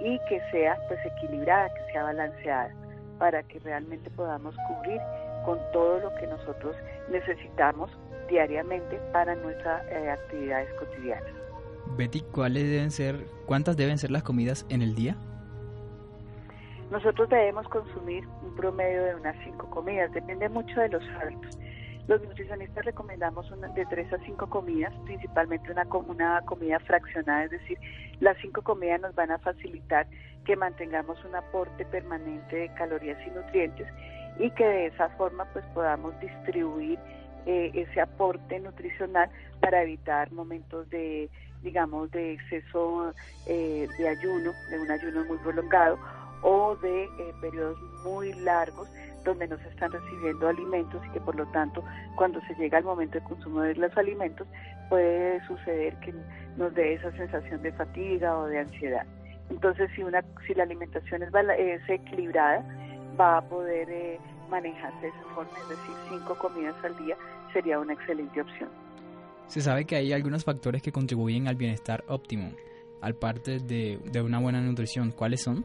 y 0.00 0.18
que 0.28 0.40
sea 0.50 0.76
pues 0.88 1.00
equilibrada, 1.04 1.68
que 1.70 1.92
sea 1.92 2.02
balanceada 2.04 2.70
para 3.18 3.42
que 3.44 3.58
realmente 3.60 4.10
podamos 4.10 4.54
cubrir 4.68 5.00
con 5.46 5.58
todo 5.72 6.00
lo 6.00 6.14
que 6.16 6.26
nosotros 6.26 6.76
necesitamos 7.08 7.88
diariamente 8.28 8.98
para 9.12 9.36
nuestras 9.36 9.86
eh, 9.86 10.10
actividades 10.10 10.68
cotidianas. 10.74 11.30
Betty, 11.96 12.20
¿cuáles 12.32 12.64
deben 12.64 12.90
ser, 12.90 13.26
cuántas 13.46 13.76
deben 13.76 13.96
ser 13.96 14.10
las 14.10 14.24
comidas 14.24 14.66
en 14.68 14.82
el 14.82 14.96
día? 14.96 15.16
Nosotros 16.90 17.28
debemos 17.28 17.66
consumir 17.68 18.26
un 18.42 18.56
promedio 18.56 19.04
de 19.04 19.14
unas 19.14 19.36
cinco 19.44 19.70
comidas, 19.70 20.12
depende 20.12 20.48
mucho 20.48 20.80
de 20.80 20.88
los 20.88 21.04
hábitos. 21.20 21.56
Los 22.08 22.22
nutricionistas 22.22 22.84
recomendamos 22.84 23.48
de 23.74 23.86
tres 23.86 24.12
a 24.12 24.18
cinco 24.24 24.48
comidas, 24.48 24.92
principalmente 25.04 25.70
una, 25.70 25.84
una 26.08 26.40
comida 26.42 26.78
fraccionada, 26.80 27.44
es 27.44 27.50
decir, 27.52 27.78
las 28.20 28.36
cinco 28.38 28.62
comidas 28.62 29.00
nos 29.00 29.14
van 29.14 29.30
a 29.30 29.38
facilitar 29.38 30.06
que 30.44 30.56
mantengamos 30.56 31.24
un 31.24 31.34
aporte 31.34 31.84
permanente 31.86 32.56
de 32.56 32.74
calorías 32.74 33.18
y 33.26 33.30
nutrientes 33.30 33.88
y 34.38 34.50
que 34.50 34.64
de 34.64 34.86
esa 34.86 35.08
forma 35.10 35.44
pues 35.52 35.64
podamos 35.74 36.18
distribuir 36.20 36.98
eh, 37.46 37.70
ese 37.74 38.00
aporte 38.00 38.58
nutricional 38.60 39.30
para 39.60 39.82
evitar 39.82 40.32
momentos 40.32 40.88
de 40.90 41.30
digamos 41.62 42.10
de 42.10 42.34
exceso 42.34 43.12
eh, 43.46 43.88
de 43.98 44.08
ayuno, 44.08 44.52
de 44.70 44.80
un 44.80 44.90
ayuno 44.90 45.24
muy 45.24 45.38
prolongado 45.38 45.98
o 46.42 46.76
de 46.76 47.04
eh, 47.04 47.08
periodos 47.40 47.78
muy 48.04 48.32
largos 48.34 48.88
donde 49.24 49.48
no 49.48 49.56
se 49.58 49.68
están 49.68 49.90
recibiendo 49.90 50.48
alimentos 50.48 51.04
y 51.06 51.10
que 51.10 51.20
por 51.20 51.34
lo 51.34 51.46
tanto 51.46 51.82
cuando 52.16 52.40
se 52.42 52.54
llega 52.54 52.78
al 52.78 52.84
momento 52.84 53.18
de 53.18 53.24
consumo 53.24 53.60
de 53.62 53.74
los 53.74 53.96
alimentos 53.96 54.46
puede 54.88 55.44
suceder 55.46 55.94
que 55.96 56.14
nos 56.56 56.74
dé 56.74 56.94
esa 56.94 57.10
sensación 57.12 57.62
de 57.62 57.72
fatiga 57.72 58.38
o 58.38 58.46
de 58.46 58.60
ansiedad. 58.60 59.04
Entonces 59.50 59.90
si, 59.94 60.02
una, 60.02 60.24
si 60.46 60.54
la 60.54 60.62
alimentación 60.64 61.22
es, 61.22 61.30
es 61.58 61.88
equilibrada 61.88 62.64
va 63.18 63.38
a 63.38 63.42
poder 63.42 63.88
eh, 63.90 64.18
manejarse 64.50 65.00
de 65.00 65.08
esa 65.08 65.22
forma, 65.34 65.50
es 65.62 65.68
decir, 65.68 65.94
cinco 66.08 66.34
comidas 66.36 66.74
al 66.84 66.96
día 66.98 67.16
sería 67.52 67.78
una 67.78 67.94
excelente 67.94 68.40
opción. 68.40 68.68
Se 69.46 69.60
sabe 69.60 69.84
que 69.84 69.96
hay 69.96 70.12
algunos 70.12 70.44
factores 70.44 70.82
que 70.82 70.92
contribuyen 70.92 71.48
al 71.48 71.56
bienestar 71.56 72.04
óptimo, 72.08 72.52
al 73.00 73.14
parte 73.14 73.58
de, 73.58 73.98
de 74.04 74.22
una 74.22 74.40
buena 74.40 74.60
nutrición. 74.60 75.12
¿Cuáles 75.12 75.42
son? 75.42 75.64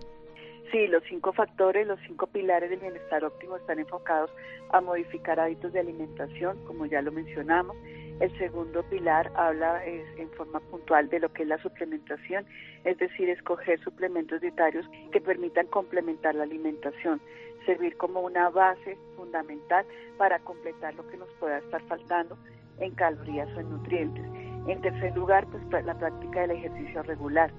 Sí, 0.72 0.88
los 0.88 1.04
cinco 1.10 1.34
factores, 1.34 1.86
los 1.86 2.00
cinco 2.08 2.28
pilares 2.28 2.70
del 2.70 2.80
bienestar 2.80 3.26
óptimo 3.26 3.58
están 3.58 3.80
enfocados 3.80 4.32
a 4.72 4.80
modificar 4.80 5.40
hábitos 5.40 5.74
de 5.74 5.82
alimentación, 5.82 6.64
como 6.66 6.86
ya 6.86 7.02
lo 7.02 7.12
mencionamos. 7.12 7.76
El 8.20 8.38
segundo 8.38 8.84
pilar 8.84 9.32
habla 9.36 9.84
en 9.86 10.30
forma 10.32 10.60
puntual 10.60 11.10
de 11.10 11.20
lo 11.20 11.34
que 11.34 11.44
es 11.44 11.50
la 11.50 11.58
suplementación, 11.58 12.46
es 12.84 12.98
decir, 12.98 13.30
escoger 13.30 13.80
suplementos 13.84 14.42
dietarios 14.42 14.86
que 15.12 15.22
permitan 15.22 15.68
complementar 15.68 16.36
la 16.36 16.44
alimentación, 16.44 17.22
servir 17.66 17.98
como 17.98 18.22
una 18.22 18.50
base 18.50 18.98
fundamental 19.16 19.86
para 20.18 20.40
completar 20.40 20.94
lo 20.96 21.08
que 21.08 21.18
nos 21.18 21.30
pueda 21.40 21.58
estar 21.58 21.82
faltando 21.84 22.38
en 22.80 22.94
calorías 22.96 23.50
o 23.56 23.60
en 23.60 23.70
nutrientes. 23.70 24.26
En 24.68 24.82
tercer 24.82 25.16
lugar, 25.16 25.48
pues 25.48 25.86
la 25.86 25.98
práctica 25.98 26.42
del 26.42 26.52
ejercicio 26.52 27.02
regular 27.04 27.52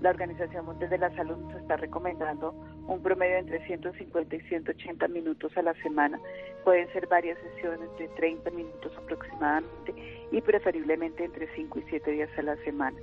la 0.00 0.10
Organización 0.10 0.66
Mundial 0.66 0.90
de 0.90 0.98
la 0.98 1.14
Salud 1.16 1.36
nos 1.36 1.54
está 1.54 1.76
recomendando 1.76 2.54
un 2.88 3.02
promedio 3.02 3.36
entre 3.36 3.64
150 3.66 4.36
y 4.36 4.40
180 4.40 5.08
minutos 5.08 5.56
a 5.56 5.62
la 5.62 5.74
semana. 5.82 6.20
Pueden 6.64 6.90
ser 6.92 7.06
varias 7.06 7.38
sesiones 7.38 7.88
de 7.98 8.08
30 8.08 8.50
minutos 8.50 8.92
aproximadamente 8.96 9.94
y 10.30 10.40
preferiblemente 10.40 11.24
entre 11.24 11.48
5 11.54 11.78
y 11.78 11.82
7 11.90 12.10
días 12.10 12.30
a 12.38 12.42
la 12.42 12.56
semana. 12.64 12.96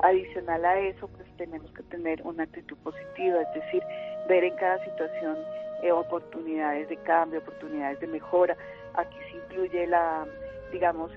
Adicional 0.00 0.64
a 0.64 0.78
eso, 0.78 1.08
pues 1.08 1.26
tenemos 1.36 1.70
que 1.72 1.82
tener 1.84 2.22
una 2.22 2.44
actitud 2.44 2.76
positiva, 2.78 3.42
es 3.42 3.54
decir, 3.54 3.82
ver 4.28 4.44
en 4.44 4.54
cada 4.56 4.82
situación 4.84 5.36
eh, 5.82 5.90
oportunidades 5.90 6.88
de 6.88 6.96
cambio, 6.98 7.40
oportunidades 7.40 7.98
de 8.00 8.06
mejora. 8.06 8.56
Aquí 8.94 9.16
se 9.30 9.36
incluye 9.36 9.86
la, 9.88 10.26
digamos, 10.72 11.10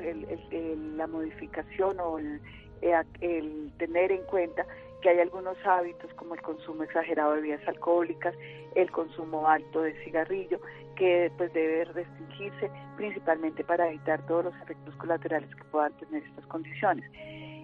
la 0.96 1.08
modificación 1.08 2.00
o 2.00 2.18
el, 2.18 2.42
eh, 2.82 3.02
el 3.22 3.72
tener 3.78 4.12
en 4.12 4.24
cuenta 4.24 4.66
que 5.02 5.10
hay 5.10 5.20
algunos 5.20 5.58
hábitos 5.66 6.14
como 6.14 6.36
el 6.36 6.42
consumo 6.42 6.84
exagerado 6.84 7.32
de 7.32 7.42
bebidas 7.42 7.68
alcohólicas, 7.68 8.36
el 8.76 8.92
consumo 8.92 9.48
alto 9.48 9.82
de 9.82 9.94
cigarrillo, 10.04 10.60
que 10.96 11.32
pues 11.38 11.52
debe 11.54 11.86
restringirse 11.86 12.72
principalmente 12.96 13.64
para 13.64 13.88
evitar 13.88 14.26
todos 14.28 14.46
los 14.46 14.56
efectos 14.62 14.96
colaterales 14.96 15.54
que 15.56 15.64
puedan 15.66 15.94
tener 15.94 16.24
estas 16.24 16.46
condiciones. 16.46 17.10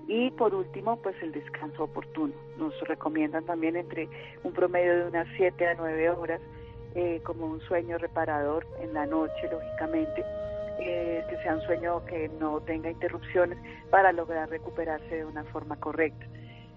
Y 0.08 0.32
por 0.32 0.56
último, 0.56 0.96
pues 0.98 1.16
el 1.22 1.34
descanso 1.34 1.84
oportuno. 1.84 2.34
Nos 2.58 2.74
recomiendan 2.82 3.46
también 3.46 3.76
entre 3.76 4.08
un 4.44 4.54
promedio 4.54 4.96
de 4.96 5.08
unas 5.10 5.28
7 5.36 5.68
a 5.68 5.74
9 5.76 6.10
horas 6.12 6.42
eh, 6.96 7.22
como 7.24 7.46
un 7.46 7.60
sueño 7.62 7.98
reparador 7.98 8.66
en 8.80 8.94
la 8.94 9.06
noche, 9.06 9.50
lógicamente, 9.52 10.24
eh, 10.80 11.24
que 11.30 11.38
sea 11.44 11.56
un 11.56 11.62
sueño 11.62 12.06
que 12.06 12.30
no 12.40 12.62
tenga 12.62 12.90
interrupciones 12.90 13.58
para 13.92 14.14
lograr 14.14 14.50
recuperarse 14.50 15.18
de 15.18 15.26
una 15.26 15.44
forma 15.46 15.76
correcta. 15.76 16.26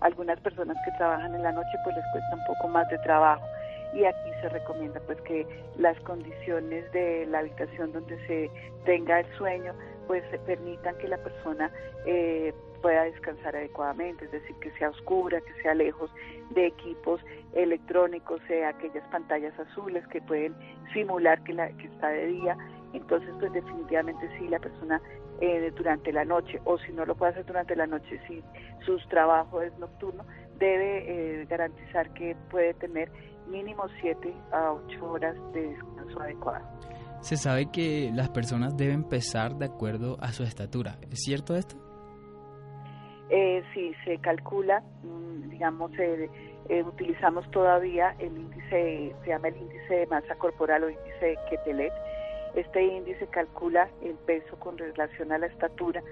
Algunas 0.01 0.40
personas 0.40 0.76
que 0.84 0.90
trabajan 0.92 1.34
en 1.34 1.42
la 1.42 1.53
noche 1.53 1.70
pues 1.84 1.96
les 1.96 2.05
cuesta 2.12 2.36
un 2.36 2.44
poco 2.44 2.68
más 2.68 2.88
de 2.88 2.98
trabajo 2.98 3.44
y 3.92 4.05
aquí 4.05 4.30
se 4.40 4.48
recomienda 4.48 5.01
pues 5.07 5.20
que 5.22 5.46
las 5.76 5.98
condiciones 6.01 6.90
de 6.92 7.26
la 7.26 7.40
habitación 7.40 7.92
donde 7.92 8.16
se 8.26 8.51
tenga 8.84 9.20
el 9.20 9.26
sueño 9.36 9.74
pues 10.07 10.22
permitan 10.46 10.96
que 10.98 11.09
la 11.09 11.18
persona 11.18 11.70
eh, 12.07 12.53
pueda 12.82 13.05
descansar 13.05 13.55
adecuadamente, 13.55 14.24
es 14.24 14.32
decir, 14.32 14.57
que 14.57 14.70
sea 14.72 14.90
oscura, 14.90 15.40
que 15.40 15.62
sea 15.62 15.74
lejos 15.74 16.11
de 16.51 16.66
equipos 16.66 17.20
electrónicos, 17.53 18.40
sea 18.48 18.70
aquellas 18.70 19.07
pantallas 19.11 19.57
azules 19.59 20.07
que 20.09 20.20
pueden 20.22 20.55
simular 20.92 21.42
que, 21.44 21.53
la, 21.53 21.68
que 21.76 21.86
está 21.86 22.09
de 22.09 22.26
día. 22.26 22.57
Entonces, 22.92 23.30
pues 23.38 23.53
definitivamente 23.53 24.28
sí, 24.38 24.48
la 24.48 24.59
persona 24.59 25.01
eh, 25.41 25.72
durante 25.76 26.12
la 26.12 26.24
noche, 26.24 26.61
o 26.64 26.78
si 26.78 26.93
no 26.93 27.05
lo 27.05 27.14
puede 27.14 27.32
hacer 27.32 27.47
durante 27.47 27.74
la 27.76 27.86
noche, 27.86 28.20
si 28.28 28.43
su 28.84 28.97
trabajo 29.09 29.62
es 29.62 29.76
nocturno, 29.78 30.24
debe 30.59 31.41
eh, 31.41 31.47
garantizar 31.47 32.12
que 32.12 32.36
puede 32.51 32.74
tener 32.74 33.11
mínimo 33.49 33.86
7 34.01 34.32
a 34.53 34.72
8 34.72 35.05
horas 35.11 35.36
de 35.53 35.68
descanso 35.68 36.20
adecuado. 36.20 36.64
Se 37.20 37.36
sabe 37.36 37.70
que 37.70 38.11
las 38.14 38.30
personas 38.30 38.76
deben 38.76 39.05
pesar 39.05 39.55
de 39.57 39.66
acuerdo 39.66 40.16
a 40.20 40.32
su 40.32 40.43
estatura. 40.43 40.97
¿Es 41.11 41.20
cierto 41.20 41.55
esto? 41.55 41.76
Eh, 43.28 43.62
sí, 43.74 43.93
se 44.05 44.18
calcula, 44.18 44.82
mm, 45.03 45.51
digamos, 45.51 45.93
eh, 45.99 46.28
eh, 46.68 46.82
utilizamos 46.82 47.49
todavía 47.51 48.14
el 48.18 48.36
índice, 48.36 49.14
se 49.22 49.28
llama 49.28 49.49
el 49.49 49.57
índice 49.57 49.95
de 49.95 50.07
masa 50.07 50.34
corporal 50.36 50.84
o 50.84 50.91
índice 50.91 51.26
de 51.26 51.38
Ketelet. 51.49 51.93
Este 52.55 52.82
índice 52.82 53.26
calcula 53.28 53.88
el 54.03 54.14
peso 54.14 54.59
con 54.59 54.76
relación 54.76 55.32
a 55.32 55.38
la 55.38 55.46
estatura 55.46 56.03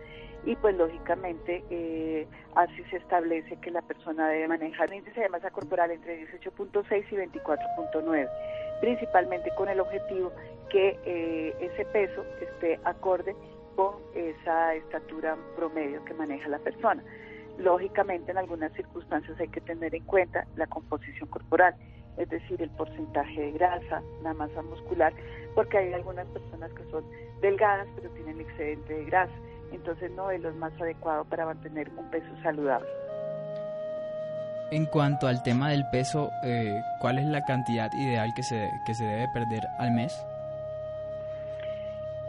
y 0.45 0.55
pues 0.57 0.77
lógicamente 0.77 1.65
eh, 1.71 2.27
así 2.55 2.83
se 2.91 2.97
establece 2.97 3.57
que 3.57 3.71
la 3.71 3.83
persona 3.83 4.29
debe 4.29 4.49
manejar 4.49 4.89
el 4.89 4.99
índice 4.99 5.21
de 5.21 5.29
masa 5.29 5.51
corporal 5.51 5.91
entre 5.91 6.27
18.6 6.29 7.05
y 7.11 7.17
24.9, 7.17 8.29
principalmente 8.81 9.51
con 9.57 9.69
el 9.69 9.81
objetivo 9.81 10.33
que 10.71 11.55
ese 11.61 11.85
peso 11.87 12.25
esté 12.41 12.79
acorde 12.85 13.35
con 13.79 13.95
esa 14.13 14.75
estatura 14.75 15.37
promedio 15.55 16.05
que 16.05 16.13
maneja 16.13 16.49
la 16.49 16.59
persona. 16.59 17.03
Lógicamente, 17.59 18.33
en 18.33 18.39
algunas 18.39 18.73
circunstancias 18.73 19.39
hay 19.39 19.49
que 19.49 19.61
tener 19.61 19.95
en 19.95 20.05
cuenta 20.05 20.47
la 20.57 20.67
composición 20.67 21.29
corporal, 21.29 21.75
es 22.19 22.29
decir, 22.29 22.61
el 22.61 22.71
porcentaje 22.71 23.41
de 23.41 23.53
grasa, 23.53 24.03
la 24.23 24.35
masa 24.35 24.63
muscular, 24.63 25.13
porque 25.55 25.79
hay 25.79 25.93
algunas 25.93 26.27
personas 26.27 26.73
que 26.73 26.85
son 26.91 27.05
delgadas 27.41 27.87
pero 27.95 28.11
tienen 28.11 28.41
excedente 28.41 28.93
de 28.93 29.05
grasa, 29.05 29.33
entonces 29.73 30.11
no 30.13 30.31
es 30.31 30.41
lo 30.41 30.53
más 30.55 30.73
adecuado 30.81 31.25
para 31.25 31.47
mantener 31.47 31.89
un 31.97 32.11
peso 32.11 32.29
saludable. 32.43 32.89
En 34.71 34.85
cuanto 34.87 35.27
al 35.27 35.43
tema 35.43 35.71
del 35.71 35.85
peso, 35.91 36.31
eh, 36.45 36.79
¿cuál 37.01 37.19
es 37.19 37.25
la 37.25 37.43
cantidad 37.45 37.91
ideal 37.95 38.35
que 38.35 38.43
se, 38.43 38.69
que 38.85 38.95
se 38.95 39.05
debe 39.05 39.27
perder 39.33 39.67
al 39.79 39.93
mes? 39.93 40.15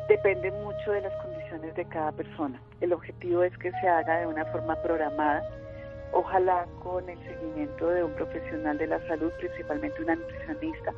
Depende 0.07 0.49
mucho 0.51 0.91
de 0.91 1.01
las 1.01 1.13
condiciones 1.21 1.75
de 1.75 1.85
cada 1.85 2.11
persona. 2.13 2.61
El 2.79 2.93
objetivo 2.93 3.43
es 3.43 3.55
que 3.57 3.71
se 3.71 3.87
haga 3.87 4.19
de 4.19 4.27
una 4.27 4.45
forma 4.45 4.75
programada, 4.81 5.43
ojalá 6.13 6.65
con 6.83 7.09
el 7.09 7.17
seguimiento 7.23 7.89
de 7.89 8.03
un 8.03 8.13
profesional 8.13 8.77
de 8.77 8.87
la 8.87 9.07
salud, 9.07 9.31
principalmente 9.39 10.01
una 10.01 10.15
nutricionista, 10.15 10.93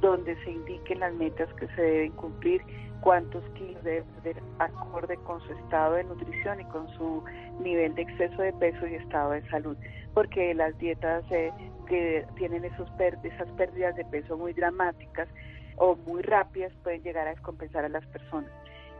donde 0.00 0.36
se 0.44 0.50
indiquen 0.50 1.00
las 1.00 1.14
metas 1.14 1.52
que 1.54 1.66
se 1.68 1.82
deben 1.82 2.12
cumplir, 2.12 2.62
cuántos 3.00 3.42
kilos 3.50 3.82
debe 3.84 4.04
perder 4.22 4.42
acorde 4.58 5.16
con 5.18 5.40
su 5.42 5.52
estado 5.52 5.94
de 5.94 6.04
nutrición 6.04 6.60
y 6.60 6.64
con 6.66 6.88
su 6.96 7.22
nivel 7.60 7.94
de 7.94 8.02
exceso 8.02 8.42
de 8.42 8.52
peso 8.54 8.86
y 8.86 8.94
estado 8.94 9.30
de 9.30 9.48
salud, 9.48 9.76
porque 10.14 10.54
las 10.54 10.76
dietas 10.78 11.24
eh, 11.30 11.52
que 11.86 12.26
tienen 12.36 12.64
esos 12.64 12.88
esas 13.22 13.48
pérdidas 13.56 13.96
de 13.96 14.04
peso 14.06 14.36
muy 14.36 14.52
dramáticas 14.52 15.28
o 15.76 15.96
muy 16.06 16.22
rápidas 16.22 16.72
pueden 16.82 17.02
llegar 17.02 17.26
a 17.26 17.30
descompensar 17.30 17.84
a 17.84 17.88
las 17.88 18.04
personas. 18.06 18.50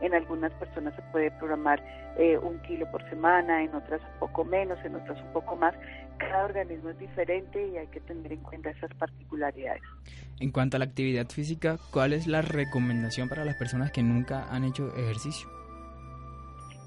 En 0.01 0.13
algunas 0.13 0.51
personas 0.53 0.95
se 0.95 1.01
puede 1.11 1.31
programar 1.31 1.83
eh, 2.17 2.37
un 2.37 2.59
kilo 2.59 2.89
por 2.91 3.07
semana, 3.09 3.63
en 3.63 3.73
otras 3.73 4.01
un 4.01 4.19
poco 4.19 4.45
menos, 4.45 4.77
en 4.83 4.95
otras 4.95 5.19
un 5.21 5.33
poco 5.33 5.55
más. 5.55 5.73
Cada 6.17 6.45
organismo 6.45 6.89
es 6.89 6.99
diferente 6.99 7.67
y 7.67 7.77
hay 7.77 7.87
que 7.87 7.99
tener 8.01 8.31
en 8.31 8.41
cuenta 8.41 8.69
esas 8.69 8.93
particularidades. 8.95 9.81
En 10.39 10.51
cuanto 10.51 10.77
a 10.77 10.79
la 10.79 10.85
actividad 10.85 11.27
física, 11.27 11.77
¿cuál 11.91 12.13
es 12.13 12.27
la 12.27 12.41
recomendación 12.41 13.27
para 13.27 13.43
las 13.43 13.55
personas 13.55 13.91
que 13.91 14.03
nunca 14.03 14.47
han 14.49 14.63
hecho 14.63 14.95
ejercicio? 14.95 15.49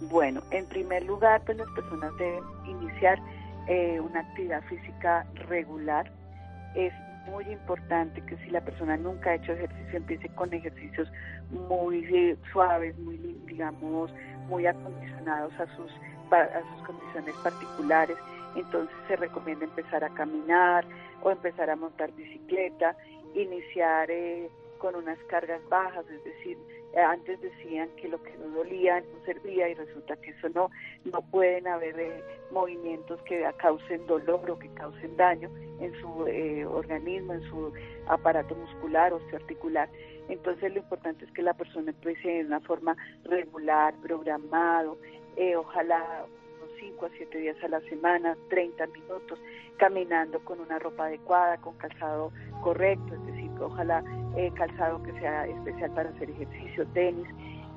Bueno, 0.02 0.42
en 0.50 0.66
primer 0.66 1.04
lugar, 1.04 1.42
pues 1.44 1.58
las 1.58 1.68
personas 1.70 2.16
deben 2.16 2.42
iniciar 2.66 3.18
eh, 3.68 4.00
una 4.00 4.20
actividad 4.20 4.62
física 4.64 5.26
regular. 5.48 6.10
Es 6.74 6.92
muy 7.26 7.44
importante 7.44 8.20
que 8.22 8.36
si 8.38 8.50
la 8.50 8.60
persona 8.60 8.96
nunca 8.96 9.30
ha 9.30 9.34
hecho 9.34 9.52
ejercicio 9.52 9.96
empiece 9.98 10.28
con 10.30 10.52
ejercicios 10.52 11.08
muy 11.50 12.04
eh, 12.04 12.36
suaves, 12.52 12.98
muy 12.98 13.16
digamos, 13.46 14.12
muy 14.48 14.66
acondicionados 14.66 15.52
a 15.60 15.66
sus 15.76 15.90
a 16.32 16.62
sus 16.74 16.86
condiciones 16.86 17.34
particulares. 17.42 18.16
Entonces 18.54 18.94
se 19.08 19.16
recomienda 19.16 19.64
empezar 19.64 20.04
a 20.04 20.08
caminar 20.10 20.84
o 21.22 21.30
empezar 21.30 21.70
a 21.70 21.76
montar 21.76 22.12
bicicleta, 22.12 22.96
iniciar 23.34 24.10
eh, 24.10 24.48
con 24.78 24.94
unas 24.94 25.18
cargas 25.28 25.60
bajas, 25.68 26.04
es 26.08 26.24
decir, 26.24 26.58
antes 26.96 27.40
decían 27.40 27.88
que 27.96 28.08
lo 28.08 28.20
que 28.22 28.36
no 28.36 28.48
dolía 28.48 29.00
no 29.00 29.24
servía 29.24 29.68
y 29.68 29.74
resulta 29.74 30.16
que 30.16 30.30
eso 30.30 30.48
no, 30.48 30.70
no 31.04 31.20
pueden 31.30 31.68
haber 31.68 31.98
eh, 31.98 32.22
movimientos 32.50 33.20
que 33.22 33.48
causen 33.58 34.06
dolor 34.06 34.50
o 34.50 34.58
que 34.58 34.68
causen 34.74 35.16
daño 35.16 35.50
en 35.80 35.94
su 36.00 36.26
eh, 36.26 36.66
organismo, 36.66 37.34
en 37.34 37.42
su 37.44 37.72
aparato 38.08 38.54
muscular, 38.56 39.12
osteoarticular. 39.12 39.88
Entonces 40.28 40.72
lo 40.72 40.78
importante 40.78 41.24
es 41.24 41.32
que 41.32 41.42
la 41.42 41.54
persona 41.54 41.90
empiece 41.90 42.28
de 42.28 42.44
una 42.44 42.60
forma 42.60 42.96
regular, 43.24 43.94
programado, 44.02 44.98
ojalá 45.56 46.26
unos 46.58 46.70
5 46.78 47.06
a 47.06 47.10
7 47.16 47.38
días 47.38 47.56
a 47.62 47.68
la 47.68 47.80
semana, 47.82 48.36
30 48.48 48.86
minutos, 48.88 49.40
caminando 49.78 50.40
con 50.44 50.60
una 50.60 50.78
ropa 50.78 51.06
adecuada, 51.06 51.56
con 51.58 51.76
calzado 51.78 52.32
correcto, 52.62 53.14
es 53.14 53.26
decir, 53.26 53.50
ojalá 53.60 54.04
eh, 54.36 54.50
calzado 54.54 55.02
que 55.02 55.12
sea 55.20 55.46
especial 55.46 55.90
para 55.92 56.10
hacer 56.10 56.30
ejercicio, 56.30 56.86
tenis, 56.88 57.26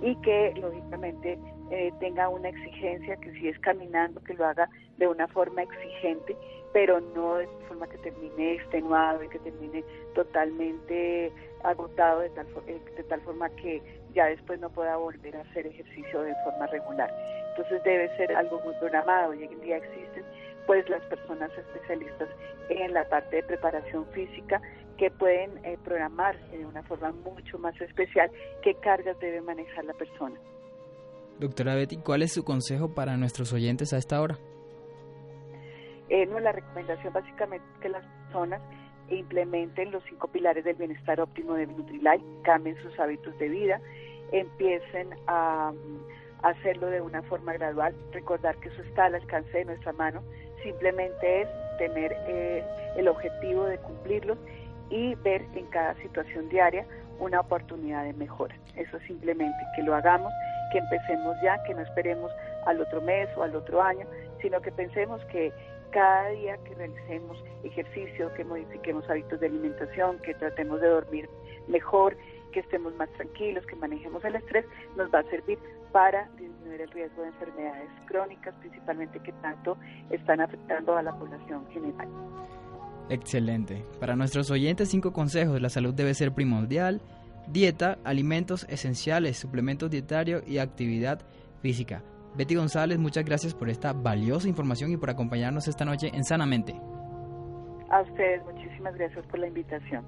y 0.01 0.15
que 0.17 0.53
lógicamente 0.59 1.39
eh, 1.71 1.91
tenga 1.99 2.29
una 2.29 2.49
exigencia, 2.49 3.15
que 3.17 3.31
si 3.33 3.47
es 3.47 3.57
caminando, 3.59 4.21
que 4.23 4.33
lo 4.33 4.45
haga 4.45 4.69
de 4.97 5.07
una 5.07 5.27
forma 5.27 5.63
exigente, 5.63 6.35
pero 6.73 6.99
no 7.15 7.35
de 7.35 7.47
forma 7.67 7.87
que 7.87 7.97
termine 7.99 8.53
extenuado 8.53 9.23
y 9.23 9.29
que 9.29 9.39
termine 9.39 9.83
totalmente 10.13 11.31
agotado 11.63 12.19
de 12.19 12.29
tal, 12.31 12.47
eh, 12.67 12.81
de 12.97 13.03
tal 13.03 13.21
forma 13.21 13.49
que 13.51 13.81
ya 14.13 14.25
después 14.25 14.59
no 14.59 14.69
pueda 14.69 14.97
volver 14.97 15.37
a 15.37 15.41
hacer 15.41 15.65
ejercicio 15.67 16.21
de 16.21 16.35
forma 16.43 16.67
regular. 16.67 17.09
Entonces 17.51 17.83
debe 17.83 18.15
ser 18.17 18.35
algo 18.35 18.59
muy 18.65 18.73
programado 18.75 19.31
hoy 19.31 19.43
en 19.43 19.61
día 19.61 19.77
existen 19.77 20.23
pues 20.65 20.87
las 20.89 21.01
personas 21.03 21.51
especialistas 21.57 22.29
en 22.69 22.93
la 22.93 23.07
parte 23.09 23.37
de 23.37 23.43
preparación 23.43 24.05
física 24.07 24.61
que 24.97 25.11
pueden 25.11 25.63
eh, 25.65 25.77
programar 25.83 26.39
de 26.51 26.65
una 26.65 26.83
forma 26.83 27.11
mucho 27.11 27.57
más 27.59 27.79
especial 27.81 28.29
qué 28.61 28.75
cargas 28.75 29.19
debe 29.19 29.41
manejar 29.41 29.85
la 29.85 29.93
persona. 29.93 30.39
Doctora 31.39 31.75
Betty, 31.75 31.97
¿cuál 31.97 32.21
es 32.21 32.33
su 32.33 32.43
consejo 32.43 32.93
para 32.93 33.17
nuestros 33.17 33.53
oyentes 33.53 33.93
a 33.93 33.97
esta 33.97 34.21
hora? 34.21 34.37
Eh, 36.09 36.25
no, 36.27 36.39
la 36.39 36.51
recomendación 36.51 37.11
básicamente 37.11 37.65
es 37.73 37.79
que 37.81 37.89
las 37.89 38.05
personas 38.25 38.61
implementen 39.09 39.91
los 39.91 40.03
cinco 40.05 40.27
pilares 40.27 40.63
del 40.63 40.75
bienestar 40.75 41.19
óptimo 41.19 41.55
de 41.55 41.67
Nutrilite, 41.67 42.23
cambien 42.43 42.77
sus 42.81 42.97
hábitos 42.99 43.37
de 43.39 43.49
vida, 43.49 43.81
empiecen 44.31 45.09
a, 45.27 45.73
a 46.43 46.49
hacerlo 46.49 46.87
de 46.87 47.01
una 47.01 47.21
forma 47.23 47.53
gradual, 47.53 47.95
recordar 48.11 48.57
que 48.57 48.69
eso 48.69 48.81
está 48.83 49.05
al 49.05 49.15
alcance 49.15 49.57
de 49.57 49.65
nuestra 49.65 49.93
mano, 49.93 50.23
simplemente 50.63 51.41
es 51.41 51.47
tener 51.77 52.15
eh, 52.27 52.63
el 52.97 53.07
objetivo 53.07 53.65
de 53.65 53.77
cumplirlo 53.79 54.37
y 54.93 55.15
ver 55.15 55.43
en 55.55 55.65
cada 55.67 55.95
situación 55.95 56.47
diaria 56.49 56.85
una 57.19 57.39
oportunidad 57.39 58.03
de 58.03 58.13
mejora. 58.13 58.55
Eso 58.75 58.99
simplemente, 59.07 59.57
que 59.75 59.81
lo 59.81 59.95
hagamos, 59.95 60.31
que 60.71 60.77
empecemos 60.77 61.35
ya, 61.41 61.61
que 61.63 61.73
no 61.73 61.81
esperemos 61.81 62.31
al 62.67 62.79
otro 62.79 63.01
mes 63.01 63.27
o 63.35 63.41
al 63.41 63.55
otro 63.55 63.81
año, 63.81 64.05
sino 64.39 64.61
que 64.61 64.71
pensemos 64.71 65.19
que 65.25 65.51
cada 65.89 66.29
día 66.29 66.57
que 66.57 66.75
realicemos 66.75 67.43
ejercicio, 67.63 68.31
que 68.35 68.43
modifiquemos 68.43 69.09
hábitos 69.09 69.39
de 69.39 69.47
alimentación, 69.47 70.19
que 70.19 70.35
tratemos 70.35 70.79
de 70.79 70.87
dormir 70.89 71.27
mejor, 71.67 72.15
que 72.51 72.59
estemos 72.59 72.93
más 72.95 73.09
tranquilos, 73.13 73.65
que 73.65 73.75
manejemos 73.75 74.23
el 74.23 74.35
estrés, 74.35 74.65
nos 74.95 75.11
va 75.11 75.19
a 75.19 75.23
servir 75.23 75.57
para 75.91 76.29
disminuir 76.37 76.81
el 76.81 76.91
riesgo 76.91 77.23
de 77.23 77.29
enfermedades 77.29 77.89
crónicas, 78.05 78.53
principalmente 78.59 79.19
que 79.19 79.31
tanto 79.33 79.75
están 80.11 80.41
afectando 80.41 80.95
a 80.95 81.01
la 81.01 81.13
población 81.13 81.65
general. 81.71 82.07
Excelente. 83.09 83.85
Para 83.99 84.15
nuestros 84.15 84.49
oyentes, 84.51 84.89
cinco 84.89 85.13
consejos. 85.13 85.61
La 85.61 85.69
salud 85.69 85.93
debe 85.93 86.13
ser 86.13 86.33
primordial. 86.33 87.01
Dieta, 87.47 87.97
alimentos 88.03 88.65
esenciales, 88.69 89.37
suplementos 89.37 89.89
dietarios 89.89 90.43
y 90.47 90.59
actividad 90.59 91.21
física. 91.61 92.03
Betty 92.35 92.55
González, 92.55 92.97
muchas 92.97 93.25
gracias 93.25 93.53
por 93.53 93.69
esta 93.69 93.93
valiosa 93.93 94.47
información 94.47 94.91
y 94.91 94.97
por 94.97 95.09
acompañarnos 95.09 95.67
esta 95.67 95.85
noche 95.85 96.09
en 96.13 96.23
Sanamente. 96.23 96.73
A 97.89 98.01
ustedes, 98.01 98.41
muchísimas 98.43 98.95
gracias 98.95 99.25
por 99.27 99.39
la 99.39 99.47
invitación. 99.47 100.03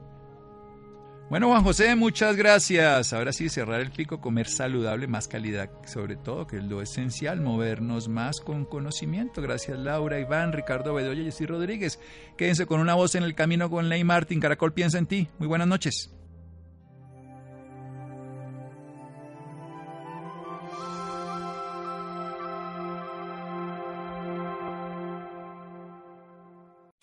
Bueno, 1.28 1.48
Juan 1.48 1.64
José, 1.64 1.96
muchas 1.96 2.36
gracias. 2.36 3.12
Ahora 3.12 3.34
sí, 3.34 3.50
cerrar 3.50 3.82
el 3.82 3.90
pico, 3.90 4.22
comer 4.22 4.48
saludable, 4.48 5.08
más 5.08 5.28
calidad, 5.28 5.72
sobre 5.88 6.18
todo, 6.18 6.46
que 6.46 6.58
es 6.58 6.64
lo 6.64 6.84
esencial, 6.84 7.42
movernos 7.42 8.08
más 8.08 8.40
con 8.40 8.64
conocimiento. 8.64 9.42
Gracias, 9.42 9.80
Laura, 9.80 10.20
Iván, 10.20 10.54
Ricardo 10.54 10.94
Bedoya 10.94 11.24
y 11.24 11.26
Jessy 11.26 11.48
Rodríguez. 11.48 12.00
Quédense 12.38 12.68
con 12.68 12.80
una 12.80 12.94
voz 12.94 13.16
en 13.16 13.24
el 13.24 13.34
camino 13.34 13.72
con 13.72 13.90
Ley 13.90 14.04
Martín. 14.04 14.40
Caracol 14.40 14.74
piensa 14.74 15.00
en 15.00 15.08
ti. 15.08 15.28
Muy 15.40 15.48
buenas 15.48 15.68
noches. 15.68 16.12